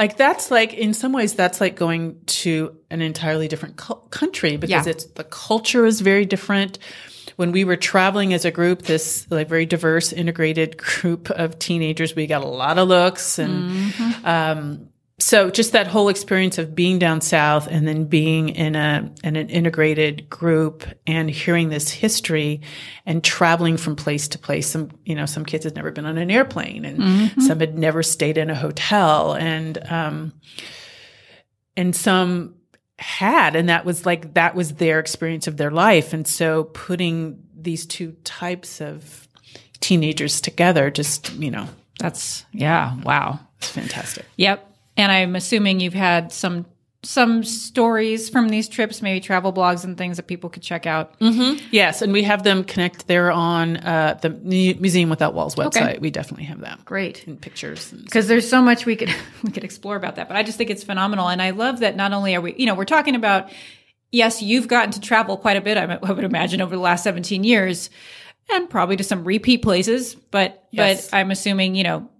like 0.00 0.16
that's 0.16 0.50
like 0.50 0.72
in 0.74 0.94
some 0.94 1.12
ways 1.12 1.34
that's 1.34 1.60
like 1.60 1.76
going 1.76 2.18
to 2.26 2.74
an 2.90 3.02
entirely 3.02 3.48
different 3.48 3.76
cul- 3.76 4.06
country 4.10 4.56
because 4.56 4.86
Yeah. 4.86 4.90
it's 4.92 5.04
the 5.04 5.24
culture 5.24 5.84
is 5.86 6.00
very 6.00 6.24
different. 6.26 6.78
when 7.36 7.52
we 7.52 7.64
were 7.64 7.76
traveling 7.76 8.34
as 8.34 8.44
a 8.44 8.50
group, 8.50 8.82
this 8.82 9.26
like 9.30 9.48
very 9.48 9.64
diverse, 9.64 10.12
integrated 10.12 10.76
group 10.90 11.30
of 11.30 11.58
teenagers, 11.58 12.14
we 12.14 12.26
got 12.26 12.42
a 12.44 12.46
lot 12.48 12.76
of 12.76 12.86
looks 12.88 13.38
and, 13.38 13.94
um, 14.24 14.89
so 15.20 15.50
just 15.50 15.72
that 15.72 15.86
whole 15.86 16.08
experience 16.08 16.56
of 16.56 16.74
being 16.74 16.98
down 16.98 17.20
south 17.20 17.66
and 17.66 17.86
then 17.86 18.04
being 18.04 18.48
in 18.48 18.74
a 18.74 19.12
in 19.22 19.36
an 19.36 19.50
integrated 19.50 20.30
group 20.30 20.84
and 21.06 21.30
hearing 21.30 21.68
this 21.68 21.90
history 21.90 22.62
and 23.04 23.22
traveling 23.22 23.76
from 23.76 23.96
place 23.96 24.28
to 24.28 24.38
place. 24.38 24.66
Some 24.66 24.90
you 25.04 25.14
know 25.14 25.26
some 25.26 25.44
kids 25.44 25.64
had 25.64 25.76
never 25.76 25.90
been 25.92 26.06
on 26.06 26.16
an 26.16 26.30
airplane 26.30 26.84
and 26.86 27.42
some 27.42 27.60
had 27.60 27.78
never 27.78 28.02
stayed 28.02 28.38
in 28.38 28.48
a 28.48 28.54
hotel. 28.54 29.34
And 29.34 29.78
um 29.90 30.32
and 31.76 31.94
some 31.94 32.54
had 32.98 33.56
and 33.56 33.68
that 33.68 33.84
was 33.84 34.06
like 34.06 34.34
that 34.34 34.54
was 34.54 34.74
their 34.74 34.98
experience 34.98 35.46
of 35.46 35.58
their 35.58 35.70
life. 35.70 36.14
And 36.14 36.26
so 36.26 36.64
putting 36.64 37.42
these 37.54 37.84
two 37.84 38.12
types 38.24 38.80
of 38.80 39.28
teenagers 39.80 40.40
together 40.40 40.90
just 40.90 41.32
you 41.34 41.50
know 41.50 41.68
That's 41.98 42.46
yeah, 42.52 42.96
wow. 43.02 43.38
it's 43.58 43.68
fantastic. 43.68 44.24
Yep. 44.36 44.68
And 44.96 45.10
I'm 45.10 45.36
assuming 45.36 45.80
you've 45.80 45.94
had 45.94 46.32
some 46.32 46.66
some 47.02 47.42
stories 47.42 48.28
from 48.28 48.50
these 48.50 48.68
trips, 48.68 49.00
maybe 49.00 49.20
travel 49.20 49.52
blogs 49.54 49.84
and 49.84 49.96
things 49.96 50.18
that 50.18 50.24
people 50.26 50.50
could 50.50 50.62
check 50.62 50.84
out. 50.84 51.18
Mm-hmm. 51.18 51.66
Yes, 51.70 52.02
and 52.02 52.12
we 52.12 52.22
have 52.24 52.42
them 52.42 52.62
connect 52.62 53.06
there 53.06 53.32
on 53.32 53.78
uh, 53.78 54.18
the 54.20 54.28
Museum 54.28 55.08
Without 55.08 55.32
Walls 55.32 55.54
website. 55.54 55.82
Okay. 55.92 55.98
We 55.98 56.10
definitely 56.10 56.44
have 56.44 56.60
that. 56.60 56.84
Great. 56.84 57.26
In 57.26 57.38
pictures. 57.38 57.90
Because 57.90 58.28
there's 58.28 58.48
so 58.48 58.60
much 58.60 58.84
we 58.84 58.96
could 58.96 59.08
we 59.42 59.50
could 59.50 59.64
explore 59.64 59.96
about 59.96 60.16
that. 60.16 60.28
But 60.28 60.36
I 60.36 60.42
just 60.42 60.58
think 60.58 60.68
it's 60.68 60.84
phenomenal, 60.84 61.28
and 61.28 61.40
I 61.40 61.50
love 61.50 61.80
that 61.80 61.96
not 61.96 62.12
only 62.12 62.34
are 62.36 62.40
we, 62.40 62.54
you 62.56 62.66
know, 62.66 62.74
we're 62.74 62.84
talking 62.84 63.14
about. 63.14 63.50
Yes, 64.12 64.42
you've 64.42 64.66
gotten 64.66 64.90
to 64.90 65.00
travel 65.00 65.36
quite 65.36 65.56
a 65.56 65.60
bit. 65.60 65.78
I 65.78 65.84
I 65.84 66.12
would 66.12 66.24
imagine 66.24 66.60
over 66.60 66.74
the 66.74 66.82
last 66.82 67.04
17 67.04 67.44
years, 67.44 67.90
and 68.52 68.68
probably 68.68 68.96
to 68.96 69.04
some 69.04 69.24
repeat 69.24 69.62
places. 69.62 70.16
But 70.16 70.66
Yes. 70.72 71.08
but 71.08 71.16
I'm 71.16 71.30
assuming 71.30 71.76
you 71.76 71.84
know 71.84 72.10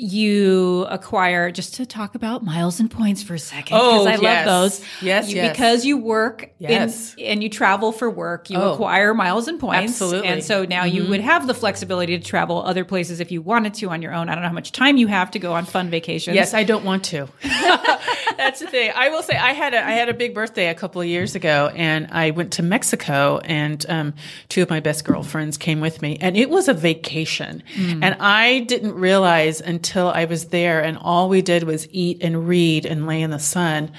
you 0.00 0.86
acquire 0.88 1.50
just 1.50 1.74
to 1.74 1.84
talk 1.84 2.14
about 2.14 2.42
miles 2.42 2.80
and 2.80 2.90
points 2.90 3.22
for 3.22 3.34
a 3.34 3.38
second 3.38 3.76
Oh, 3.76 4.06
I 4.06 4.16
love 4.16 4.44
those. 4.46 4.80
Yes, 5.02 5.28
You- 5.30 5.36
yes. 5.36 5.52
because 5.52 5.84
you 5.84 5.98
work 5.98 6.50
Yes. 6.58 7.14
in, 7.18 7.26
and 7.26 7.42
you 7.42 7.50
travel 7.50 7.92
for 7.92 8.08
work, 8.08 8.48
you 8.48 8.58
Oh. 8.58 8.72
acquire 8.72 9.12
miles 9.12 9.46
and 9.46 9.60
points. 9.60 9.92
Absolutely. 9.92 10.28
And 10.28 10.42
so 10.42 10.64
now 10.64 10.84
you 10.84 11.02
mm-hmm. 11.02 11.10
would 11.10 11.20
have 11.20 11.46
the 11.46 11.54
flexibility 11.54 12.18
to 12.18 12.24
travel 12.24 12.62
other 12.62 12.84
places 12.84 13.20
if 13.20 13.30
you 13.30 13.42
wanted 13.42 13.74
to 13.74 13.90
on 13.90 14.00
your 14.00 14.14
own. 14.14 14.28
I 14.28 14.34
don't 14.34 14.42
know 14.42 14.48
how 14.48 14.54
much 14.54 14.72
time 14.72 14.96
you 14.96 15.06
have 15.06 15.30
to 15.32 15.38
go 15.38 15.52
on 15.52 15.66
fun 15.66 15.90
vacations. 15.90 16.34
Yes, 16.34 16.54
I 16.54 16.64
don't 16.64 16.84
want 16.84 17.04
to. 17.04 17.28
That's 18.40 18.60
the 18.60 18.68
thing. 18.68 18.90
I 18.96 19.10
will 19.10 19.22
say 19.22 19.36
I 19.36 19.52
had 19.52 19.74
a 19.74 19.86
I 19.86 19.90
had 19.90 20.08
a 20.08 20.14
big 20.14 20.34
birthday 20.34 20.68
a 20.68 20.74
couple 20.74 21.02
of 21.02 21.06
years 21.06 21.34
ago, 21.34 21.70
and 21.74 22.08
I 22.10 22.30
went 22.30 22.54
to 22.54 22.62
Mexico, 22.62 23.38
and 23.44 23.84
um, 23.86 24.14
two 24.48 24.62
of 24.62 24.70
my 24.70 24.80
best 24.80 25.04
girlfriends 25.04 25.58
came 25.58 25.80
with 25.80 26.00
me, 26.00 26.16
and 26.22 26.38
it 26.38 26.48
was 26.48 26.66
a 26.66 26.72
vacation, 26.72 27.62
and 27.76 28.16
I 28.18 28.60
didn't 28.60 28.94
realize 28.94 29.60
until 29.60 30.08
I 30.08 30.24
was 30.24 30.46
there, 30.46 30.82
and 30.82 30.96
all 30.96 31.28
we 31.28 31.42
did 31.42 31.64
was 31.64 31.86
eat 31.90 32.22
and 32.22 32.48
read 32.48 32.86
and 32.86 33.06
lay 33.06 33.20
in 33.20 33.30
the 33.30 33.38
sun. 33.38 33.92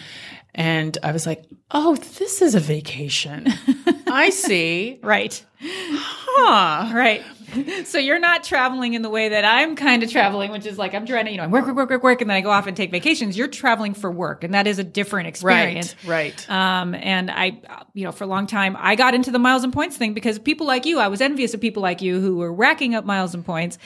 And 0.56 0.98
I 1.04 1.12
was 1.12 1.28
like, 1.28 1.44
"Oh, 1.70 1.96
this 1.96 2.42
is 2.42 2.56
a 2.56 2.60
vacation. 2.60 3.48
I 4.08 4.32
see. 4.32 5.00
Right. 5.04 5.42
Huh. 5.62 6.92
Right. 6.96 7.22
So 7.86 7.98
you're 7.98 8.20
not 8.20 8.44
traveling 8.44 8.94
in 8.94 9.02
the 9.02 9.10
way 9.10 9.30
that 9.30 9.44
I'm 9.44 9.76
kind 9.76 10.04
of 10.04 10.12
traveling, 10.12 10.52
which 10.52 10.66
is 10.66 10.78
like 10.78 10.94
I'm 10.94 11.06
trying 11.06 11.26
to, 11.26 11.32
you 11.32 11.38
know, 11.38 11.48
work, 11.50 11.66
work, 11.66 11.76
work, 11.76 11.90
work, 11.90 12.04
work, 12.04 12.22
and 12.22 12.30
then 12.30 12.38
I 12.38 12.42
go 12.42 12.50
off 12.50 12.68
and 12.68 12.78
take 12.78 12.92
vacations. 12.92 13.38
You're 13.38 13.48
traveling 13.48 13.94
for 13.94 14.12
work, 14.12 14.44
and 14.44 14.54
that 14.54 14.68
is 14.68 14.80
a 14.80 14.84
different 14.84 15.28
experience. 15.28 15.96
Right. 16.06 16.46
Right. 16.48 16.50
Um, 16.50 16.96
and 16.96 17.30
I, 17.32 17.62
you 17.94 18.06
know, 18.06 18.12
for 18.12 18.24
a 18.24 18.28
long 18.28 18.48
time, 18.48 18.78
I 18.80 18.96
got 18.96 19.14
into 19.14 19.32
the 19.32 19.40
miles 19.40 19.64
and 19.64 19.74
points 19.74 19.98
thing 19.98 20.14
because 20.14 20.40
people 20.40 20.68
like 20.68 20.86
you, 20.86 21.00
I 21.00 21.08
was 21.08 21.22
envious 21.22 21.54
of 21.54 21.62
people 21.62 21.82
like 21.82 22.02
you 22.02 22.20
who 22.20 22.38
were 22.38 22.54
racking 22.54 22.96
up 22.96 23.06
miles 23.06 23.34
and 23.34 23.46
points 23.46 23.78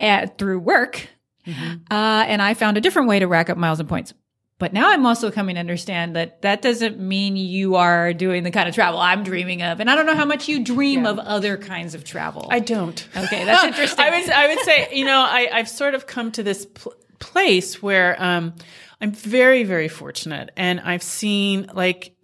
at, 0.00 0.38
through 0.38 0.60
work. 0.60 1.08
Uh, 1.46 2.24
and 2.26 2.42
I 2.42 2.54
found 2.54 2.76
a 2.76 2.80
different 2.80 3.08
way 3.08 3.20
to 3.20 3.26
rack 3.26 3.50
up 3.50 3.56
miles 3.56 3.78
and 3.78 3.88
points. 3.88 4.12
But 4.58 4.72
now 4.72 4.90
I'm 4.90 5.04
also 5.04 5.30
coming 5.30 5.56
to 5.56 5.60
understand 5.60 6.16
that 6.16 6.40
that 6.40 6.62
doesn't 6.62 6.98
mean 6.98 7.36
you 7.36 7.74
are 7.74 8.14
doing 8.14 8.42
the 8.42 8.50
kind 8.50 8.68
of 8.68 8.74
travel 8.74 8.98
I'm 8.98 9.22
dreaming 9.22 9.62
of. 9.62 9.80
And 9.80 9.90
I 9.90 9.94
don't 9.94 10.06
know 10.06 10.14
how 10.14 10.24
much 10.24 10.48
you 10.48 10.64
dream 10.64 11.04
of 11.04 11.18
other 11.18 11.58
kinds 11.58 11.94
of 11.94 12.04
travel. 12.04 12.48
I 12.50 12.60
don't. 12.60 13.06
okay, 13.14 13.44
that's 13.44 13.64
interesting. 13.70 14.04
I 14.04 14.10
would 14.18 14.30
I 14.30 14.48
would 14.48 14.64
say 14.64 14.88
you 14.92 15.04
know 15.04 15.18
I 15.20 15.48
I've 15.52 15.68
sort 15.68 15.94
of 15.94 16.06
come 16.06 16.32
to 16.32 16.42
this 16.42 16.64
pl- 16.64 16.94
place 17.18 17.82
where 17.82 18.16
um 18.22 18.54
I'm 19.00 19.12
very 19.12 19.64
very 19.64 19.88
fortunate 19.88 20.50
and 20.56 20.80
I've 20.80 21.02
seen 21.02 21.70
like 21.74 22.14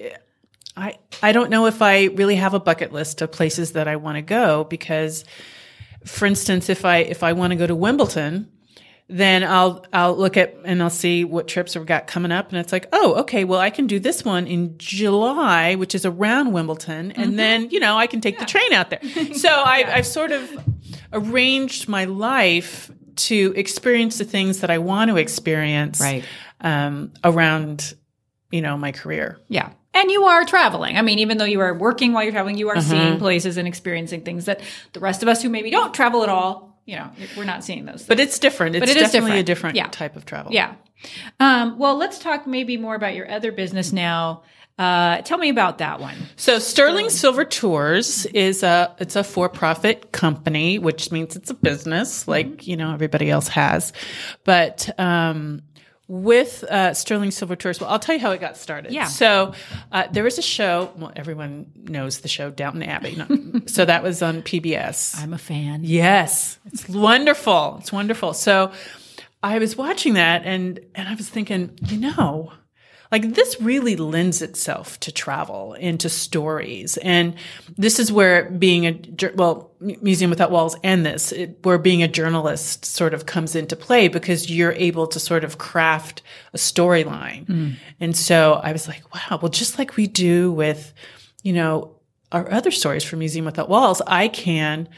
I 0.75 0.97
I 1.23 1.33
don't 1.33 1.51
know 1.51 1.67
if 1.67 1.83
I 1.83 2.05
really 2.05 2.37
have 2.37 2.55
a 2.55 2.61
bucket 2.61 2.93
list 2.95 3.21
of 3.21 3.31
places 3.31 3.73
that 3.73 3.89
I 3.89 3.97
want 3.97 4.17
to 4.17 4.23
go 4.23 4.65
because 4.65 5.27
for 6.07 6.25
instance 6.25 6.71
if 6.71 6.85
I 6.87 6.99
if 6.99 7.23
I 7.23 7.35
want 7.35 7.51
to 7.51 7.57
go 7.57 7.67
to 7.67 7.75
Wimbledon 7.75 8.51
then 9.13 9.45
I'll 9.45 9.85
I'll 9.93 10.17
look 10.17 10.37
at 10.37 10.57
and 10.65 10.83
I'll 10.83 10.89
see 10.91 11.23
what 11.25 11.47
trips 11.47 11.77
we've 11.77 11.85
got 11.87 12.07
coming 12.07 12.33
up, 12.33 12.49
and 12.49 12.59
it's 12.59 12.73
like, 12.73 12.89
oh, 12.93 13.15
okay, 13.21 13.45
well, 13.45 13.61
I 13.61 13.71
can 13.71 13.87
do 13.87 13.99
this 14.01 14.25
one 14.25 14.47
in 14.47 14.77
July, 14.79 15.75
which 15.75 15.95
is 15.95 16.07
around 16.07 16.53
Wimbledon, 16.53 17.13
and 17.13 17.39
then 17.39 17.69
you 17.71 17.79
know 17.79 17.97
I 17.97 18.07
can 18.07 18.21
take 18.21 18.39
the 18.39 18.45
train 18.47 18.73
out 18.73 18.91
there. 18.91 19.01
So 19.35 19.49
I, 19.49 19.85
I've 19.97 20.07
sort 20.07 20.33
of 20.33 20.51
arranged 21.13 21.89
my 21.89 22.05
life 22.05 22.91
to 23.15 23.53
experience 23.57 24.19
the 24.19 24.25
things 24.25 24.61
that 24.61 24.71
I 24.71 24.79
want 24.79 25.11
to 25.11 25.17
experience, 25.17 26.01
Right. 26.01 26.25
um, 26.61 27.13
around 27.23 27.95
you 28.51 28.63
know 28.63 28.77
my 28.77 28.93
career. 28.93 29.39
Yeah. 29.49 29.71
And 29.95 30.11
you 30.11 30.25
are 30.25 30.47
traveling. 30.47 30.97
I 30.97 31.03
mean, 31.03 31.19
even 31.19 31.37
though 31.37 31.45
you 31.45 31.61
are 31.61 31.75
working 31.75 32.15
while 32.15 32.23
you're 32.23 32.33
traveling, 32.33 32.57
you 32.57 32.71
are 32.71 32.77
Mm-hmm. 32.77 32.91
seeing 32.91 33.19
places 33.19 33.59
and 33.59 33.69
experiencing 33.69 34.23
things 34.23 34.47
that 34.47 34.61
the 34.95 35.01
rest 35.01 35.23
of 35.23 35.29
us 35.29 35.43
who 35.43 35.51
maybe 35.51 35.71
don't 35.71 35.93
travel 35.93 36.23
at 36.23 36.31
all, 36.31 36.72
you 36.85 36.97
know, 36.97 37.11
we're 37.37 37.45
not 37.45 37.65
seeing 37.65 37.85
those. 37.85 38.05
But 38.05 38.19
it's 38.21 38.39
different. 38.39 38.77
It's 38.77 38.91
it 38.91 38.97
is 38.97 39.13
definitely 39.13 39.39
a 39.39 39.43
different. 39.43 39.75
different 39.75 39.77
Yeah. 39.77 39.89
type 39.89 40.17
of 40.17 40.25
travel. 40.27 40.53
yeah. 40.53 40.75
Um, 41.41 41.79
well, 41.79 41.97
let's 41.97 42.19
talk 42.19 42.47
maybe 42.47 42.77
more 42.77 42.95
about 42.95 43.15
your 43.15 43.29
other 43.31 43.51
business 43.53 43.93
now. 43.93 44.43
Uh, 44.79 45.21
tell 45.23 45.37
me 45.39 45.49
about 45.51 45.79
that 45.79 46.01
one. 46.01 46.17
So 46.37 46.59
Sterling 46.59 47.11
Silver 47.11 47.45
Tours 47.45 48.25
is 48.27 48.63
a 48.63 48.95
it's 48.99 49.17
a 49.17 49.23
for 49.25 49.49
profit 49.49 50.13
company, 50.13 50.79
which 50.79 51.13
means 51.13 51.37
it's 51.37 51.51
a 51.51 51.55
business 51.55 52.27
like 52.27 52.67
you 52.67 52.77
know 52.77 52.93
everybody 52.95 53.31
else 53.31 53.49
has. 53.49 53.93
But 54.45 54.89
um, 54.99 55.63
with 56.13 56.63
uh, 56.65 56.93
Sterling 56.93 57.31
Silver 57.31 57.57
Tours, 57.57 57.81
well, 57.81 57.89
I'll 57.89 57.99
tell 57.99 58.15
you 58.15 58.21
how 58.21 58.33
it 58.33 58.41
got 58.41 58.59
started. 58.59 58.93
Yeah. 58.93 59.07
So 59.07 59.55
uh, 59.91 60.09
there 60.13 60.23
was 60.23 60.37
a 60.37 60.43
show. 60.43 60.93
Well, 60.95 61.11
everyone 61.17 61.73
knows 61.75 62.21
the 62.21 62.29
show 62.29 62.51
Downton 62.51 62.83
Abbey. 62.83 63.17
No, 63.17 63.63
so 63.67 63.87
that 63.87 64.03
was 64.03 64.21
on 64.21 64.43
PBS. 64.43 65.19
I'm 65.19 65.33
a 65.33 65.39
fan. 65.39 65.81
Yes, 65.85 66.59
it's 66.67 66.87
wonderful. 66.87 67.79
It's 67.81 67.91
wonderful. 67.91 68.35
So 68.35 68.73
I 69.43 69.59
was 69.59 69.79
watching 69.79 70.13
that 70.15 70.43
and 70.45 70.81
and 70.95 71.09
I 71.09 71.15
was 71.15 71.31
thinking, 71.31 71.79
you 71.87 71.97
know, 71.97 72.53
like 73.13 73.35
this 73.35 73.61
really 73.61 73.95
lends 73.95 74.41
itself 74.41 74.99
to 75.01 75.13
travel 75.13 75.77
and 75.79 76.01
to 76.01 76.09
stories. 76.09 76.97
And 76.97 77.35
this 77.77 77.99
is 77.99 78.11
where 78.11 78.51
being 78.51 78.87
a 78.87 79.31
well, 79.35 79.71
Museum 79.81 80.31
Without 80.31 80.51
Walls 80.51 80.75
and 80.83 81.05
this, 81.05 81.31
it, 81.31 81.59
where 81.63 81.77
being 81.77 82.03
a 82.03 82.09
journalist 82.09 82.87
sort 82.87 83.13
of 83.13 83.27
comes 83.27 83.55
into 83.55 83.77
play 83.77 84.09
because 84.09 84.51
you're 84.51 84.73
able 84.73 85.07
to 85.09 85.21
sort 85.21 85.45
of 85.45 85.59
craft 85.59 86.23
a 86.55 86.57
storyline. 86.57 87.45
Mm. 87.45 87.77
And 88.01 88.17
so 88.17 88.55
I 88.55 88.73
was 88.73 88.89
like, 88.89 89.03
wow, 89.15 89.39
well, 89.43 89.51
just 89.51 89.79
like 89.79 89.97
we 89.97 90.07
do 90.07 90.51
with, 90.51 90.95
you 91.43 91.53
know, 91.53 91.97
our 92.33 92.51
other 92.51 92.71
stories 92.71 93.05
for 93.05 93.17
Museum 93.17 93.45
Without 93.45 93.69
Walls, 93.69 94.01
I 94.07 94.29
can 94.29 94.89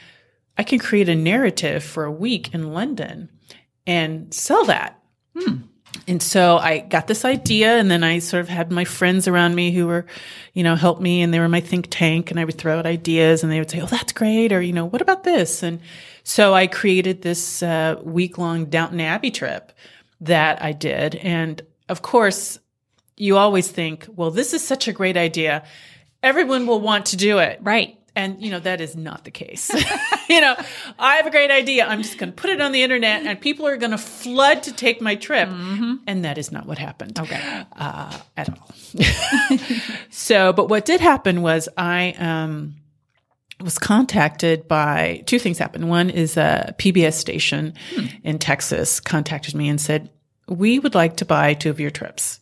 I 0.57 0.62
can 0.62 0.79
create 0.79 1.09
a 1.09 1.16
narrative 1.16 1.83
for 1.83 2.05
a 2.05 2.12
week 2.12 2.55
in 2.55 2.72
London 2.72 3.29
and 3.88 4.33
sell 4.33 4.64
that. 4.66 5.03
Hmm. 5.37 5.62
And 6.07 6.22
so 6.22 6.59
I 6.59 6.80
got 6.80 7.07
this 7.07 7.24
idea 7.24 7.78
and 7.78 7.90
then 7.90 8.04
I 8.04 8.18
sort 8.18 8.40
of 8.40 8.48
had 8.48 8.70
my 8.70 8.85
friends 8.85 9.26
around 9.28 9.54
me 9.54 9.70
who 9.70 9.87
were, 9.87 10.07
you 10.52 10.62
know, 10.62 10.76
help 10.76 11.00
me 11.00 11.22
and 11.22 11.33
they 11.33 11.40
were 11.40 11.48
my 11.48 11.61
think 11.61 11.87
tank 11.90 12.30
and 12.30 12.38
I 12.38 12.44
would 12.44 12.59
throw 12.59 12.78
out 12.78 12.87
ideas 12.87 13.42
and 13.42 13.50
they 13.50 13.59
would 13.59 13.70
say, 13.70 13.80
Oh, 13.80 13.87
that's 13.87 14.12
great. 14.12 14.52
Or, 14.52 14.61
you 14.61 14.72
know, 14.72 14.85
what 14.85 15.02
about 15.02 15.24
this? 15.24 15.62
And 15.62 15.80
so 16.22 16.54
I 16.54 16.66
created 16.66 17.22
this 17.22 17.62
uh, 17.62 18.00
week 18.02 18.38
long 18.38 18.66
Downton 18.66 19.00
Abbey 19.00 19.30
trip 19.30 19.72
that 20.20 20.62
I 20.62 20.72
did. 20.72 21.14
And 21.16 21.62
of 21.88 22.02
course, 22.02 22.59
you 23.16 23.37
always 23.37 23.70
think, 23.70 24.07
well, 24.14 24.30
this 24.30 24.52
is 24.52 24.66
such 24.66 24.88
a 24.88 24.92
great 24.92 25.16
idea. 25.16 25.64
Everyone 26.22 26.66
will 26.66 26.80
want 26.80 27.07
to 27.07 27.16
do 27.16 27.38
it. 27.38 27.61
Right. 27.62 27.98
And 28.16 28.40
you 28.40 28.50
know 28.50 28.61
that 28.61 28.81
is 28.81 28.94
not 28.94 29.24
the 29.24 29.31
case. 29.31 29.70
you 30.29 30.40
know, 30.40 30.55
I 30.98 31.16
have 31.16 31.27
a 31.27 31.31
great 31.31 31.50
idea. 31.50 31.85
I'm 31.85 32.03
just 32.03 32.16
going 32.16 32.31
to 32.33 32.37
put 32.37 32.50
it 32.50 32.61
on 32.61 32.70
the 32.70 32.83
internet, 32.83 33.27
and 33.27 33.40
people 33.40 33.66
are 33.66 33.77
going 33.77 33.90
to 33.90 33.98
flood 33.98 34.62
to 34.64 34.72
take 34.72 35.00
my 35.00 35.16
trip. 35.16 35.48
And 36.07 36.24
that 36.24 36.38
is 36.38 36.53
not 36.53 36.66
what 36.66 36.79
happened. 36.79 37.18
Okay. 37.18 37.64
uh, 37.77 38.16
at 38.37 38.48
all. 38.50 38.70
so, 40.11 40.53
but 40.53 40.68
what 40.68 40.85
did 40.85 41.00
happen 41.00 41.42
was 41.42 41.68
I 41.77 42.14
um, 42.18 42.77
was 43.61 43.79
contacted 43.79 44.68
by 44.68 45.22
two 45.27 45.38
things 45.38 45.59
happened. 45.59 45.88
One 45.88 46.11
is 46.11 46.37
a 46.37 46.74
PBS 46.79 47.14
station 47.14 47.74
in 48.22 48.38
Texas 48.38 49.00
contacted 49.00 49.55
me 49.55 49.68
and 49.68 49.81
said, 49.81 50.11
"We 50.48 50.79
would 50.79 50.94
like 50.94 51.16
to 51.16 51.24
buy 51.24 51.55
two 51.55 51.70
of 51.70 51.81
your 51.81 51.90
trips." 51.90 52.40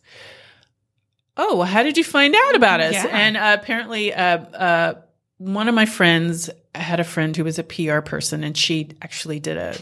Oh, 1.35 1.57
well, 1.57 1.67
how 1.67 1.81
did 1.81 1.97
you 1.97 2.03
find 2.03 2.35
out 2.35 2.55
about 2.55 2.79
us? 2.79 2.93
Yeah. 2.93 3.07
And 3.11 3.37
uh, 3.37 3.57
apparently, 3.59 4.13
uh, 4.13 4.37
uh, 4.37 4.93
one 5.37 5.67
of 5.67 5.75
my 5.75 5.85
friends 5.85 6.49
had 6.75 6.99
a 6.99 7.03
friend 7.03 7.35
who 7.35 7.43
was 7.43 7.59
a 7.59 7.63
PR 7.63 7.99
person, 7.99 8.43
and 8.43 8.57
she 8.57 8.89
actually 9.01 9.39
did 9.39 9.57
a 9.57 9.75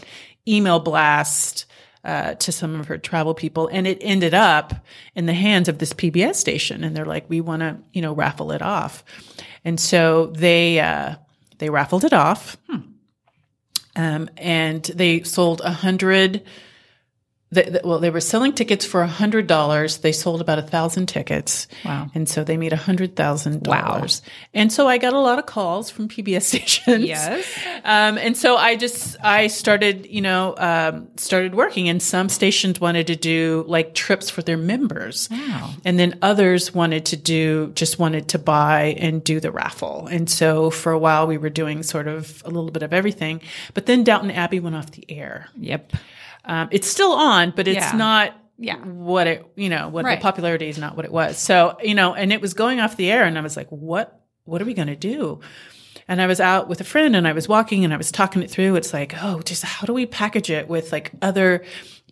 email 0.46 0.80
blast 0.80 1.66
uh, 2.04 2.34
to 2.34 2.50
some 2.50 2.80
of 2.80 2.88
her 2.88 2.98
travel 2.98 3.34
people, 3.34 3.68
and 3.68 3.86
it 3.86 3.98
ended 4.00 4.34
up 4.34 4.74
in 5.14 5.26
the 5.26 5.32
hands 5.32 5.68
of 5.68 5.78
this 5.78 5.92
PBS 5.92 6.34
station, 6.34 6.82
and 6.82 6.96
they're 6.96 7.06
like, 7.06 7.28
"We 7.28 7.40
want 7.40 7.60
to, 7.60 7.78
you 7.92 8.02
know, 8.02 8.12
raffle 8.12 8.50
it 8.52 8.62
off," 8.62 9.04
and 9.64 9.78
so 9.78 10.26
they 10.26 10.80
uh, 10.80 11.14
they 11.58 11.70
raffled 11.70 12.04
it 12.04 12.12
off, 12.12 12.56
um, 13.94 14.28
and 14.36 14.82
they 14.84 15.22
sold 15.22 15.60
a 15.60 15.70
hundred. 15.70 16.42
They, 17.52 17.62
they- 17.64 17.80
well, 17.84 17.98
they 17.98 18.10
were 18.10 18.20
selling 18.20 18.52
tickets 18.54 18.84
for 18.84 19.02
a 19.02 19.06
hundred 19.06 19.46
dollars. 19.46 19.98
They 19.98 20.10
sold 20.12 20.40
about 20.40 20.58
a 20.58 20.62
thousand 20.62 21.06
tickets. 21.06 21.68
Wow. 21.84 22.10
And 22.14 22.28
so 22.28 22.42
they 22.44 22.56
made 22.56 22.72
a 22.72 22.76
hundred 22.76 23.14
thousand 23.14 23.62
dollars. 23.62 24.22
Wow. 24.24 24.32
And 24.54 24.72
so 24.72 24.88
I 24.88 24.98
got 24.98 25.12
a 25.12 25.18
lot 25.20 25.38
of 25.38 25.46
calls 25.46 25.90
from 25.90 26.08
PBS 26.08 26.42
stations. 26.52 27.04
Yes. 27.04 27.46
Um, 27.84 28.18
and 28.18 28.36
so 28.36 28.56
I 28.56 28.76
just 28.76 29.16
I 29.22 29.46
started, 29.48 30.06
you 30.06 30.20
know, 30.22 30.54
um, 30.56 31.08
started 31.16 31.54
working, 31.54 31.88
and 31.88 32.02
some 32.02 32.28
stations 32.28 32.80
wanted 32.80 33.06
to 33.08 33.16
do 33.16 33.64
like 33.68 33.94
trips 33.94 34.30
for 34.30 34.42
their 34.42 34.56
members. 34.56 35.28
Wow. 35.30 35.74
And 35.84 35.98
then 35.98 36.18
others 36.22 36.74
wanted 36.74 37.04
to 37.06 37.16
do 37.16 37.70
just 37.74 37.98
wanted 37.98 38.28
to 38.28 38.38
buy 38.38 38.96
and 38.98 39.22
do 39.22 39.38
the 39.40 39.50
raffle. 39.52 40.06
And 40.10 40.28
so 40.30 40.70
for 40.70 40.90
a 40.92 40.98
while 40.98 41.26
we 41.26 41.36
were 41.38 41.50
doing 41.50 41.82
sort 41.82 42.08
of 42.08 42.42
a 42.44 42.48
little 42.48 42.70
bit 42.70 42.82
of 42.82 42.92
everything. 42.92 43.40
But 43.74 43.86
then 43.86 44.04
Downton 44.04 44.30
Abbey 44.30 44.58
went 44.60 44.74
off 44.76 44.90
the 44.92 45.04
air. 45.10 45.48
Yep. 45.58 45.92
Um, 46.44 46.68
it's 46.72 46.86
still 46.88 47.12
on, 47.12 47.52
but 47.54 47.68
it's 47.68 47.76
Yeah. 47.76 47.96
not 47.96 48.32
Yeah. 48.58 48.76
what 48.78 49.26
it, 49.26 49.46
you 49.56 49.68
know, 49.68 49.88
what 49.88 50.04
Right. 50.04 50.18
the 50.18 50.22
popularity 50.22 50.68
is 50.68 50.78
not 50.78 50.96
what 50.96 51.04
it 51.04 51.12
was. 51.12 51.38
So, 51.38 51.76
you 51.82 51.94
know, 51.94 52.14
and 52.14 52.32
it 52.32 52.40
was 52.40 52.54
going 52.54 52.80
off 52.80 52.96
the 52.96 53.10
air 53.10 53.24
and 53.24 53.36
I 53.38 53.40
was 53.40 53.56
like, 53.56 53.68
what, 53.68 54.20
what 54.44 54.60
are 54.60 54.64
we 54.64 54.74
going 54.74 54.88
to 54.88 54.96
do? 54.96 55.40
And 56.08 56.20
I 56.20 56.26
was 56.26 56.40
out 56.40 56.68
with 56.68 56.80
a 56.80 56.84
friend 56.84 57.14
and 57.14 57.28
I 57.28 57.32
was 57.32 57.48
walking 57.48 57.84
and 57.84 57.94
I 57.94 57.96
was 57.96 58.10
talking 58.10 58.42
it 58.42 58.50
through. 58.50 58.74
It's 58.76 58.92
like, 58.92 59.14
oh, 59.22 59.40
just 59.42 59.62
how 59.62 59.86
do 59.86 59.92
we 59.92 60.04
package 60.06 60.50
it 60.50 60.68
with 60.68 60.90
like 60.90 61.12
other 61.22 61.64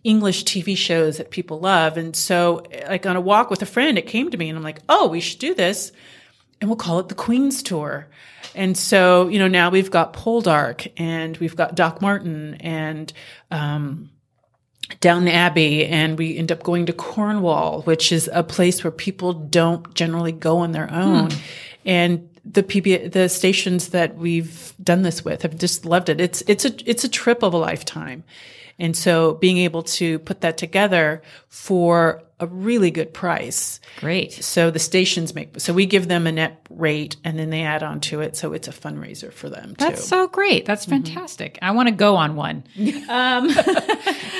English 0.03 0.45
TV 0.45 0.77
shows 0.77 1.17
that 1.17 1.29
people 1.29 1.59
love? 1.59 1.97
And 1.97 2.15
so 2.15 2.63
like 2.87 3.05
on 3.05 3.17
a 3.17 3.21
walk 3.21 3.49
with 3.49 3.61
a 3.61 3.65
friend, 3.65 3.97
it 3.97 4.07
came 4.07 4.31
to 4.31 4.37
me 4.37 4.47
and 4.49 4.57
I'm 4.57 4.63
like, 4.63 4.79
oh, 4.87 5.07
we 5.07 5.19
should 5.19 5.39
do 5.39 5.53
this 5.53 5.91
and 6.61 6.69
we'll 6.69 6.77
call 6.77 6.99
it 6.99 7.09
the 7.09 7.15
Queen's 7.15 7.61
Tour. 7.61 8.07
And 8.55 8.77
so, 8.77 9.27
you 9.29 9.39
know, 9.39 9.47
now 9.47 9.69
we've 9.69 9.91
got 9.91 10.13
Poldark 10.13 10.87
and 10.97 11.35
we've 11.37 11.55
got 11.55 11.75
Doc 11.75 12.01
Martin 12.01 12.55
and, 12.59 13.11
um, 13.51 14.09
Down 14.99 15.27
Abbey, 15.27 15.85
and 15.85 16.17
we 16.17 16.37
end 16.37 16.51
up 16.51 16.63
going 16.63 16.85
to 16.87 16.93
Cornwall, 16.93 17.81
which 17.83 18.11
is 18.11 18.29
a 18.33 18.43
place 18.43 18.83
where 18.83 18.91
people 18.91 19.33
don't 19.33 19.93
generally 19.93 20.31
go 20.31 20.57
on 20.57 20.71
their 20.71 20.87
hmm. 20.87 20.95
own. 20.95 21.29
And 21.85 22.29
the 22.45 22.63
PB, 22.63 23.11
the 23.11 23.29
stations 23.29 23.89
that 23.89 24.15
we've 24.15 24.73
done 24.83 25.03
this 25.03 25.23
with 25.23 25.43
have 25.43 25.57
just 25.57 25.85
loved 25.85 26.09
it. 26.09 26.19
It's 26.19 26.41
it's 26.47 26.65
a 26.65 26.89
it's 26.89 27.03
a 27.03 27.09
trip 27.09 27.43
of 27.43 27.53
a 27.53 27.57
lifetime, 27.57 28.23
and 28.79 28.97
so 28.97 29.35
being 29.35 29.57
able 29.57 29.83
to 29.83 30.19
put 30.19 30.41
that 30.41 30.57
together 30.57 31.21
for 31.49 32.23
a 32.39 32.47
really 32.47 32.89
good 32.89 33.13
price. 33.13 33.79
Great. 33.99 34.33
So 34.33 34.71
the 34.71 34.79
stations 34.79 35.35
make 35.35 35.59
so 35.59 35.73
we 35.73 35.85
give 35.85 36.07
them 36.07 36.25
a 36.25 36.31
net 36.31 36.65
rate, 36.71 37.15
and 37.23 37.37
then 37.37 37.51
they 37.51 37.61
add 37.61 37.83
on 37.83 37.99
to 38.01 38.21
it, 38.21 38.35
so 38.35 38.53
it's 38.53 38.67
a 38.67 38.71
fundraiser 38.71 39.31
for 39.31 39.47
them 39.47 39.75
too. 39.75 39.85
That's 39.85 40.05
so 40.05 40.27
great. 40.27 40.65
That's 40.65 40.87
mm-hmm. 40.87 41.03
fantastic. 41.03 41.59
I 41.61 41.71
want 41.71 41.89
to 41.89 41.95
go 41.95 42.15
on 42.15 42.35
one. 42.35 42.63
Um, 43.11 43.49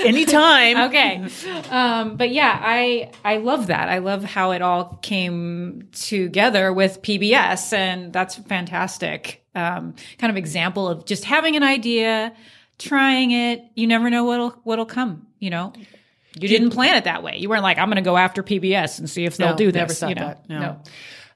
Anytime. 0.05 0.77
okay. 0.89 1.27
Um, 1.69 2.17
but 2.17 2.29
yeah 2.31 2.59
i 2.61 3.11
i 3.23 3.37
love 3.37 3.67
that. 3.67 3.89
I 3.89 3.99
love 3.99 4.23
how 4.23 4.51
it 4.51 4.61
all 4.61 4.99
came 5.01 5.89
together 5.91 6.73
with 6.73 7.01
pbs 7.01 7.73
and 7.73 8.11
that's 8.13 8.35
fantastic. 8.35 9.45
Um, 9.53 9.95
kind 10.17 10.31
of 10.31 10.37
example 10.37 10.87
of 10.87 11.05
just 11.05 11.25
having 11.25 11.55
an 11.55 11.63
idea 11.63 12.33
trying 12.79 13.31
it. 13.31 13.63
You 13.75 13.87
never 13.87 14.09
know 14.09 14.23
what'll 14.23 14.51
what'll 14.63 14.85
come 14.85 15.27
you 15.39 15.49
know? 15.49 15.73
You 16.39 16.47
didn't 16.47 16.69
plan 16.69 16.95
it 16.95 17.03
that 17.03 17.23
way. 17.23 17.37
You 17.37 17.49
weren't 17.49 17.63
like 17.63 17.77
i'm 17.77 17.87
going 17.87 17.95
to 17.97 18.01
go 18.01 18.15
after 18.17 18.41
pbs 18.43 18.99
and 18.99 19.09
see 19.09 19.25
if 19.25 19.37
they'll 19.37 19.49
No, 19.49 19.55
do 19.57 19.71
this 19.71 19.79
never 19.79 19.93
thought 19.93 20.09
you 20.09 20.15
know? 20.15 20.27
that, 20.27 20.49
no. 20.49 20.81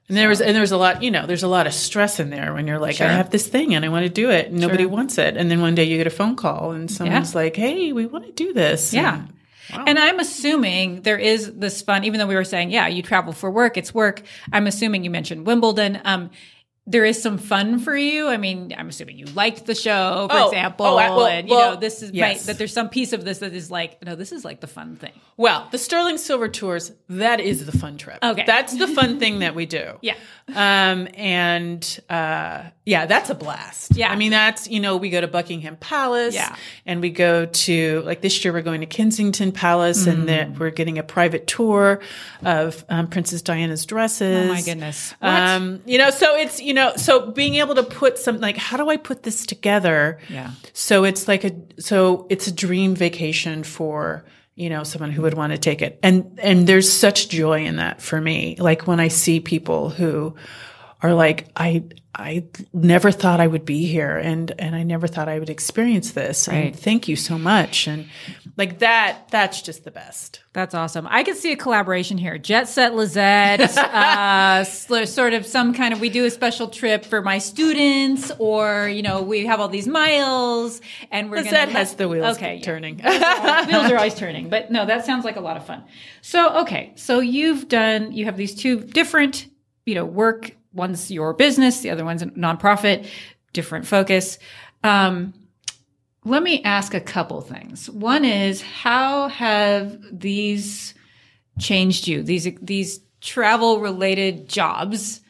And 0.08 0.16
there 0.18 0.30
was 0.30 0.40
and 0.40 0.56
there's 0.56 0.72
a 0.72 0.78
lot, 0.78 1.02
you 1.02 1.10
know, 1.10 1.26
there's 1.26 1.42
a 1.44 1.48
lot 1.48 1.66
of 1.66 1.74
stress 1.74 2.20
in 2.20 2.30
there 2.30 2.54
when 2.54 2.68
you're 2.68 2.78
like, 2.80 2.98
Sure. 2.98 3.08
I 3.08 3.12
have 3.12 3.32
this 3.32 3.48
thing 3.48 3.74
and 3.74 3.84
I 3.84 3.90
want 3.90 4.04
to 4.04 4.10
do 4.10 4.30
it, 4.30 4.48
and 4.52 4.60
nobody 4.60 4.86
wants 4.86 5.18
it, 5.18 5.36
and 5.36 5.50
then 5.50 5.62
one 5.62 5.74
day 5.74 5.86
you 5.86 5.98
get 5.98 6.06
a 6.08 6.12
phone 6.12 6.36
call 6.36 6.72
and 6.72 6.90
someone's 6.92 7.34
like, 7.34 7.56
Hey, 7.56 7.92
we 7.92 8.06
want 8.06 8.26
to 8.26 8.32
do 8.32 8.54
this. 8.54 8.94
Yeah. 8.94 9.16
And- 9.16 9.30
And 9.88 9.98
I'm 9.98 10.20
assuming 10.20 11.02
there 11.02 11.18
is 11.18 11.52
this 11.54 11.82
fun, 11.82 12.04
even 12.04 12.20
though 12.20 12.28
we 12.28 12.36
were 12.36 12.44
saying, 12.44 12.70
yeah, 12.70 12.86
you 12.88 13.02
travel 13.02 13.34
for 13.34 13.50
work, 13.50 13.78
it's 13.78 13.96
work. 13.96 14.22
I'm 14.54 14.68
assuming 14.68 15.04
you 15.04 15.10
mentioned 15.10 15.48
Wimbledon. 15.48 16.00
Um, 16.06 16.30
there 16.88 17.04
is 17.04 17.20
some 17.22 17.38
fun 17.40 17.80
for 17.80 17.96
you. 17.98 18.28
I 18.28 18.38
mean, 18.38 18.74
I'm 18.78 18.90
assuming 18.90 19.18
you 19.18 19.26
liked 19.28 19.66
the 19.66 19.74
show, 19.74 20.28
for 20.30 20.38
Oh, 20.38 20.48
example, 20.50 20.86
oh, 20.86 20.98
I- 20.98 21.10
well- 21.10 21.26
and 21.26 21.50
you 21.50 21.56
well, 21.56 21.74
know, 21.74 21.80
this 21.80 22.04
is 22.04 22.12
yes. 22.12 22.42
might, 22.42 22.46
that 22.48 22.58
there's 22.60 22.74
some 22.74 22.90
piece 22.90 23.12
of 23.12 23.26
this 23.26 23.40
that 23.40 23.54
is 23.54 23.72
like, 23.72 24.04
no, 24.06 24.14
this 24.16 24.32
is 24.32 24.46
like 24.46 24.60
the 24.62 24.68
fun 24.68 24.96
thing. 24.96 25.12
Well, 25.36 25.68
the 25.72 25.80
Sterling 25.80 26.18
Silver 26.20 26.48
Tours, 26.48 26.92
that 27.10 27.40
is 27.40 27.66
the 27.66 27.76
fun 27.78 27.98
trip. 27.98 28.20
Okay. 28.24 28.44
That's 28.46 28.78
the 28.78 28.88
fun 28.88 29.20
thing 29.20 29.40
that 29.40 29.56
we 29.56 29.66
do. 29.66 29.98
Yeah. 30.02 30.14
Um, 30.54 31.08
and 31.16 32.00
uh, 32.08 32.66
yeah, 32.86 33.08
that's 33.08 33.32
a 33.32 33.36
blast. 33.36 33.96
Yeah. 33.98 34.12
I 34.12 34.16
mean, 34.16 34.30
that's, 34.30 34.68
you 34.68 34.80
know, 34.80 34.96
we 34.98 35.10
go 35.10 35.20
to 35.20 35.28
Buckingham 35.28 35.78
Palace 35.78 36.36
Yeah. 36.36 36.56
and 36.86 37.02
we 37.02 37.10
go 37.10 37.48
to, 37.48 38.02
like 38.06 38.22
this 38.22 38.46
year, 38.46 38.54
we're 38.54 38.62
going 38.62 38.82
to 38.82 38.86
Kensington 38.88 39.52
Palace 39.52 40.06
and 40.06 40.24
Mm. 40.24 40.28
that 40.28 40.60
we're 40.60 40.70
getting 40.70 41.00
a 41.00 41.04
private 41.04 41.48
tour 41.48 42.00
of 42.44 42.86
um, 42.90 43.08
Princess 43.08 43.42
Diana's 43.42 43.86
dresses. 43.88 44.46
Oh 44.50 44.54
my 44.54 44.62
goodness. 44.62 45.16
Um, 45.20 45.82
you 45.88 45.98
know, 45.98 46.12
so 46.12 46.36
it's, 46.38 46.62
you 46.62 46.75
know, 46.76 46.96
so 46.96 47.32
being 47.32 47.56
able 47.56 47.76
to 47.76 47.84
put 47.84 48.20
some, 48.20 48.40
like, 48.40 48.58
how 48.58 48.78
do 48.78 48.90
I 48.90 48.98
put 48.98 49.24
this 49.24 49.46
together? 49.46 50.20
Yeah. 50.30 50.52
So 50.74 51.04
it's 51.04 51.28
like 51.28 51.44
a 51.44 51.56
so 51.80 52.28
it's 52.30 52.48
a 52.48 52.52
dream 52.52 52.96
vacation 52.96 53.64
for 53.64 54.26
you 54.56 54.70
know 54.70 54.84
someone 54.84 55.12
who 55.12 55.24
would 55.24 55.34
want 55.34 55.52
to 55.52 55.58
take 55.58 55.82
it, 55.82 56.00
and 56.04 56.40
and 56.42 56.68
there's 56.68 56.92
such 56.92 57.30
joy 57.30 57.66
in 57.66 57.78
that 57.78 58.02
for 58.02 58.20
me. 58.22 58.56
Like 58.60 58.88
when 58.88 59.00
I 59.00 59.08
see 59.08 59.40
people 59.40 59.90
who 59.90 60.36
are 61.02 61.14
like 61.14 61.48
I 61.56 61.84
I 62.14 62.46
never 62.74 63.12
thought 63.12 63.40
I 63.40 63.48
would 63.48 63.66
be 63.66 63.86
here, 63.86 64.18
and 64.18 64.52
and 64.60 64.76
I 64.76 64.84
never 64.84 65.08
thought 65.08 65.28
I 65.28 65.40
would 65.40 65.50
experience 65.50 66.12
this. 66.12 66.48
Right. 66.48 66.68
And 66.68 66.80
thank 66.80 67.08
you 67.08 67.16
so 67.16 67.38
much, 67.38 67.88
and 67.88 68.08
like 68.58 68.80
that 68.80 69.28
that's 69.30 69.62
just 69.62 69.84
the 69.84 69.92
best. 69.92 70.42
That's 70.54 70.74
awesome. 70.74 71.08
I 71.10 71.24
could 71.24 71.36
see 71.36 71.52
a 71.52 71.58
collaboration 71.58 72.18
here. 72.18 72.38
Jet 72.38 72.70
Set 72.70 72.96
Lisette, 72.96 73.78
uh, 73.78 74.64
sort 74.64 75.34
of 75.34 75.46
some 75.46 75.74
kind 75.74 75.94
of, 75.94 76.00
we 76.00 76.10
do 76.10 76.24
a 76.26 76.32
special 76.32 76.70
trip 76.70 77.04
for 77.04 77.22
my 77.22 77.38
students, 77.38 78.32
or, 78.40 78.88
you 78.88 79.02
know, 79.02 79.22
we 79.22 79.46
have 79.46 79.60
all 79.60 79.68
these 79.68 79.88
miles 79.88 80.80
and 81.12 81.30
we're 81.30 81.38
going 81.38 81.48
Lisette 81.48 81.70
has 81.70 81.96
the 81.96 82.08
wheels 82.08 82.38
okay, 82.38 82.56
yeah. 82.56 82.62
turning. 82.62 82.98
wheels 82.98 83.92
are 83.92 83.98
always 83.98 84.16
turning. 84.16 84.48
But 84.48 84.72
no, 84.72 84.86
that 84.86 85.06
sounds 85.06 85.26
like 85.26 85.36
a 85.36 85.42
lot 85.42 85.58
of 85.58 85.66
fun. 85.66 85.84
So, 86.22 86.62
okay. 86.62 86.94
So 86.96 87.20
you've 87.20 87.68
done, 87.68 88.14
you 88.14 88.26
have 88.26 88.38
these 88.38 88.56
two 88.56 88.80
different, 88.80 89.48
you 89.86 89.96
know, 89.96 90.06
work. 90.06 90.56
One's 90.74 91.10
your 91.10 91.34
business, 91.34 91.80
the 91.80 91.90
other 91.90 92.04
one's 92.04 92.22
a 92.22 92.26
nonprofit, 92.28 93.08
different 93.54 93.88
focus. 93.88 94.38
Um, 94.84 95.34
let 96.26 96.44
me 96.44 96.62
ask 96.64 96.94
a 96.94 97.00
couple 97.00 97.40
things. 97.42 97.90
One 97.90 98.26
is 98.26 98.62
how 98.62 99.30
have 99.30 99.98
these 100.12 100.94
changed 101.60 102.08
you? 102.08 102.24
These 102.24 102.50
these 102.62 103.00
travel 103.22 103.80
related 103.80 104.50
jobs 104.50 105.22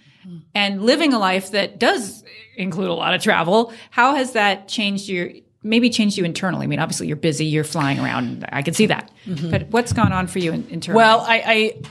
and 0.56 0.82
living 0.82 1.14
a 1.14 1.20
life 1.20 1.52
that 1.52 1.78
does 1.78 2.24
include 2.58 2.90
a 2.90 2.94
lot 2.94 3.14
of 3.14 3.22
travel. 3.22 3.72
How 3.92 4.16
has 4.16 4.32
that 4.34 4.68
changed 4.68 5.08
your 5.08 5.30
maybe 5.62 5.90
changed 5.90 6.18
you 6.18 6.26
internally? 6.26 6.64
I 6.64 6.68
mean, 6.68 6.80
obviously 6.80 7.08
you're 7.08 7.16
busy, 7.16 7.46
you're 7.46 7.64
flying 7.64 8.00
around. 8.00 8.46
I 8.52 8.62
can 8.62 8.74
see 8.74 8.88
that. 8.88 9.12
But 9.52 9.68
what's 9.70 9.94
gone 9.94 10.14
on 10.14 10.28
for 10.28 10.40
you 10.40 10.54
in, 10.54 10.68
internally? 10.70 10.98
Well, 10.98 11.22
I, 11.22 11.44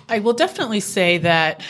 I 0.08 0.16
I 0.16 0.18
will 0.20 0.32
definitely 0.32 0.80
say 0.80 1.18
that 1.18 1.62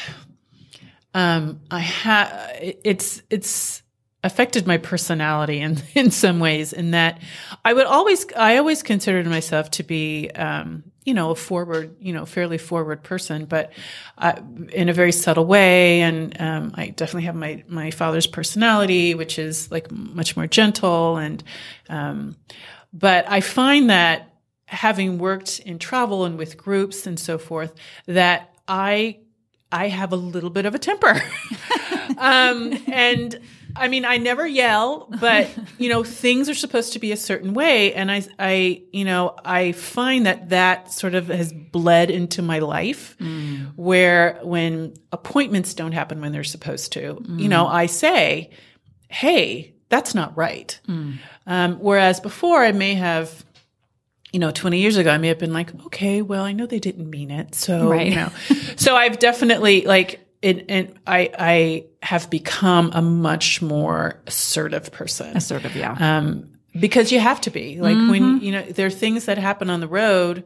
um, 1.15 1.61
I 1.71 1.81
have 1.81 2.51
it's 2.61 3.23
it's 3.31 3.83
affected 4.25 4.67
my 4.67 4.79
personality 4.79 5.61
in 5.61 5.81
in 5.95 6.11
some 6.11 6.41
ways. 6.41 6.73
In 6.73 6.91
that 6.91 7.21
I 7.65 7.73
would 7.73 7.87
always 7.87 8.27
I 8.37 8.57
always 8.57 8.83
considered 8.83 9.27
myself 9.27 9.71
to 9.73 9.85
be 9.85 10.31
um, 10.31 10.83
you 11.05 11.15
know 11.15 11.31
a 11.31 11.35
forward 11.37 11.95
you 12.01 12.13
know 12.13 12.27
fairly 12.27 12.59
forward 12.59 13.05
person, 13.05 13.45
but 13.45 13.73
uh, 14.19 14.41
in 14.73 14.89
a 14.89 14.93
very 14.93 15.13
subtle 15.13 15.45
way. 15.45 16.01
And 16.01 16.41
um, 16.41 16.73
I 16.75 16.89
definitely 16.89 17.25
have 17.25 17.37
my 17.37 17.63
my 17.69 17.93
father's 17.93 18.27
personality, 18.27 19.15
which 19.15 19.39
is 19.39 19.71
like 19.71 19.93
much 19.93 20.37
more 20.37 20.49
gentle 20.49 21.19
and. 21.19 21.45
Um, 21.89 22.37
but 22.97 23.29
I 23.29 23.41
find 23.41 23.91
that 23.91 24.37
having 24.67 25.19
worked 25.19 25.59
in 25.59 25.81
travel 25.81 26.25
and 26.25 26.39
with 26.39 26.57
groups 26.57 27.09
and 27.09 27.19
so 27.19 27.39
forth, 27.39 27.75
that 28.07 28.55
I 28.69 29.19
I 29.73 29.89
have 29.89 30.13
a 30.13 30.17
little 30.17 30.51
bit 30.51 30.65
of 30.65 30.77
a 30.77 30.79
temper, 30.79 31.21
um, 32.19 32.73
and 32.87 33.41
I 33.77 33.89
mean, 33.89 34.05
I 34.05 34.19
never 34.19 34.47
yell, 34.47 35.09
but 35.21 35.51
you 35.79 35.89
know, 35.89 36.05
things 36.05 36.49
are 36.49 36.55
supposed 36.55 36.93
to 36.95 36.99
be 36.99 37.13
a 37.13 37.17
certain 37.17 37.55
way, 37.55 37.93
and 37.95 38.11
I, 38.11 38.23
I, 38.39 38.83
you 38.93 39.05
know, 39.05 39.37
I 39.45 39.73
find 39.73 40.27
that 40.27 40.51
that 40.51 40.93
sort 40.93 41.15
of 41.15 41.29
has 41.29 41.53
bled 41.53 42.11
into 42.11 42.43
my 42.43 42.61
life, 42.61 43.17
mm. 43.19 43.73
where 43.77 44.39
when 44.43 44.95
appointments 45.13 45.75
don't 45.75 45.93
happen 45.93 46.21
when 46.21 46.33
they're 46.33 46.45
supposed 46.45 46.93
to, 46.93 47.23
you 47.29 47.49
know, 47.49 47.65
mm. 47.65 47.73
I 47.73 47.87
say, 47.87 48.51
"Hey, 49.09 49.75
that's 49.89 50.15
not 50.15 50.37
right." 50.37 50.79
Mm. 50.89 51.19
Um, 51.47 51.77
whereas 51.81 52.21
before, 52.21 52.63
I 52.63 52.73
may 52.73 52.95
have 52.95 53.45
you 54.35 54.41
know, 54.41 54.51
20 54.51 54.81
years 54.81 54.97
ago, 54.97 55.13
I 55.13 55.19
may 55.19 55.29
have 55.29 55.39
been 55.39 55.53
like, 55.53 55.73
okay, 55.87 56.21
well, 56.21 56.43
I 56.43 56.51
know 56.51 56.67
they 56.67 56.81
didn't 56.81 57.09
mean 57.09 57.31
it. 57.31 57.55
So, 57.55 57.89
Right. 57.89 58.09
you 58.09 58.17
know, 58.17 58.31
so 58.75 58.97
I've 58.97 59.21
definitely 59.21 59.83
like, 59.83 60.24
it, 60.45 60.67
and 60.69 60.95
I, 61.07 61.31
I 61.39 61.85
have 62.03 62.29
become 62.29 62.91
a 62.93 63.01
much 63.01 63.63
more 63.63 64.21
assertive 64.27 64.93
person. 64.93 65.37
Of, 65.37 65.75
yeah. 65.75 65.97
Um, 65.99 66.51
because 66.79 67.11
you 67.11 67.19
have 67.19 67.41
to 67.43 67.51
be 67.51 67.81
like 67.81 67.97
Mm-hmm. 67.97 68.11
when, 68.11 68.41
you 68.41 68.53
know, 68.53 68.63
there 68.63 68.87
are 68.87 68.91
things 68.91 69.25
that 69.25 69.39
happen 69.39 69.71
on 69.71 69.81
the 69.81 69.89
road 69.89 70.45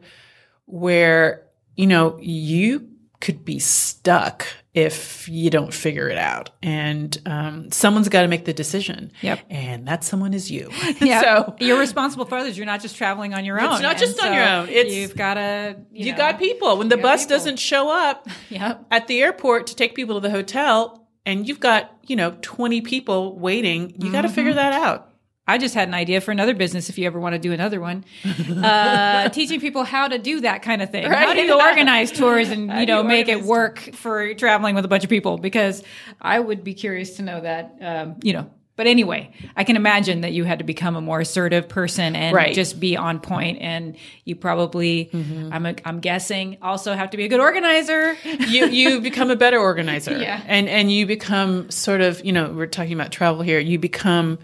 where, 0.65 1.45
you 1.75 1.85
know, 1.85 2.17
you 2.21 2.87
could 3.19 3.43
be 3.43 3.59
stuck 3.59 4.45
if 4.73 5.27
you 5.27 5.49
don't 5.49 5.73
figure 5.73 6.09
it 6.09 6.17
out. 6.17 6.51
And, 6.61 7.17
um, 7.25 7.71
someone's 7.71 8.07
got 8.07 8.21
to 8.21 8.27
make 8.27 8.45
the 8.45 8.53
decision. 8.53 9.11
Yep. 9.21 9.39
And 9.49 9.87
that 9.87 10.03
someone 10.03 10.33
is 10.33 10.51
you. 10.51 10.69
yeah. 11.01 11.21
so, 11.21 11.55
you're 11.59 11.79
responsible 11.79 12.25
for 12.25 12.37
others. 12.37 12.55
You're 12.57 12.67
not 12.67 12.81
just 12.81 12.95
traveling 12.95 13.33
on 13.33 13.45
your 13.45 13.59
own. 13.59 13.73
It's 13.73 13.81
not 13.81 13.97
just 13.97 14.19
And 14.19 14.29
on 14.29 14.33
your 14.35 14.47
own. 14.47 14.69
It's- 14.69 14.93
you've 14.93 15.15
got 15.15 15.33
to. 15.35 15.75
You, 15.91 16.05
you 16.05 16.11
know, 16.11 16.17
got 16.17 16.37
people. 16.39 16.77
When 16.77 16.87
the 16.89 16.97
bus 16.97 17.23
people. 17.23 17.37
doesn't 17.37 17.57
show 17.57 17.89
up 17.89 18.27
Yep. 18.49 18.85
at 18.91 19.07
the 19.07 19.21
airport 19.21 19.67
to 19.67 19.75
take 19.75 19.95
people 19.95 20.15
to 20.15 20.21
the 20.21 20.29
hotel, 20.29 21.07
and 21.25 21.47
you've 21.47 21.59
got 21.59 21.91
you 22.07 22.15
know 22.15 22.35
twenty 22.41 22.81
people 22.81 23.37
waiting, 23.37 23.93
you 23.99 24.11
got 24.11 24.21
to 24.21 24.29
figure 24.29 24.53
that 24.53 24.73
out. 24.73 25.08
I 25.49 25.57
just 25.57 25.73
had 25.73 25.87
an 25.87 25.93
idea 25.93 26.21
for 26.21 26.31
another 26.31 26.53
business 26.53 26.89
if 26.89 26.97
you 26.99 27.05
ever 27.07 27.19
want 27.19 27.33
to 27.33 27.39
do 27.39 27.51
another 27.51 27.79
one. 27.79 28.05
Uh, 28.59 29.29
teaching 29.29 29.59
people 29.59 29.83
how 29.83 30.07
to 30.07 30.17
do 30.17 30.41
that 30.41 30.61
kind 30.61 30.81
of 30.81 30.89
thing. 30.89 31.03
How 31.03 31.11
Right. 31.11 31.35
do 31.35 31.41
you 31.41 31.53
organize 31.59 32.11
tours 32.11 32.49
and, 32.49 32.71
you 32.79 32.85
know, 32.85 33.01
you 33.01 33.07
make 33.07 33.27
it 33.29 33.41
work 33.43 33.79
for 33.93 34.33
traveling 34.33 34.75
with 34.75 34.85
a 34.85 34.87
bunch 34.87 35.03
of 35.03 35.09
people? 35.09 35.37
Because 35.37 35.83
I 36.21 36.39
would 36.39 36.63
be 36.63 36.73
curious 36.73 37.15
to 37.17 37.21
know 37.23 37.39
that, 37.41 37.75
um, 37.81 38.15
you 38.23 38.33
know. 38.33 38.49
But 38.75 38.87
anyway, 38.87 39.31
I 39.57 39.65
can 39.65 39.75
imagine 39.75 40.21
that 40.21 40.31
you 40.31 40.45
had 40.45 40.59
to 40.59 40.65
become 40.65 40.95
a 40.95 41.01
more 41.01 41.19
assertive 41.19 41.67
person 41.67 42.15
and 42.15 42.33
Right. 42.33 42.53
just 42.55 42.79
be 42.79 42.95
on 42.95 43.19
point. 43.19 43.57
And 43.61 43.97
you 44.23 44.35
probably, 44.37 45.09
I'm, 45.51 45.65
a, 45.65 45.75
I'm 45.83 45.99
guessing, 45.99 46.57
also 46.61 46.93
have 46.93 47.09
to 47.09 47.17
be 47.17 47.25
a 47.25 47.27
good 47.27 47.41
organizer. 47.41 48.15
You 48.47 48.67
you 48.67 49.01
become 49.01 49.29
a 49.31 49.35
better 49.35 49.59
organizer, 49.59 50.17
Yeah. 50.17 50.41
and 50.47 50.69
and 50.69 50.89
you 50.91 51.05
become 51.05 51.69
sort 51.71 51.99
of 52.01 52.23
you 52.23 52.31
know 52.31 52.53
we're 52.53 52.67
talking 52.67 52.93
about 52.93 53.11
travel 53.11 53.41
here. 53.41 53.59
You 53.59 53.77
become 53.79 54.39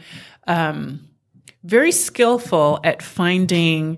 um, 0.48 1.08
very 1.64 1.92
skillful 1.92 2.80
at 2.84 3.02
finding 3.02 3.98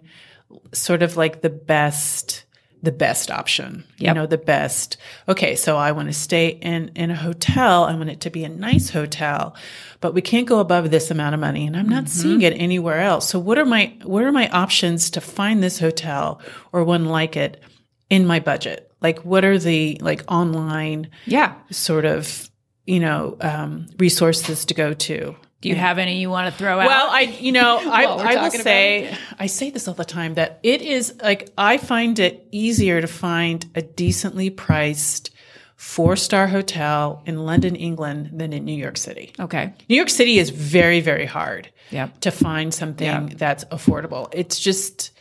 sort 0.74 1.04
of 1.04 1.18
like 1.18 1.42
the 1.42 1.50
best 1.50 2.44
the 2.84 2.92
best 2.92 3.32
option 3.32 3.84
you 3.98 4.14
know 4.14 4.28
the 4.28 4.38
best 4.38 4.98
okay 5.28 5.56
so 5.56 5.76
i 5.78 5.92
want 5.92 6.08
to 6.08 6.14
stay 6.14 6.50
in 6.50 6.90
in 6.96 7.10
a 7.10 7.16
hotel. 7.16 7.84
I 7.84 7.96
want 7.96 8.12
it 8.12 8.22
to 8.22 8.30
be 8.30 8.44
a 8.44 8.50
nice 8.50 8.92
hotel 8.92 9.56
but 10.00 10.14
we 10.14 10.22
can't 10.22 10.48
go 10.48 10.60
above 10.60 10.92
this 10.92 11.10
amount 11.10 11.34
of 11.34 11.42
money 11.42 11.66
and 11.66 11.76
i'm 11.76 11.90
not 11.90 12.08
seeing 12.08 12.42
it 12.42 12.54
anywhere 12.54 13.02
else. 13.02 13.28
So 13.28 13.40
what 13.40 13.58
are 13.58 13.66
my 13.66 13.98
what 14.04 14.24
are 14.24 14.32
my 14.32 14.48
options 14.50 15.10
to 15.12 15.22
find 15.22 15.62
this 15.62 15.80
hotel 15.80 16.40
or 16.72 16.84
one 16.84 17.06
like 17.06 17.36
it 17.36 17.62
in 18.10 18.26
my 18.26 18.40
budget? 18.40 18.92
Like 19.02 19.20
what 19.20 19.44
are 19.44 19.58
the 19.58 19.98
like 20.02 20.24
online 20.32 21.10
yeah. 21.26 21.56
sort 21.72 22.06
of 22.06 22.50
you 22.86 23.00
know 23.00 23.38
um, 23.42 23.88
resources 23.98 24.66
to 24.66 24.74
go 24.74 24.94
to 24.94 25.36
Do 25.62 25.70
you 25.70 25.76
have 25.76 25.98
any 25.98 26.20
you 26.20 26.30
want 26.30 26.52
to 26.52 26.58
throw 26.58 26.80
out? 26.80 26.86
well, 26.88 27.08
I, 27.10 27.22
you 27.22 27.52
know, 27.52 27.78
I, 27.84 28.04
I 28.04 28.06
will 28.06 28.22
about 28.22 28.54
say, 28.54 29.16
I 29.40 29.48
say 29.48 29.70
this 29.72 29.88
all 29.88 29.96
the 29.96 30.06
time 30.06 30.36
that 30.36 30.60
it 30.62 30.82
is 30.84 31.16
like, 31.24 31.50
I 31.58 31.78
find 31.78 32.20
it 32.20 32.48
easier 32.52 33.02
to 33.02 33.08
find 33.08 33.66
a 33.74 33.82
decently 33.82 34.50
priced 34.52 35.32
four 35.76 36.16
star 36.16 36.48
hotel 36.48 37.24
in 37.26 37.46
London, 37.46 37.76
England 37.76 38.32
than 38.34 38.54
in 38.54 38.66
New 38.66 38.76
York 38.76 38.98
City. 38.98 39.34
okay. 39.40 39.74
New 39.90 39.96
York 39.96 40.10
City 40.10 40.38
is 40.40 40.50
very, 40.52 41.02
very 41.02 41.26
hard 41.26 41.70
Yep. 41.92 42.20
to 42.22 42.32
find 42.32 42.74
something 42.74 43.08
Yeah. 43.08 43.30
that's 43.36 43.64
affordable. 43.66 44.28
It's 44.34 44.60
just, 44.60 45.12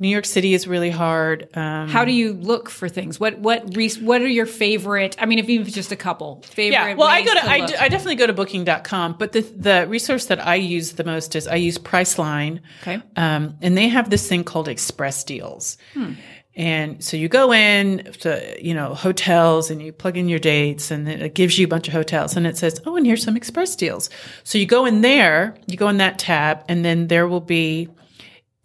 New 0.00 0.08
York 0.08 0.26
City 0.26 0.54
is 0.54 0.68
really 0.68 0.90
hard. 0.90 1.48
Um, 1.56 1.88
How 1.88 2.04
do 2.04 2.12
you 2.12 2.32
look 2.34 2.70
for 2.70 2.88
things? 2.88 3.18
What 3.18 3.38
what 3.38 3.64
what 4.00 4.22
are 4.22 4.28
your 4.28 4.46
favorite? 4.46 5.16
I 5.18 5.26
mean, 5.26 5.40
if 5.40 5.48
even 5.48 5.62
if 5.62 5.68
it's 5.68 5.74
just 5.74 5.90
a 5.90 5.96
couple 5.96 6.42
favorite. 6.42 6.72
yeah, 6.72 6.94
well, 6.94 7.08
I 7.08 7.22
go 7.22 7.34
to, 7.34 7.44
I, 7.44 7.66
do, 7.66 7.74
I 7.78 7.88
definitely 7.88 8.14
go 8.14 8.28
to 8.28 8.32
booking.com, 8.32 9.16
but 9.18 9.32
the, 9.32 9.40
the 9.40 9.86
resource 9.88 10.26
that 10.26 10.44
I 10.46 10.54
use 10.54 10.92
the 10.92 11.04
most 11.04 11.34
is 11.34 11.48
I 11.48 11.56
use 11.56 11.78
Priceline. 11.78 12.60
Okay. 12.82 13.02
Um, 13.16 13.56
and 13.60 13.76
they 13.76 13.88
have 13.88 14.10
this 14.10 14.28
thing 14.28 14.44
called 14.44 14.68
express 14.68 15.24
deals. 15.24 15.78
Hmm. 15.94 16.12
And 16.54 17.02
so 17.02 17.16
you 17.16 17.28
go 17.28 17.52
in 17.52 18.04
to, 18.20 18.56
you 18.60 18.74
know, 18.74 18.92
hotels 18.92 19.70
and 19.70 19.80
you 19.80 19.92
plug 19.92 20.16
in 20.16 20.28
your 20.28 20.40
dates 20.40 20.90
and 20.90 21.08
it 21.08 21.34
gives 21.34 21.56
you 21.56 21.66
a 21.66 21.68
bunch 21.68 21.86
of 21.86 21.94
hotels 21.94 22.36
and 22.36 22.48
it 22.48 22.56
says, 22.56 22.80
oh, 22.84 22.96
and 22.96 23.06
here's 23.06 23.22
some 23.22 23.36
express 23.36 23.76
deals. 23.76 24.10
So 24.42 24.58
you 24.58 24.66
go 24.66 24.84
in 24.84 25.00
there, 25.00 25.56
you 25.66 25.76
go 25.76 25.88
in 25.88 25.98
that 25.98 26.18
tab 26.18 26.64
and 26.68 26.84
then 26.84 27.06
there 27.06 27.28
will 27.28 27.40
be, 27.40 27.88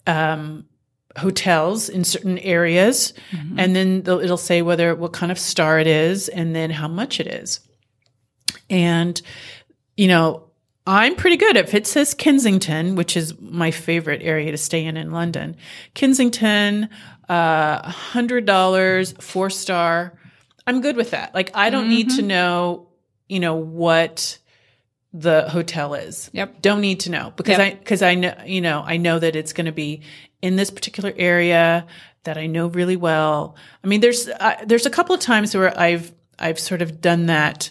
um, 0.08 0.66
hotels 1.18 1.90
in 1.90 2.04
certain 2.04 2.38
areas 2.40 3.14
and 3.58 3.76
then 3.76 4.04
it'll 4.06 4.38
say 4.38 4.62
whether 4.62 4.96
what 4.96 5.14
kind 5.14 5.32
of 5.32 5.38
star 5.38 5.80
it 5.80 5.88
is 5.88 6.28
and 6.30 6.56
then 6.56 6.72
how 6.72 6.88
much 6.88 7.20
it 7.20 7.28
is. 7.28 7.60
And, 8.70 9.22
you 9.96 10.08
know, 10.08 10.50
I'm 10.86 11.16
pretty 11.16 11.38
good. 11.38 11.56
If 11.56 11.74
it 11.74 11.88
says 11.88 12.14
Kensington, 12.14 12.96
which 12.96 13.16
is 13.16 13.40
my 13.40 13.72
favorite 13.72 14.22
area 14.24 14.52
to 14.52 14.58
stay 14.58 14.84
in 14.84 14.98
in 14.98 15.12
London, 15.12 15.56
Kensington, 15.94 16.90
uh, 17.30 17.90
hundred 17.90 18.46
dollars, 18.46 19.14
four 19.20 19.50
star. 19.50 20.14
I'm 20.66 20.82
good 20.82 20.96
with 20.96 21.12
that. 21.12 21.34
Like, 21.34 21.52
I 21.54 21.70
don't 21.70 21.90
need 21.90 22.10
to 22.12 22.22
know, 22.22 22.88
you 23.30 23.40
know, 23.40 23.56
what 23.56 24.40
the 25.14 25.48
hotel 25.50 25.94
is. 25.94 26.30
Yep. 26.34 26.62
Don't 26.62 26.82
need 26.82 27.02
to 27.02 27.12
know 27.12 27.34
because 27.36 27.58
Yep. 27.58 27.60
I, 27.60 27.76
because 27.76 28.02
I 28.02 28.16
know, 28.16 28.34
you 28.46 28.62
know, 28.62 28.84
I 28.86 28.98
know 28.98 29.20
that 29.20 29.36
it's 29.36 29.54
going 29.54 29.68
to 29.68 29.72
be 29.72 30.02
in 30.44 30.56
this 30.58 30.70
particular 30.70 31.12
area 31.16 31.88
that 32.26 32.38
I 32.38 32.46
know 32.48 32.68
really 32.68 32.96
well. 32.98 33.56
I 33.84 33.88
mean, 33.88 34.02
there's, 34.02 34.28
uh, 34.28 34.56
there's 34.66 34.86
a 34.86 34.90
couple 34.92 35.16
of 35.16 35.22
times 35.22 35.56
where 35.56 35.74
I've, 35.80 36.14
I've 36.38 36.60
sort 36.60 36.82
of 36.82 37.00
done 37.02 37.26
that 37.28 37.70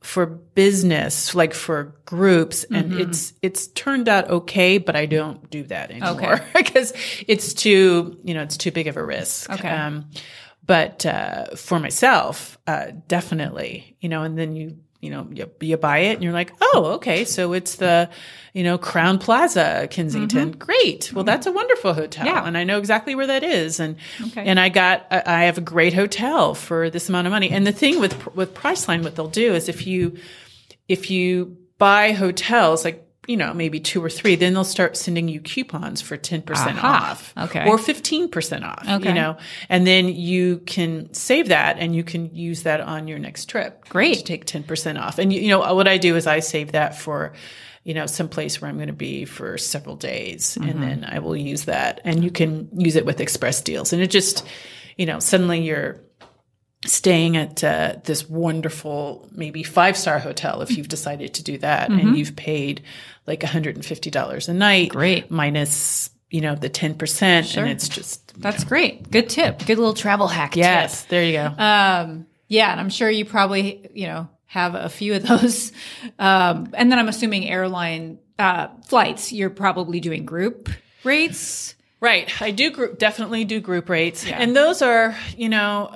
for 0.00 0.26
business, 0.26 1.34
like 1.34 1.52
for 1.54 1.94
groups, 2.04 2.64
and 2.64 2.90
Mm-hmm. 2.92 3.00
it's 3.00 3.32
it's 3.42 3.66
turned 3.68 4.08
out 4.08 4.30
okay, 4.30 4.78
but 4.78 4.94
I 4.94 5.06
don't 5.06 5.50
do 5.50 5.64
that 5.64 5.90
anymore 5.90 6.34
Okay. 6.34 6.44
because 6.54 6.92
it's 7.26 7.52
too 7.54 8.16
you 8.22 8.32
know 8.34 8.42
it's 8.42 8.56
too 8.56 8.70
big 8.70 8.86
of 8.86 8.96
a 8.96 9.04
risk. 9.04 9.50
Okay. 9.50 9.68
Um, 9.68 10.04
but 10.64 11.04
uh, 11.06 11.46
for 11.56 11.80
myself, 11.80 12.56
uh, 12.68 12.92
definitely, 13.08 13.96
you 14.00 14.08
know, 14.08 14.22
and 14.22 14.38
then 14.38 14.54
you 14.54 14.76
you 15.06 15.10
know 15.12 15.26
you, 15.32 15.50
you 15.60 15.76
buy 15.76 15.98
it 16.10 16.14
and 16.14 16.22
you're 16.22 16.32
like, 16.32 16.52
oh, 16.60 16.92
okay, 16.96 17.24
so 17.24 17.52
it's 17.54 17.76
the 17.76 18.10
you 18.52 18.62
know 18.64 18.76
Crowne 18.78 19.18
Plaza, 19.20 19.86
Kensington. 19.90 20.52
Great. 20.52 21.12
Well, 21.12 21.24
that's 21.24 21.46
a 21.46 21.52
wonderful 21.52 21.94
hotel, 21.94 22.26
Mm-hmm. 22.26 22.34
Yeah. 22.36 22.46
and 22.46 22.58
I 22.58 22.64
know 22.64 22.78
exactly 22.78 23.14
where 23.14 23.26
that 23.28 23.42
is, 23.42 23.80
and 23.80 23.96
Okay. 24.28 24.44
and 24.44 24.58
I 24.60 24.68
got 24.68 25.06
I 25.10 25.22
I 25.26 25.44
have 25.44 25.58
a 25.58 25.62
great 25.74 25.94
hotel 25.94 26.54
for 26.54 26.90
this 26.90 27.08
amount 27.08 27.26
of 27.26 27.30
money. 27.30 27.50
And 27.50 27.66
the 27.66 27.72
thing 27.72 28.00
with 28.00 28.34
with 28.34 28.52
Priceline, 28.54 29.02
what 29.04 29.14
they'll 29.16 29.28
do 29.28 29.54
is 29.54 29.68
if 29.68 29.86
you 29.86 30.16
if 30.88 31.10
you 31.10 31.56
buy 31.78 32.12
hotels 32.12 32.84
like 32.84 33.05
you 33.26 33.36
know 33.36 33.52
maybe 33.54 33.80
two 33.80 34.02
or 34.04 34.08
three, 34.10 34.36
then 34.36 34.54
they'll 34.54 34.64
start 34.64 34.96
sending 34.96 35.28
you 35.28 35.40
coupons 35.40 36.00
for 36.00 36.16
ten 36.16 36.42
percent 36.42 36.78
Aha. 36.78 37.10
off, 37.12 37.34
Okay. 37.36 37.66
or 37.68 37.78
fifteen 37.78 38.28
percent 38.30 38.64
off. 38.64 38.84
Okay. 38.88 39.08
You 39.08 39.14
know, 39.14 39.36
and 39.68 39.86
then 39.86 40.08
you 40.08 40.58
can 40.58 41.12
save 41.12 41.48
that 41.48 41.78
and 41.78 41.94
you 41.94 42.04
can 42.04 42.34
use 42.34 42.62
that 42.62 42.80
on 42.80 43.08
your 43.08 43.18
next 43.18 43.48
trip. 43.48 43.88
Great. 43.88 44.18
to 44.18 44.24
take 44.24 44.44
ten 44.44 44.62
percent 44.62 44.98
off. 44.98 45.18
And 45.18 45.32
you, 45.32 45.40
you 45.40 45.48
know 45.48 45.74
what 45.74 45.88
I 45.88 45.98
do 45.98 46.16
is 46.16 46.26
I 46.26 46.40
save 46.40 46.72
that 46.72 46.98
for. 46.98 47.32
You 47.84 47.94
know, 47.94 48.06
some 48.06 48.28
place 48.28 48.60
where 48.60 48.68
I'm 48.68 48.78
going 48.78 48.88
to 48.88 48.92
be 48.92 49.24
for 49.26 49.56
several 49.58 49.94
days, 49.94 50.56
Mm-hmm. 50.58 50.68
and 50.68 50.82
then 50.82 51.04
I 51.08 51.20
will 51.20 51.36
use 51.36 51.66
that. 51.66 52.00
And 52.04 52.24
you 52.24 52.32
can 52.32 52.68
use 52.76 52.96
it 52.96 53.06
with 53.06 53.20
express 53.20 53.60
deals, 53.60 53.92
and 53.92 54.02
it 54.02 54.10
just, 54.10 54.44
you 54.96 55.06
know, 55.06 55.20
suddenly 55.20 55.60
you're 55.62 56.00
staying 56.86 57.36
at 57.36 57.62
uh, 57.64 57.96
this 58.04 58.28
wonderful, 58.28 59.28
maybe 59.32 59.62
five 59.62 59.96
star 59.96 60.18
hotel 60.18 60.62
if 60.62 60.76
you've 60.76 60.88
decided 60.88 61.34
to 61.34 61.42
do 61.42 61.58
that 61.58 61.90
and 61.90 62.16
you've 62.16 62.36
paid 62.36 62.82
like 63.26 63.40
$150 63.40 64.48
a 64.48 64.54
night. 64.54 64.90
Great. 64.90 65.30
Minus, 65.30 66.10
you 66.30 66.40
know, 66.40 66.54
the 66.54 66.70
10%. 66.70 67.56
And 67.56 67.68
it's 67.70 67.88
just, 67.88 68.40
That's 68.40 68.64
great. 68.64 69.10
Good 69.10 69.28
tip. 69.28 69.58
Good 69.66 69.78
little 69.78 69.94
travel 69.94 70.28
hack. 70.28 70.52
tip. 70.52 70.58
yes, 70.58 71.02
there 71.04 71.24
you 71.24 71.32
go. 71.32 71.46
Um, 71.62 72.26
yeah, 72.48 72.70
and 72.70 72.80
I'm 72.80 72.90
sure 72.90 73.10
you 73.10 73.24
probably, 73.24 73.88
you 73.94 74.06
know, 74.06 74.28
have 74.46 74.74
a 74.74 74.88
few 74.88 75.14
of 75.14 75.22
those. 75.26 75.72
Um, 76.18 76.70
and 76.74 76.90
then 76.90 76.98
I'm 76.98 77.08
assuming 77.08 77.48
airline 77.48 78.18
uh, 78.38 78.68
flights, 78.86 79.32
you're 79.32 79.50
probably 79.50 80.00
doing 80.00 80.24
group 80.24 80.68
rates. 81.04 81.74
Right. 82.00 82.30
I 82.42 82.50
do 82.50 82.70
group, 82.70 82.98
definitely 82.98 83.44
do 83.44 83.58
group 83.58 83.88
rates. 83.88 84.26
And 84.26 84.54
those 84.54 84.82
are, 84.82 85.16
you 85.36 85.48
know, 85.48 85.90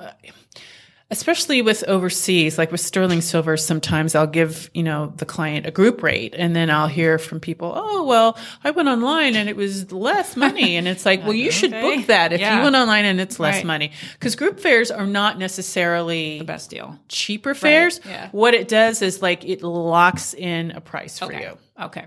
especially 1.11 1.61
with 1.61 1.83
overseas, 1.87 2.57
like 2.57 2.71
with 2.71 2.81
sterling 2.81 3.21
silver, 3.21 3.57
sometimes 3.57 4.15
I'll 4.15 4.25
give, 4.25 4.71
you 4.73 4.81
know, 4.81 5.11
the 5.17 5.25
client 5.25 5.65
a 5.67 5.71
group 5.71 6.01
rate 6.01 6.33
and 6.37 6.55
then 6.55 6.69
I'll 6.71 6.87
hear 6.87 7.19
from 7.19 7.39
people, 7.39 7.71
oh, 7.75 8.05
well, 8.05 8.37
I 8.63 8.71
went 8.71 8.87
online 8.89 9.35
and 9.35 9.47
it 9.49 9.55
was 9.57 9.91
less 9.91 10.35
money. 10.37 10.77
And 10.77 10.87
it's 10.87 11.05
like, 11.05 11.21
well, 11.23 11.33
you 11.33 11.51
should 11.51 11.71
book 11.71 12.07
that 12.07 12.31
if 12.33 12.39
Yeah. 12.39 12.57
you 12.57 12.63
went 12.63 12.75
online 12.75 13.05
and 13.05 13.19
it's 13.21 13.39
less 13.39 13.57
Right. 13.57 13.65
money. 13.65 13.91
Because 14.13 14.35
group 14.35 14.59
fares 14.59 14.89
are 14.89 15.05
not 15.05 15.37
necessarily 15.37 16.39
The 16.39 16.45
best 16.45 16.69
deal. 16.69 16.97
cheaper 17.09 17.53
fares. 17.53 17.99
yeah. 18.05 18.29
What 18.31 18.53
it 18.53 18.67
does 18.67 19.01
is 19.01 19.21
like 19.21 19.43
it 19.45 19.61
locks 19.63 20.33
in 20.33 20.71
a 20.71 20.81
price 20.81 21.19
for 21.19 21.25
Okay. 21.25 21.41
you. 21.41 21.57
Okay. 21.83 22.05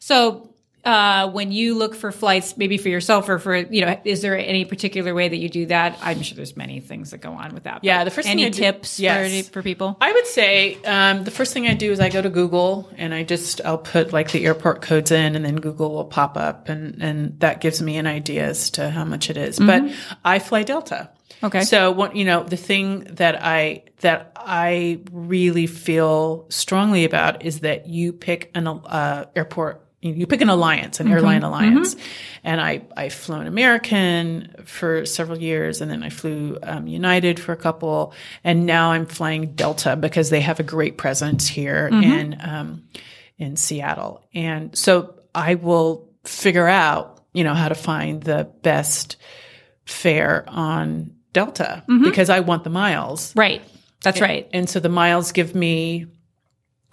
So 0.00 0.51
uh, 0.84 1.30
when 1.30 1.52
you 1.52 1.74
look 1.76 1.94
for 1.94 2.10
flights, 2.10 2.56
maybe 2.56 2.76
for 2.76 2.88
yourself 2.88 3.28
or 3.28 3.38
for 3.38 3.56
you 3.56 3.84
know, 3.84 4.00
is 4.04 4.20
there 4.22 4.36
any 4.36 4.64
particular 4.64 5.14
way 5.14 5.28
that 5.28 5.36
you 5.36 5.48
do 5.48 5.66
that? 5.66 5.98
I'm 6.02 6.22
sure 6.22 6.36
there's 6.36 6.56
many 6.56 6.80
things 6.80 7.12
that 7.12 7.18
go 7.18 7.32
on 7.32 7.54
with 7.54 7.64
that. 7.64 7.84
Yeah, 7.84 8.04
the 8.04 8.10
first 8.10 8.28
any 8.28 8.42
thing 8.42 8.52
I 8.52 8.56
do- 8.56 8.62
tips 8.78 8.98
Yes. 9.00 9.46
for 9.48 9.52
for 9.52 9.62
people? 9.62 9.96
I 10.00 10.12
would 10.12 10.26
say 10.26 10.76
um, 10.84 11.24
the 11.24 11.30
first 11.30 11.52
thing 11.52 11.68
I 11.68 11.74
do 11.74 11.92
is 11.92 12.00
I 12.00 12.08
go 12.08 12.20
to 12.20 12.30
Google 12.30 12.90
and 12.96 13.14
I 13.14 13.22
just 13.22 13.60
I'll 13.64 13.78
put 13.78 14.12
like 14.12 14.32
the 14.32 14.44
airport 14.44 14.82
codes 14.82 15.10
in, 15.10 15.36
and 15.36 15.44
then 15.44 15.56
Google 15.56 15.92
will 15.92 16.04
pop 16.04 16.36
up, 16.36 16.68
and 16.68 17.00
and 17.02 17.38
that 17.40 17.60
gives 17.60 17.80
me 17.80 17.96
an 17.96 18.06
idea 18.06 18.46
as 18.46 18.70
to 18.70 18.90
how 18.90 19.04
much 19.04 19.30
it 19.30 19.36
is. 19.36 19.58
But 19.58 19.84
I 20.24 20.38
fly 20.40 20.62
Delta. 20.64 21.10
Okay. 21.44 21.62
So 21.62 21.90
what 21.90 22.14
you 22.14 22.24
know, 22.24 22.44
the 22.44 22.56
thing 22.56 23.04
that 23.14 23.42
I 23.44 23.84
that 24.00 24.32
I 24.36 25.00
really 25.10 25.66
feel 25.66 26.46
strongly 26.50 27.04
about 27.04 27.44
is 27.44 27.60
that 27.60 27.88
you 27.88 28.12
pick 28.12 28.50
an 28.54 28.66
uh, 28.66 29.26
airport. 29.34 29.81
You 30.04 30.26
pick 30.26 30.40
an 30.40 30.48
alliance, 30.48 30.98
an 30.98 31.06
airline 31.06 31.44
alliance, 31.44 31.94
and 32.42 32.60
I 32.60 32.82
I've 32.96 33.12
flown 33.12 33.46
American 33.46 34.52
for 34.64 35.06
several 35.06 35.38
years, 35.38 35.80
and 35.80 35.88
then 35.88 36.02
I 36.02 36.10
flew 36.10 36.58
um, 36.64 36.88
United 36.88 37.38
for 37.38 37.52
a 37.52 37.56
couple, 37.56 38.12
and 38.42 38.66
now 38.66 38.90
I'm 38.90 39.06
flying 39.06 39.54
Delta 39.54 39.94
because 39.94 40.28
they 40.30 40.40
have 40.40 40.58
a 40.58 40.64
great 40.64 40.98
presence 40.98 41.46
here 41.46 41.88
in 41.92 42.36
um, 42.40 42.82
in 43.38 43.54
Seattle, 43.56 44.24
and 44.34 44.76
so 44.76 45.14
I 45.34 45.54
will 45.54 46.10
figure 46.24 46.66
out 46.66 47.22
you 47.32 47.44
know 47.44 47.54
how 47.54 47.68
to 47.68 47.76
find 47.76 48.22
the 48.24 48.50
best 48.62 49.16
fare 49.84 50.44
on 50.48 51.14
Delta 51.32 51.84
because 52.02 52.28
I 52.28 52.40
want 52.40 52.64
the 52.64 52.70
miles. 52.70 53.34
Right. 53.36 53.62
That's 54.02 54.20
right. 54.20 54.48
And 54.52 54.68
so 54.68 54.80
the 54.80 54.88
miles 54.88 55.30
give 55.32 55.54
me, 55.54 56.06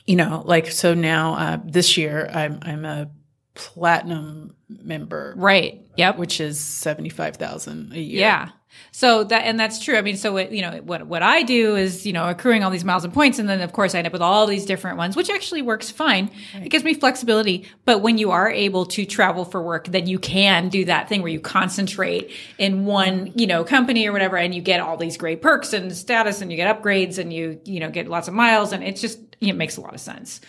you 0.10 0.16
know, 0.16 0.42
like 0.46 0.72
so 0.72 0.94
now 0.96 1.34
uh, 1.36 1.58
this 1.64 1.96
year 1.96 2.28
I'm 2.34 2.58
I'm 2.64 2.84
a 2.84 3.10
platinum 3.54 4.56
member, 4.68 5.34
Right. 5.38 5.86
Yep. 5.98 6.18
which 6.18 6.42
is 6.42 6.60
seventy 6.60 7.10
five 7.10 7.36
thousand 7.36 7.94
a 7.94 8.00
year. 8.00 8.22
Yeah. 8.22 8.50
So 8.92 9.24
that 9.26 9.44
and 9.46 9.60
that's 9.60 9.84
true. 9.84 9.98
I 9.98 10.02
mean, 10.02 10.18
so 10.18 10.34
what 10.34 10.52
you 10.52 10.62
know, 10.62 10.82
what 10.84 11.06
what 11.08 11.24
I 11.24 11.44
do 11.44 11.76
is 11.76 12.06
you 12.06 12.14
know 12.14 12.28
accruing 12.28 12.64
all 12.64 12.72
these 12.72 12.86
miles 12.86 13.04
and 13.04 13.14
points, 13.14 13.40
and 13.40 13.48
then 13.48 13.62
of 13.62 13.74
course 13.74 13.96
I 13.96 14.00
end 14.00 14.08
up 14.08 14.14
with 14.14 14.22
all 14.22 14.48
these 14.48 14.66
different 14.66 14.98
ones, 14.98 15.16
which 15.16 15.30
actually 15.30 15.62
works 15.62 15.90
fine. 15.90 16.32
It 16.54 16.70
gives 16.70 16.84
me 16.84 16.94
flexibility. 16.94 17.68
But 17.86 18.02
when 18.02 18.18
you 18.18 18.32
are 18.32 18.50
able 18.50 18.86
to 18.88 19.06
travel 19.06 19.46
for 19.46 19.62
work, 19.62 19.88
then 19.88 20.08
you 20.08 20.20
can 20.20 20.70
do 20.70 20.86
that 20.86 21.10
thing 21.10 21.22
where 21.22 21.32
you 21.32 21.40
concentrate 21.40 22.32
in 22.58 22.86
one 22.86 23.32
you 23.36 23.48
know 23.48 23.64
company 23.64 24.08
or 24.08 24.12
whatever, 24.12 24.38
and 24.38 24.54
you 24.54 24.62
get 24.62 24.80
all 24.80 24.98
these 24.98 25.18
great 25.18 25.42
perks 25.42 25.74
and 25.74 25.96
status, 25.96 26.42
and 26.42 26.52
you 26.52 26.58
get 26.58 26.82
upgrades, 26.82 27.18
and 27.18 27.32
you 27.32 27.60
you 27.66 27.80
know 27.80 27.90
get 27.90 28.08
lots 28.08 28.28
of 28.28 28.34
miles, 28.34 28.72
and 28.72 28.84
it's 28.84 29.02
just 29.02 29.20
it 29.42 29.54
makes 29.54 29.78
a 29.78 29.82
lot 29.82 29.94
of 29.94 30.02
sense. 30.02 30.42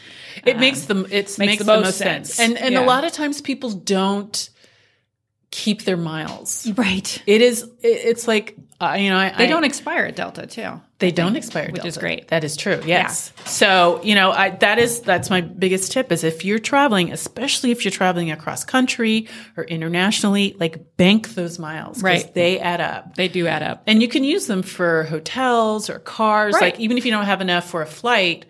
it 0.44 0.58
makes 0.58 0.78
uh-huh. 0.84 0.94
them 0.94 1.06
it 1.10 1.38
makes, 1.38 1.58
the, 1.58 1.64
most 1.64 1.96
sense. 1.96 2.40
And 2.40 2.58
and 2.58 2.74
Yeah. 2.74 2.84
a 2.84 2.86
lot 2.86 3.04
of 3.04 3.12
times 3.12 3.40
people 3.40 3.70
don't 3.70 4.50
keep 5.50 5.82
their 5.84 5.96
miles. 5.96 6.70
Right. 6.76 7.22
It 7.26 7.40
is 7.42 7.62
it, 7.62 7.68
it's 7.82 8.28
like 8.28 8.56
uh, 8.80 8.96
you 8.98 9.10
know 9.10 9.16
I, 9.18 9.30
They 9.36 9.44
I- 9.44 9.48
don't 9.48 9.64
expire 9.64 10.04
at 10.06 10.16
Delta 10.16 10.46
too. 10.46 10.80
They 11.00 11.10
don't 11.10 11.34
expire, 11.34 11.70
which 11.72 11.86
is 11.86 11.96
great. 11.96 12.28
That 12.28 12.44
is 12.44 12.58
true. 12.58 12.78
Yes. 12.84 13.32
So 13.46 14.00
you 14.04 14.14
know, 14.14 14.32
I, 14.32 14.50
that 14.50 14.78
is 14.78 15.00
that's 15.00 15.30
my 15.30 15.40
biggest 15.40 15.92
tip 15.92 16.12
is 16.12 16.24
if 16.24 16.44
you're 16.44 16.58
traveling, 16.58 17.10
especially 17.10 17.70
if 17.70 17.86
you're 17.86 17.90
traveling 17.90 18.30
across 18.30 18.64
country 18.64 19.26
or 19.56 19.64
internationally, 19.64 20.54
like 20.60 20.98
bank 20.98 21.30
those 21.34 21.58
miles. 21.58 22.02
Right. 22.02 22.32
They 22.34 22.60
add 22.60 22.82
up, 22.82 23.16
They 23.16 23.28
do 23.28 23.46
add 23.46 23.62
up. 23.62 23.82
and 23.86 24.02
you 24.02 24.08
can 24.08 24.24
use 24.24 24.46
them 24.46 24.62
for 24.62 25.04
hotels 25.04 25.88
or 25.88 25.98
cars. 26.00 26.52
Right. 26.52 26.74
Like 26.74 26.80
even 26.80 26.98
if 26.98 27.06
you 27.06 27.12
don't 27.12 27.24
have 27.24 27.40
enough 27.40 27.64
for 27.70 27.80
a 27.80 27.86
flight, 27.86 28.44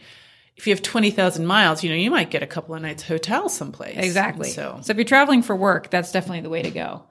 if 0.61 0.67
you 0.67 0.75
have 0.75 0.83
twenty 0.83 1.11
thousand 1.11 1.47
miles, 1.47 1.83
you 1.83 1.89
know, 1.89 1.97
you 1.97 2.11
might 2.11 2.31
get 2.31 2.43
a 2.43 2.47
couple 2.47 2.75
of 2.75 2.83
nights 2.83 3.03
hotel 3.03 3.49
someplace. 3.49 3.97
Exactly. 3.97 4.49
And 4.49 4.55
So 4.55 4.79
so 4.83 4.91
if 4.91 4.97
you're 4.99 5.05
traveling 5.05 5.43
for 5.43 5.57
work, 5.57 5.89
that's 5.89 6.13
definitely 6.13 6.43
the 6.43 6.51
way 6.51 6.63
to 6.63 6.71
go. 6.71 7.05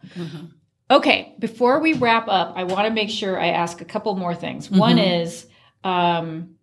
Okay, 0.92 1.36
before 1.40 1.80
we 1.80 1.94
wrap 1.94 2.28
up, 2.28 2.54
I 2.56 2.64
want 2.66 2.88
to 2.88 2.94
make 2.94 3.10
sure 3.10 3.40
I 3.40 3.48
ask 3.48 3.82
a 3.82 3.86
couple 3.86 4.16
more 4.16 4.36
things. 4.36 4.70
One 4.72 4.98
is, 5.00 5.48
um, 5.84 6.56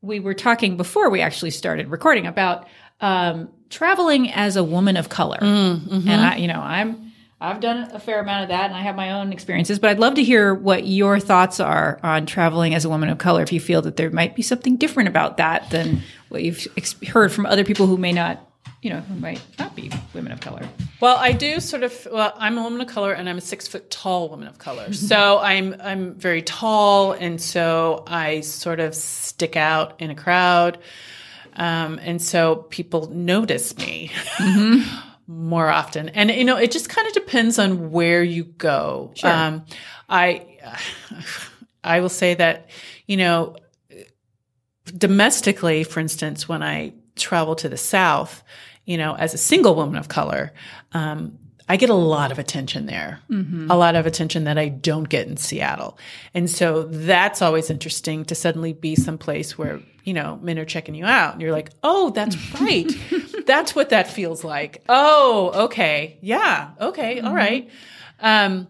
we 0.00 0.20
were 0.20 0.34
talking 0.34 0.76
before 0.76 1.10
we 1.10 1.20
actually 1.20 1.50
started 1.50 1.88
recording 1.88 2.26
about 2.26 2.66
um, 3.00 3.50
traveling 3.70 4.30
as 4.30 4.56
a 4.56 4.64
woman 4.64 4.96
of 4.96 5.08
color, 5.08 5.38
and 5.40 6.08
I, 6.08 6.36
you 6.36 6.48
know, 6.48 6.60
I'm. 6.60 7.12
I've 7.40 7.60
done 7.60 7.90
a 7.92 7.98
fair 7.98 8.20
amount 8.20 8.44
of 8.44 8.48
that 8.48 8.66
and 8.66 8.74
I 8.74 8.80
have 8.80 8.96
my 8.96 9.12
own 9.12 9.32
experiences, 9.32 9.78
but 9.78 9.90
I'd 9.90 9.98
love 9.98 10.14
to 10.14 10.24
hear 10.24 10.54
what 10.54 10.86
your 10.86 11.20
thoughts 11.20 11.60
are 11.60 11.98
on 12.02 12.26
traveling 12.26 12.74
as 12.74 12.84
a 12.84 12.88
woman 12.88 13.08
of 13.08 13.18
color. 13.18 13.42
If 13.42 13.52
you 13.52 13.60
feel 13.60 13.82
that 13.82 13.96
there 13.96 14.10
might 14.10 14.34
be 14.34 14.42
something 14.42 14.76
different 14.76 15.08
about 15.08 15.36
that 15.36 15.68
than 15.70 16.02
what 16.28 16.42
you've 16.42 16.66
ex- 16.76 16.94
heard 17.08 17.32
from 17.32 17.44
other 17.46 17.64
people 17.64 17.86
who 17.86 17.98
may 17.98 18.12
not, 18.12 18.48
you 18.80 18.90
know, 18.90 19.00
who 19.00 19.14
might 19.16 19.42
not 19.58 19.74
be 19.74 19.90
women 20.14 20.32
of 20.32 20.40
color. 20.40 20.66
Well, 21.00 21.16
I 21.16 21.32
do 21.32 21.60
sort 21.60 21.82
of. 21.82 22.06
Well, 22.10 22.32
I'm 22.36 22.56
a 22.56 22.62
woman 22.62 22.80
of 22.80 22.86
color, 22.86 23.12
and 23.12 23.28
I'm 23.28 23.38
a 23.38 23.42
six 23.42 23.66
foot 23.66 23.90
tall 23.90 24.28
woman 24.28 24.46
of 24.48 24.58
color. 24.58 24.92
So 24.92 25.38
I'm 25.38 25.74
I'm 25.80 26.14
very 26.14 26.42
tall, 26.42 27.12
and 27.12 27.40
so 27.40 28.04
I 28.06 28.40
sort 28.40 28.80
of 28.80 28.94
stick 28.94 29.56
out 29.56 30.00
in 30.00 30.10
a 30.10 30.14
crowd, 30.14 30.78
um, 31.56 31.98
and 32.02 32.20
so 32.20 32.56
people 32.56 33.08
notice 33.10 33.76
me 33.76 34.12
more 35.26 35.68
often. 35.68 36.08
And 36.10 36.30
you 36.30 36.44
know, 36.44 36.56
it 36.56 36.70
just 36.70 36.88
kind 36.88 37.06
of 37.06 37.14
depends 37.14 37.58
on 37.58 37.90
where 37.90 38.22
you 38.22 38.44
go. 38.44 39.12
Um, 39.22 39.64
I 40.08 40.46
I 41.82 42.00
will 42.00 42.08
say 42.08 42.34
that 42.34 42.70
you 43.06 43.16
know 43.16 43.56
domestically, 44.84 45.84
for 45.84 46.00
instance, 46.00 46.48
when 46.48 46.62
I 46.62 46.92
travel 47.16 47.54
to 47.56 47.68
the 47.68 47.76
South, 47.76 48.42
you 48.84 48.98
know, 48.98 49.14
as 49.14 49.34
a 49.34 49.38
single 49.38 49.74
woman 49.74 49.96
of 49.96 50.08
color, 50.08 50.52
um, 50.92 51.38
I 51.68 51.76
get 51.76 51.88
a 51.88 51.94
lot 51.94 52.30
of 52.30 52.38
attention 52.38 52.86
there, 52.86 53.20
a 53.30 53.76
lot 53.76 53.96
of 53.96 54.04
attention 54.06 54.44
that 54.44 54.58
I 54.58 54.68
don't 54.68 55.08
get 55.08 55.26
in 55.26 55.38
Seattle. 55.38 55.96
And 56.34 56.50
so 56.50 56.82
that's 56.82 57.40
always 57.40 57.70
interesting 57.70 58.26
to 58.26 58.34
suddenly 58.34 58.74
be 58.74 58.94
someplace 58.94 59.56
where, 59.56 59.80
you 60.04 60.12
know, 60.12 60.38
men 60.42 60.58
are 60.58 60.66
checking 60.66 60.94
you 60.94 61.06
out 61.06 61.32
and 61.32 61.40
you're 61.40 61.52
like, 61.52 61.70
oh, 61.82 62.10
that's 62.10 62.36
right. 62.60 62.90
that's 63.46 63.74
what 63.74 63.88
that 63.90 64.08
feels 64.08 64.44
like. 64.44 64.84
Oh, 64.90 65.64
okay. 65.64 66.18
Yeah. 66.20 66.72
Okay. 66.80 67.20
all 67.20 67.34
right. 67.34 67.70
Um, 68.20 68.68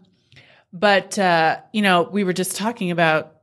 but, 0.73 1.19
uh, 1.19 1.59
you 1.73 1.83
know, 1.83 2.03
we 2.03 2.23
were 2.23 2.33
just 2.33 2.57
talking 2.57 2.93
about 2.93 3.34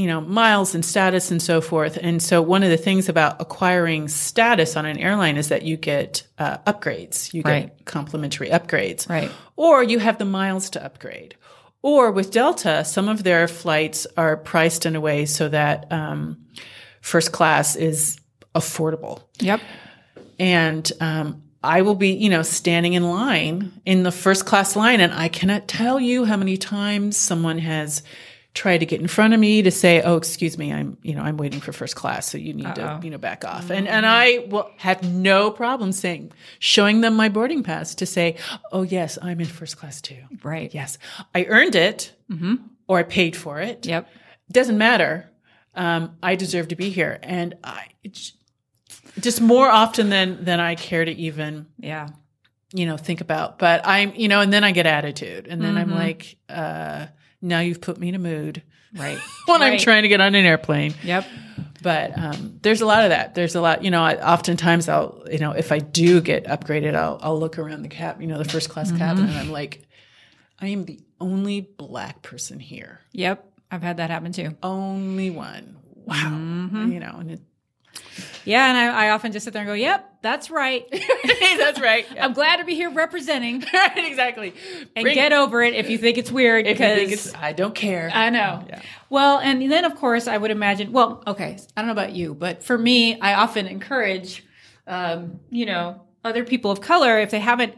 you 0.00 0.06
know, 0.06 0.20
miles 0.22 0.74
and 0.74 0.82
status 0.84 1.30
and 1.30 1.42
so 1.42 1.60
forth. 1.60 1.98
And 2.00 2.22
so 2.22 2.40
one 2.40 2.62
of 2.62 2.70
the 2.70 2.76
things 2.78 3.08
about 3.08 3.36
acquiring 3.38 4.08
status 4.08 4.74
on 4.76 4.86
an 4.86 4.96
airline 4.98 5.36
is 5.36 5.48
that 5.48 5.62
you 5.62 5.76
get 5.76 6.26
uh, 6.38 6.56
upgrades. 6.66 7.34
You 7.34 7.42
get 7.42 7.50
Right. 7.50 7.84
complimentary 7.84 8.48
upgrades. 8.48 9.08
Right. 9.08 9.30
Or 9.56 9.82
you 9.82 9.98
have 9.98 10.16
the 10.16 10.24
miles 10.24 10.70
to 10.70 10.84
upgrade. 10.84 11.34
Or 11.82 12.12
with 12.12 12.30
Delta, 12.30 12.84
some 12.84 13.08
of 13.10 13.24
their 13.24 13.46
flights 13.46 14.06
are 14.16 14.36
priced 14.38 14.86
in 14.86 14.96
a 14.96 15.00
way 15.00 15.26
so 15.26 15.48
that 15.48 15.90
um, 15.92 16.38
first 17.02 17.30
class 17.32 17.76
is 17.76 18.18
affordable. 18.54 19.22
Yep. 19.40 19.60
And 20.38 20.92
um, 21.00 21.42
I 21.62 21.82
will 21.82 21.94
be, 21.94 22.10
you 22.12 22.30
know, 22.30 22.42
standing 22.42 22.94
in 22.94 23.02
line 23.02 23.72
in 23.84 24.02
the 24.02 24.12
first 24.12 24.46
class 24.46 24.76
line, 24.76 25.00
and 25.00 25.12
I 25.12 25.28
cannot 25.28 25.68
tell 25.68 26.00
you 26.00 26.24
how 26.24 26.36
many 26.38 26.56
times 26.56 27.16
someone 27.18 27.58
has 27.58 28.02
tried 28.52 28.78
to 28.78 28.86
get 28.86 29.00
in 29.00 29.06
front 29.06 29.32
of 29.32 29.38
me 29.40 29.62
to 29.62 29.70
say, 29.70 30.02
"Oh, 30.02 30.16
excuse 30.16 30.58
me, 30.58 30.72
I'm, 30.72 30.98
you 31.02 31.14
know, 31.14 31.22
I'm 31.22 31.36
waiting 31.36 31.60
for 31.60 31.72
first 31.72 31.94
class, 31.94 32.28
so 32.28 32.36
you 32.36 32.52
need 32.52 32.74
to, 32.74 32.98
you 33.02 33.10
know, 33.10 33.18
back 33.18 33.44
off." 33.44 33.70
And 33.70 33.86
and 33.86 34.04
I 34.04 34.46
will 34.48 34.70
have 34.78 35.02
no 35.02 35.50
problem 35.50 35.92
saying, 35.92 36.32
showing 36.58 37.00
them 37.00 37.14
my 37.14 37.28
boarding 37.28 37.62
pass 37.62 37.94
to 37.96 38.06
say, 38.06 38.36
"Oh, 38.72 38.82
yes, 38.82 39.18
I'm 39.22 39.40
in 39.40 39.46
first 39.46 39.76
class 39.76 40.00
too." 40.00 40.18
Right. 40.42 40.74
Yes, 40.74 40.98
I 41.34 41.44
earned 41.44 41.74
it, 41.76 42.12
or 42.88 42.98
I 42.98 43.02
paid 43.04 43.36
for 43.36 43.60
it 43.60 43.86
Yep. 43.86 44.08
doesn't 44.50 44.78
matter. 44.78 45.30
Um, 45.74 46.16
I 46.22 46.34
deserve 46.34 46.68
to 46.68 46.76
be 46.76 46.90
here, 46.90 47.20
and 47.22 47.54
I 47.62 47.86
it's 48.02 48.32
just 49.20 49.40
more 49.40 49.68
often 49.68 50.08
than 50.10 50.44
than 50.44 50.58
I 50.60 50.74
care 50.74 51.04
to 51.04 51.12
even 51.12 51.66
Yeah. 51.78 52.08
you 52.72 52.86
know 52.86 52.96
think 52.96 53.20
about. 53.20 53.60
But 53.60 53.86
I'm 53.86 54.12
you 54.16 54.26
know, 54.26 54.40
and 54.40 54.52
then 54.52 54.64
I 54.64 54.72
get 54.72 54.86
attitude, 54.86 55.46
and 55.46 55.62
then 55.62 55.76
I'm 55.76 55.92
like, 55.92 56.36
uh, 56.48 57.06
now 57.40 57.60
you've 57.60 57.80
put 57.80 57.98
me 57.98 58.08
in 58.08 58.14
a 58.14 58.18
mood 58.18 58.62
Right. 58.94 59.18
when 59.46 59.62
I'm 59.62 59.78
trying 59.78 60.02
to 60.02 60.08
get 60.08 60.20
on 60.20 60.34
an 60.34 60.44
airplane. 60.44 60.94
Yep. 61.02 61.26
But 61.82 62.18
um, 62.18 62.58
there's 62.62 62.80
a 62.80 62.86
lot 62.86 63.04
of 63.04 63.10
that. 63.10 63.34
There's 63.34 63.54
a 63.54 63.60
lot, 63.60 63.82
you 63.82 63.90
know. 63.90 64.02
I, 64.02 64.16
oftentimes, 64.16 64.88
I'll, 64.88 65.24
you 65.30 65.38
know, 65.38 65.52
if 65.52 65.72
I 65.72 65.78
do 65.78 66.20
get 66.20 66.44
upgraded, 66.44 66.94
I'll, 66.94 67.18
I'll 67.22 67.38
look 67.38 67.58
around 67.58 67.82
the 67.82 67.88
cab, 67.88 68.20
you 68.20 68.26
know, 68.26 68.36
the 68.36 68.44
first 68.44 68.68
class 68.68 68.92
cabin, 68.92 69.24
and 69.24 69.38
I'm 69.38 69.50
like, 69.50 69.86
I 70.60 70.68
am 70.68 70.84
the 70.84 71.00
only 71.20 71.62
black 71.62 72.20
person 72.22 72.60
here. 72.60 73.00
Yep. 73.12 73.46
I've 73.70 73.82
had 73.82 73.96
that 73.98 74.10
happen 74.10 74.32
too. 74.32 74.56
Only 74.62 75.30
one. 75.30 75.78
Wow. 75.94 76.16
Mm-hmm. 76.16 76.92
You 76.92 77.00
know, 77.00 77.16
and 77.18 77.30
it, 77.30 77.40
Yeah, 78.44 78.68
and 78.68 78.76
I, 78.76 79.06
I 79.06 79.10
often 79.10 79.32
just 79.32 79.44
sit 79.44 79.52
there 79.52 79.62
and 79.62 79.68
go, 79.68 79.74
"Yep, 79.74 80.18
that's 80.22 80.50
right. 80.50 80.86
that's 81.58 81.80
right. 81.80 82.06
I'm 82.20 82.32
glad 82.32 82.56
to 82.56 82.64
be 82.64 82.74
here 82.74 82.90
representing." 82.90 83.60
right, 83.74 83.98
exactly. 83.98 84.54
And 84.96 85.04
Bring- 85.04 85.14
get 85.14 85.32
over 85.32 85.62
it 85.62 85.74
if 85.74 85.90
you 85.90 85.98
think 85.98 86.18
it's 86.18 86.32
weird 86.32 86.66
if 86.66 86.78
because 86.78 86.98
think 86.98 87.12
it's, 87.12 87.34
I 87.34 87.52
don't 87.52 87.74
care. 87.74 88.10
I 88.12 88.30
know. 88.30 88.64
Yeah. 88.68 88.82
Well, 89.08 89.38
and 89.38 89.70
then 89.70 89.84
of 89.84 89.96
course 89.96 90.26
I 90.26 90.38
would 90.38 90.50
imagine. 90.50 90.92
Well, 90.92 91.22
okay, 91.26 91.58
I 91.76 91.80
don't 91.80 91.86
know 91.86 91.92
about 91.92 92.12
you, 92.12 92.34
but 92.34 92.62
for 92.62 92.78
me, 92.78 93.20
I 93.20 93.34
often 93.34 93.66
encourage, 93.66 94.44
um, 94.86 95.40
you 95.50 95.66
know, 95.66 96.02
other 96.24 96.44
people 96.44 96.70
of 96.70 96.80
color 96.80 97.18
if 97.20 97.30
they 97.30 97.40
haven't. 97.40 97.74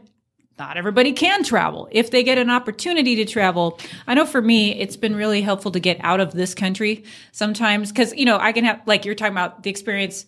Not 0.63 0.77
everybody 0.77 1.13
can 1.13 1.43
travel. 1.43 1.89
If 1.91 2.13
they 2.13 2.23
get 2.23 2.39
an 2.39 2.49
opportunity 2.49 3.17
to 3.17 3.25
travel, 3.25 3.81
I 4.07 4.15
know 4.15 4.25
for 4.25 4.41
me, 4.41 4.79
it's 4.79 4.97
been 4.97 5.17
really 5.17 5.43
helpful 5.43 5.73
to 5.73 5.81
get 5.81 5.97
out 6.05 6.21
of 6.21 6.31
this 6.31 6.55
country 6.55 7.03
sometimes 7.33 7.91
because, 7.91 8.15
you 8.15 8.25
know, 8.25 8.39
I 8.39 8.53
can 8.53 8.63
have, 8.63 8.81
like 8.87 9.05
you're 9.05 9.17
talking 9.17 9.33
about 9.33 9.65
the 9.65 9.71
experience 9.71 10.25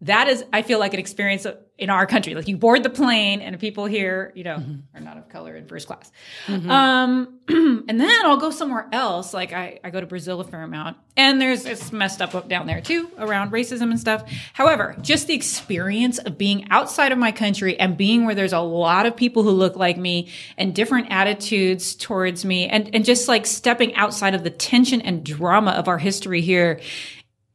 that 0.00 0.28
is 0.28 0.44
i 0.52 0.62
feel 0.62 0.78
like 0.78 0.94
an 0.94 1.00
experience 1.00 1.46
in 1.78 1.90
our 1.90 2.06
country. 2.06 2.34
Like 2.34 2.48
you 2.48 2.56
board 2.56 2.82
the 2.82 2.90
plane 2.90 3.40
and 3.40 3.58
people 3.58 3.86
here 3.86 4.32
you 4.34 4.42
know 4.42 4.62
are 4.94 5.00
not 5.00 5.16
of 5.16 5.28
color 5.28 5.56
in 5.56 5.66
first 5.66 5.86
class. 5.86 6.10
Um 6.48 7.38
and 7.48 8.00
then 8.00 8.26
i'll 8.26 8.36
go 8.36 8.50
somewhere 8.50 8.88
else. 8.92 9.32
Like 9.32 9.52
I, 9.52 9.78
I 9.84 9.90
go 9.90 10.00
to 10.00 10.06
brazil 10.06 10.40
a 10.40 10.44
fair 10.44 10.62
amount. 10.62 10.96
And 11.16 11.40
there's 11.40 11.64
it's 11.64 11.92
messed 11.92 12.20
up 12.20 12.34
up 12.34 12.48
down 12.48 12.66
there 12.66 12.80
too 12.80 13.08
around 13.16 13.52
racism 13.52 13.90
and 13.90 14.00
stuff. 14.00 14.28
However 14.52 14.96
just 15.00 15.28
the 15.28 15.34
experience 15.34 16.18
of 16.18 16.36
being 16.36 16.66
outside 16.70 17.12
of 17.12 17.18
my 17.18 17.30
country 17.30 17.78
and 17.78 17.96
being 17.96 18.26
where 18.26 18.34
there's 18.34 18.52
a 18.52 18.60
lot 18.60 19.06
of 19.06 19.16
people 19.16 19.44
who 19.44 19.50
look 19.50 19.76
like 19.76 19.96
me 19.96 20.28
and 20.56 20.74
different 20.74 21.06
attitudes 21.10 21.94
towards 21.94 22.44
me 22.44 22.66
and 22.66 22.92
and 22.92 23.04
just 23.04 23.28
like 23.28 23.46
stepping 23.46 23.94
outside 23.94 24.34
of 24.34 24.42
the 24.42 24.50
tension 24.50 25.00
and 25.00 25.24
drama 25.24 25.70
of 25.70 25.86
our 25.86 25.98
history 25.98 26.40
here 26.40 26.80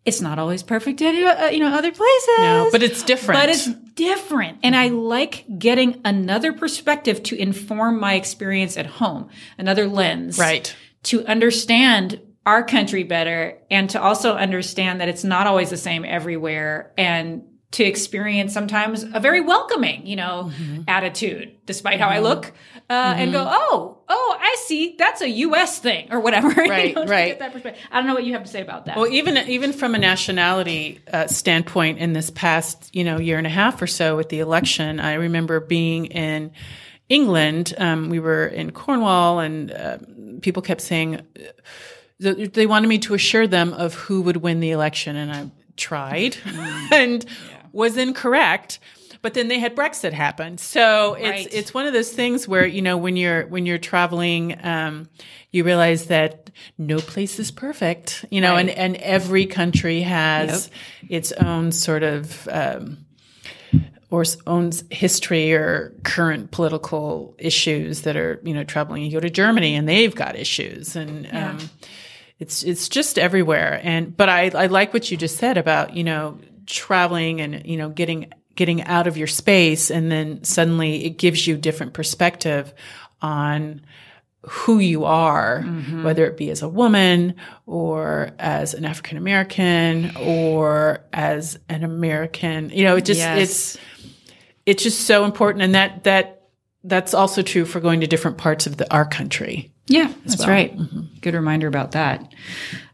it's 0.06 0.20
not 0.22 0.38
always 0.40 0.64
perfect 0.64 1.02
in 1.02 1.16
uh, 1.26 1.50
you 1.52 1.60
know 1.60 1.68
other 1.74 1.92
places 1.92 2.30
No, 2.40 2.68
but 2.72 2.84
it's 2.84 3.04
different. 3.04 3.40
but 3.40 3.50
it's 3.50 3.68
different 3.94 4.58
and 4.64 4.76
i 4.76 4.88
like 4.90 5.46
getting 5.60 6.02
another 6.04 6.52
perspective 6.54 7.22
to 7.24 7.36
inform 7.38 8.00
my 8.00 8.16
experience 8.16 8.78
at 8.78 8.86
home 8.86 9.30
another 9.58 9.88
lens 9.88 10.38
Right. 10.40 10.76
to 11.04 11.26
understand 11.26 12.20
our 12.46 12.64
country 12.64 13.04
better 13.04 13.58
and 13.72 13.90
to 13.92 14.02
also 14.02 14.34
understand 14.36 15.00
that 15.00 15.08
it's 15.10 15.24
not 15.24 15.48
always 15.48 15.70
the 15.70 15.78
same 15.78 16.04
everywhere 16.04 16.92
and 16.98 17.44
to 17.74 17.84
experience 17.84 18.54
sometimes 18.54 19.04
a 19.04 19.20
very 19.20 19.42
welcoming, 19.42 20.06
you 20.08 20.16
know, 20.16 20.52
Mm-hmm. 20.54 20.82
attitude, 20.88 21.56
despite 21.66 22.00
how 22.00 22.08
I 22.10 22.20
look, 22.20 22.52
uh, 22.90 23.16
and 23.18 23.32
go, 23.32 23.46
oh, 23.50 23.98
oh, 24.10 24.38
I 24.40 24.56
see, 24.66 24.96
that's 24.98 25.22
a 25.22 25.30
U.S. 25.30 25.80
thing 25.80 26.08
or 26.12 26.20
whatever. 26.20 26.50
you 26.64 26.70
Right, 26.70 26.96
know, 26.96 27.06
right. 27.06 27.28
Get 27.30 27.40
that 27.40 27.52
perspective. 27.54 27.84
I 27.92 27.98
don't 27.98 28.08
know 28.08 28.14
what 28.14 28.24
you 28.26 28.34
have 28.34 28.44
to 28.44 28.50
say 28.50 28.62
about 28.62 28.86
that. 28.86 28.98
Well, 28.98 29.08
even 29.08 29.38
even 29.50 29.74
from 29.74 29.96
a 29.96 29.98
nationality 30.00 31.00
uh, 31.12 31.28
standpoint, 31.28 32.00
in 32.00 32.14
this 32.14 32.30
past 32.30 32.94
you 32.96 33.04
know 33.04 33.18
year 33.20 33.38
and 33.38 33.48
a 33.48 33.52
half 33.52 33.82
or 33.82 33.88
so 33.88 34.16
with 34.18 34.30
the 34.30 34.40
election, 34.40 35.00
I 35.00 35.14
remember 35.16 35.60
being 35.60 36.06
in 36.08 36.52
England. 37.10 37.74
Um, 37.78 38.10
we 38.10 38.20
were 38.20 38.46
in 38.48 38.72
Cornwall, 38.72 39.40
and 39.40 39.72
uh, 39.72 39.98
people 40.42 40.62
kept 40.62 40.82
saying 40.82 41.16
uh, 41.16 42.34
they 42.54 42.66
wanted 42.68 42.88
me 42.88 43.00
to 43.00 43.14
assure 43.14 43.48
them 43.48 43.74
of 43.74 43.94
who 43.96 44.22
would 44.22 44.38
win 44.38 44.60
the 44.60 44.72
election, 44.72 45.16
and 45.16 45.32
I 45.32 45.50
tried 45.76 46.38
and 46.92 47.26
was 47.74 47.98
incorrect. 47.98 48.80
But 49.22 49.34
then 49.36 49.48
they 49.48 49.58
had 49.60 49.74
Brexit 49.74 50.12
happen, 50.12 50.58
so 50.58 51.14
it's 51.14 51.24
Right. 51.30 51.48
it's 51.54 51.74
one 51.74 51.86
of 51.88 51.94
those 51.94 52.12
things 52.12 52.46
where 52.46 52.66
you 52.66 52.82
know 52.82 52.98
when 52.98 53.16
you're 53.16 53.46
when 53.48 53.66
you're 53.66 53.78
traveling, 53.78 54.58
um, 54.66 55.08
you 55.52 55.64
realize 55.64 56.08
that 56.08 56.50
no 56.78 56.98
place 56.98 57.40
is 57.40 57.50
perfect, 57.50 58.26
you 58.30 58.42
know, 58.42 58.58
and 58.58 58.68
Right. 58.68 58.78
and 58.78 58.96
every 58.98 59.46
country 59.46 60.02
has 60.02 60.70
its 61.08 61.32
own 61.32 61.72
sort 61.72 62.04
of 62.04 62.50
um, 62.52 62.98
or 64.10 64.26
own 64.46 64.72
history 64.92 65.54
or 65.54 65.94
current 66.04 66.52
political 66.52 67.34
issues 67.40 68.02
that 68.02 68.18
are 68.18 68.42
you 68.44 68.54
know 68.54 68.66
troubling. 68.66 69.04
You 69.04 69.12
go 69.12 69.20
to 69.22 69.30
Germany 69.30 69.76
and 69.76 69.88
they've 69.88 70.14
got 70.14 70.36
issues, 70.36 70.98
and 70.98 71.30
um, 71.32 71.60
it's 72.40 72.62
it's 72.64 72.90
just 72.90 73.18
everywhere. 73.18 73.80
And 73.84 74.18
but 74.18 74.28
I 74.28 74.52
I 74.54 74.66
like 74.66 74.94
what 74.94 75.10
you 75.12 75.16
just 75.16 75.38
said 75.38 75.58
about 75.58 75.96
you 75.96 76.04
know 76.04 76.40
traveling 76.66 77.42
and 77.42 77.66
you 77.66 77.78
know 77.78 77.90
getting 77.90 78.32
getting 78.56 78.84
out 78.84 79.08
of 79.08 79.18
your 79.18 79.28
space, 79.28 79.90
and 79.90 80.12
then 80.12 80.44
suddenly 80.44 81.06
it 81.06 81.18
gives 81.18 81.48
you 81.48 81.58
different 81.58 81.94
perspective 81.94 82.74
on 83.22 83.82
who 84.46 84.80
you 84.80 85.06
are, 85.06 85.62
whether 86.04 86.26
it 86.26 86.36
be 86.36 86.50
as 86.50 86.62
a 86.62 86.68
woman 86.68 87.34
or 87.66 88.32
as 88.38 88.74
an 88.74 88.84
African 88.84 89.18
American 89.18 90.12
or 90.18 91.00
as 91.14 91.58
an 91.70 91.84
American. 91.84 92.70
You 92.70 92.84
know, 92.84 92.98
it 92.98 93.06
just 93.06 93.20
Yes. 93.20 93.40
it's 93.40 93.78
it's 94.66 94.84
just 94.84 95.02
so 95.08 95.24
important, 95.26 95.64
and 95.64 95.76
that 95.76 96.04
that 96.04 96.42
that's 96.84 97.14
also 97.14 97.42
true 97.42 97.64
for 97.66 97.80
going 97.80 98.02
to 98.02 98.08
different 98.08 98.38
parts 98.38 98.68
of 98.68 98.76
the, 98.78 98.94
our 98.94 99.06
country. 99.06 99.72
Yeah, 99.88 100.12
that's 100.26 100.40
well. 100.40 100.50
right. 100.50 100.78
Good 101.22 101.34
reminder 101.34 101.68
about 101.68 101.92
that. 101.92 102.34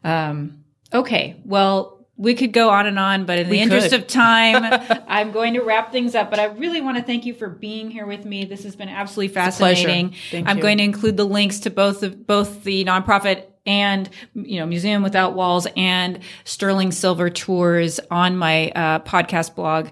Um, 0.03 0.63
okay, 0.93 1.35
well, 1.43 1.98
we 2.19 2.35
could 2.35 2.51
go 2.51 2.69
on 2.69 2.85
and 2.85 2.99
on, 2.99 3.23
but 3.23 3.39
in 3.39 3.45
the 3.45 3.51
We 3.51 3.59
interest 3.61 3.91
could. 3.91 4.01
of 4.01 4.07
time, 4.07 5.01
I'm 5.07 5.31
going 5.31 5.53
to 5.53 5.61
wrap 5.61 5.93
things 5.93 6.15
up. 6.15 6.29
But 6.29 6.39
I 6.39 6.45
really 6.45 6.81
want 6.81 6.97
to 6.97 7.03
thank 7.03 7.25
you 7.25 7.33
for 7.33 7.47
being 7.47 7.89
here 7.89 8.05
with 8.05 8.25
me. 8.25 8.43
This 8.43 8.65
has 8.65 8.75
been 8.75 8.89
absolutely 8.89 9.33
fascinating. 9.33 10.13
Thank 10.29 10.45
I'm 10.45 10.57
you. 10.57 10.61
going 10.61 10.79
to 10.79 10.83
include 10.83 11.15
the 11.15 11.23
links 11.25 11.61
to 11.61 11.69
both 11.69 12.01
the 12.01 12.09
both 12.09 12.65
the 12.65 12.83
nonprofit 12.83 13.45
and 13.65 14.09
you 14.33 14.59
know 14.59 14.65
Museum 14.65 15.01
Without 15.01 15.33
Walls 15.33 15.65
and 15.77 16.19
Sterling 16.43 16.91
Silver 16.91 17.29
tours 17.29 18.01
on 18.11 18.35
my 18.35 18.71
uh, 18.71 18.99
podcast 18.99 19.55
blog. 19.55 19.87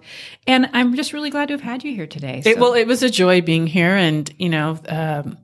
And 0.46 0.70
I'm 0.74 0.98
just 0.98 1.14
really 1.14 1.30
glad 1.30 1.48
to 1.48 1.54
have 1.54 1.62
had 1.62 1.86
you 1.86 1.96
here 1.96 2.08
today. 2.08 2.42
It, 2.46 2.60
well, 2.60 2.74
it 2.74 2.88
was 2.88 3.04
a 3.04 3.10
joy 3.10 3.40
being 3.40 3.68
here, 3.68 3.96
and 3.96 4.30
you 4.38 4.50
know, 4.50 4.78
um, 4.90 5.38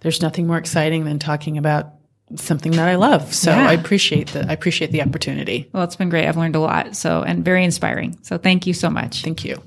there's 0.00 0.20
nothing 0.20 0.48
more 0.48 0.58
exciting 0.58 1.04
than 1.04 1.20
talking 1.20 1.58
about 1.58 1.92
something 2.36 2.72
that 2.72 2.88
I 2.88 2.96
love. 2.96 3.32
So 3.34 3.50
Yeah. 3.50 3.68
I 3.68 3.72
appreciate 3.72 4.28
the 4.28 4.46
I 4.48 4.52
appreciate 4.52 4.92
the 4.92 5.02
opportunity. 5.02 5.68
well, 5.72 5.84
it's 5.84 5.96
been 5.96 6.08
great. 6.08 6.26
I've 6.26 6.36
learned 6.36 6.56
a 6.56 6.60
lot. 6.60 6.94
So 6.96 7.22
and 7.22 7.44
very 7.44 7.64
inspiring. 7.64 8.18
So 8.22 8.38
thank 8.38 8.66
you 8.66 8.74
so 8.74 8.90
much. 8.90 9.22
Thank 9.22 9.44
you. 9.44 9.62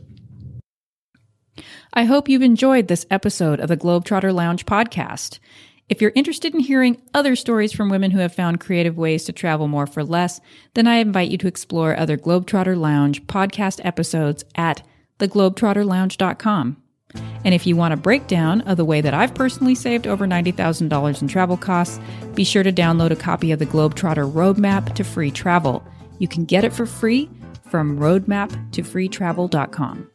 I 1.93 2.05
hope 2.05 2.29
you've 2.29 2.41
enjoyed 2.41 2.87
this 2.87 3.05
episode 3.11 3.59
of 3.59 3.67
the 3.67 3.75
Globetrotter 3.77 4.33
Lounge 4.33 4.65
podcast. 4.65 5.39
If 5.89 5.99
you're 6.01 6.13
interested 6.15 6.53
in 6.53 6.61
hearing 6.61 7.01
other 7.13 7.35
stories 7.35 7.73
from 7.73 7.89
women 7.89 8.11
who 8.11 8.19
have 8.19 8.33
found 8.33 8.61
creative 8.61 8.97
ways 8.97 9.25
to 9.25 9.33
travel 9.33 9.67
more 9.67 9.85
for 9.85 10.05
less, 10.05 10.39
then 10.73 10.87
I 10.87 10.95
invite 10.97 11.29
you 11.31 11.37
to 11.39 11.47
explore 11.47 11.97
other 11.97 12.15
Globetrotter 12.17 12.77
Lounge 12.77 13.25
podcast 13.27 13.81
episodes 13.83 14.45
at 14.55 14.83
theglobetrotterlounge.com. 15.19 16.77
And 17.43 17.53
if 17.53 17.65
you 17.65 17.75
want 17.75 17.93
a 17.93 17.97
breakdown 17.97 18.61
of 18.61 18.77
the 18.77 18.85
way 18.85 19.01
that 19.01 19.13
I've 19.13 19.33
personally 19.33 19.75
saved 19.75 20.07
over 20.07 20.27
$90,000 20.27 21.21
in 21.21 21.27
travel 21.27 21.57
costs, 21.57 21.99
be 22.33 22.43
sure 22.43 22.63
to 22.63 22.71
download 22.71 23.11
a 23.11 23.15
copy 23.15 23.51
of 23.51 23.59
the 23.59 23.65
Globetrotter 23.65 24.31
Roadmap 24.31 24.93
to 24.95 25.03
Free 25.03 25.31
Travel. 25.31 25.83
You 26.19 26.27
can 26.27 26.45
get 26.45 26.63
it 26.63 26.73
for 26.73 26.85
free 26.85 27.29
from 27.69 27.97
roadmaptofreetravel.com. 27.97 30.07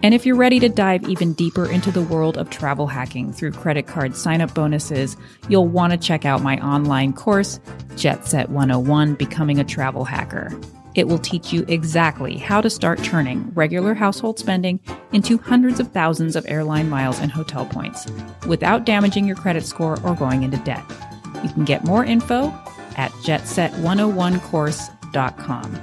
And 0.00 0.14
if 0.14 0.24
you're 0.24 0.36
ready 0.36 0.60
to 0.60 0.68
dive 0.68 1.08
even 1.08 1.32
deeper 1.32 1.68
into 1.68 1.90
the 1.90 2.02
world 2.02 2.38
of 2.38 2.50
travel 2.50 2.86
hacking 2.86 3.32
through 3.32 3.50
credit 3.52 3.88
card 3.88 4.14
sign 4.14 4.40
up 4.40 4.54
bonuses, 4.54 5.16
you'll 5.48 5.66
want 5.66 5.92
to 5.92 5.98
check 5.98 6.24
out 6.24 6.40
my 6.40 6.56
online 6.64 7.12
course, 7.12 7.58
Jet 7.96 8.24
Set 8.24 8.48
101 8.50 9.14
Becoming 9.14 9.58
a 9.58 9.64
Travel 9.64 10.04
Hacker. 10.04 10.52
It 10.98 11.06
will 11.06 11.20
teach 11.20 11.52
you 11.52 11.64
exactly 11.68 12.38
how 12.38 12.60
to 12.60 12.68
start 12.68 13.04
turning 13.04 13.52
regular 13.54 13.94
household 13.94 14.40
spending 14.40 14.80
into 15.12 15.38
hundreds 15.38 15.78
of 15.78 15.92
thousands 15.92 16.34
of 16.34 16.44
airline 16.48 16.88
miles 16.88 17.20
and 17.20 17.30
hotel 17.30 17.64
points 17.64 18.04
without 18.48 18.84
damaging 18.84 19.24
your 19.24 19.36
credit 19.36 19.64
score 19.64 19.96
or 20.02 20.16
going 20.16 20.42
into 20.42 20.56
debt. 20.58 20.82
You 21.44 21.50
can 21.50 21.64
get 21.64 21.84
more 21.84 22.04
info 22.04 22.48
at 22.96 23.12
jetset101course.com. 23.22 25.82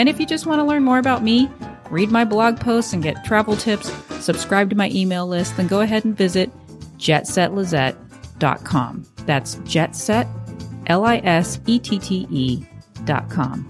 And 0.00 0.08
if 0.08 0.18
you 0.18 0.26
just 0.26 0.46
want 0.46 0.58
to 0.58 0.64
learn 0.64 0.82
more 0.82 0.98
about 0.98 1.22
me, 1.22 1.48
read 1.88 2.10
my 2.10 2.24
blog 2.24 2.58
posts 2.58 2.92
and 2.92 3.04
get 3.04 3.24
travel 3.24 3.56
tips, 3.56 3.92
subscribe 4.18 4.68
to 4.70 4.76
my 4.76 4.90
email 4.90 5.28
list, 5.28 5.56
then 5.56 5.68
go 5.68 5.82
ahead 5.82 6.04
and 6.04 6.16
visit 6.16 6.50
jetsetlisette.com. 6.98 9.06
That's 9.26 9.54
jetset, 9.58 10.28
L 10.88 11.04
I 11.04 11.18
S 11.18 11.60
E 11.66 11.78
T 11.78 12.00
T 12.00 12.26
E 12.30 12.64
dot 13.04 13.30
com. 13.30 13.69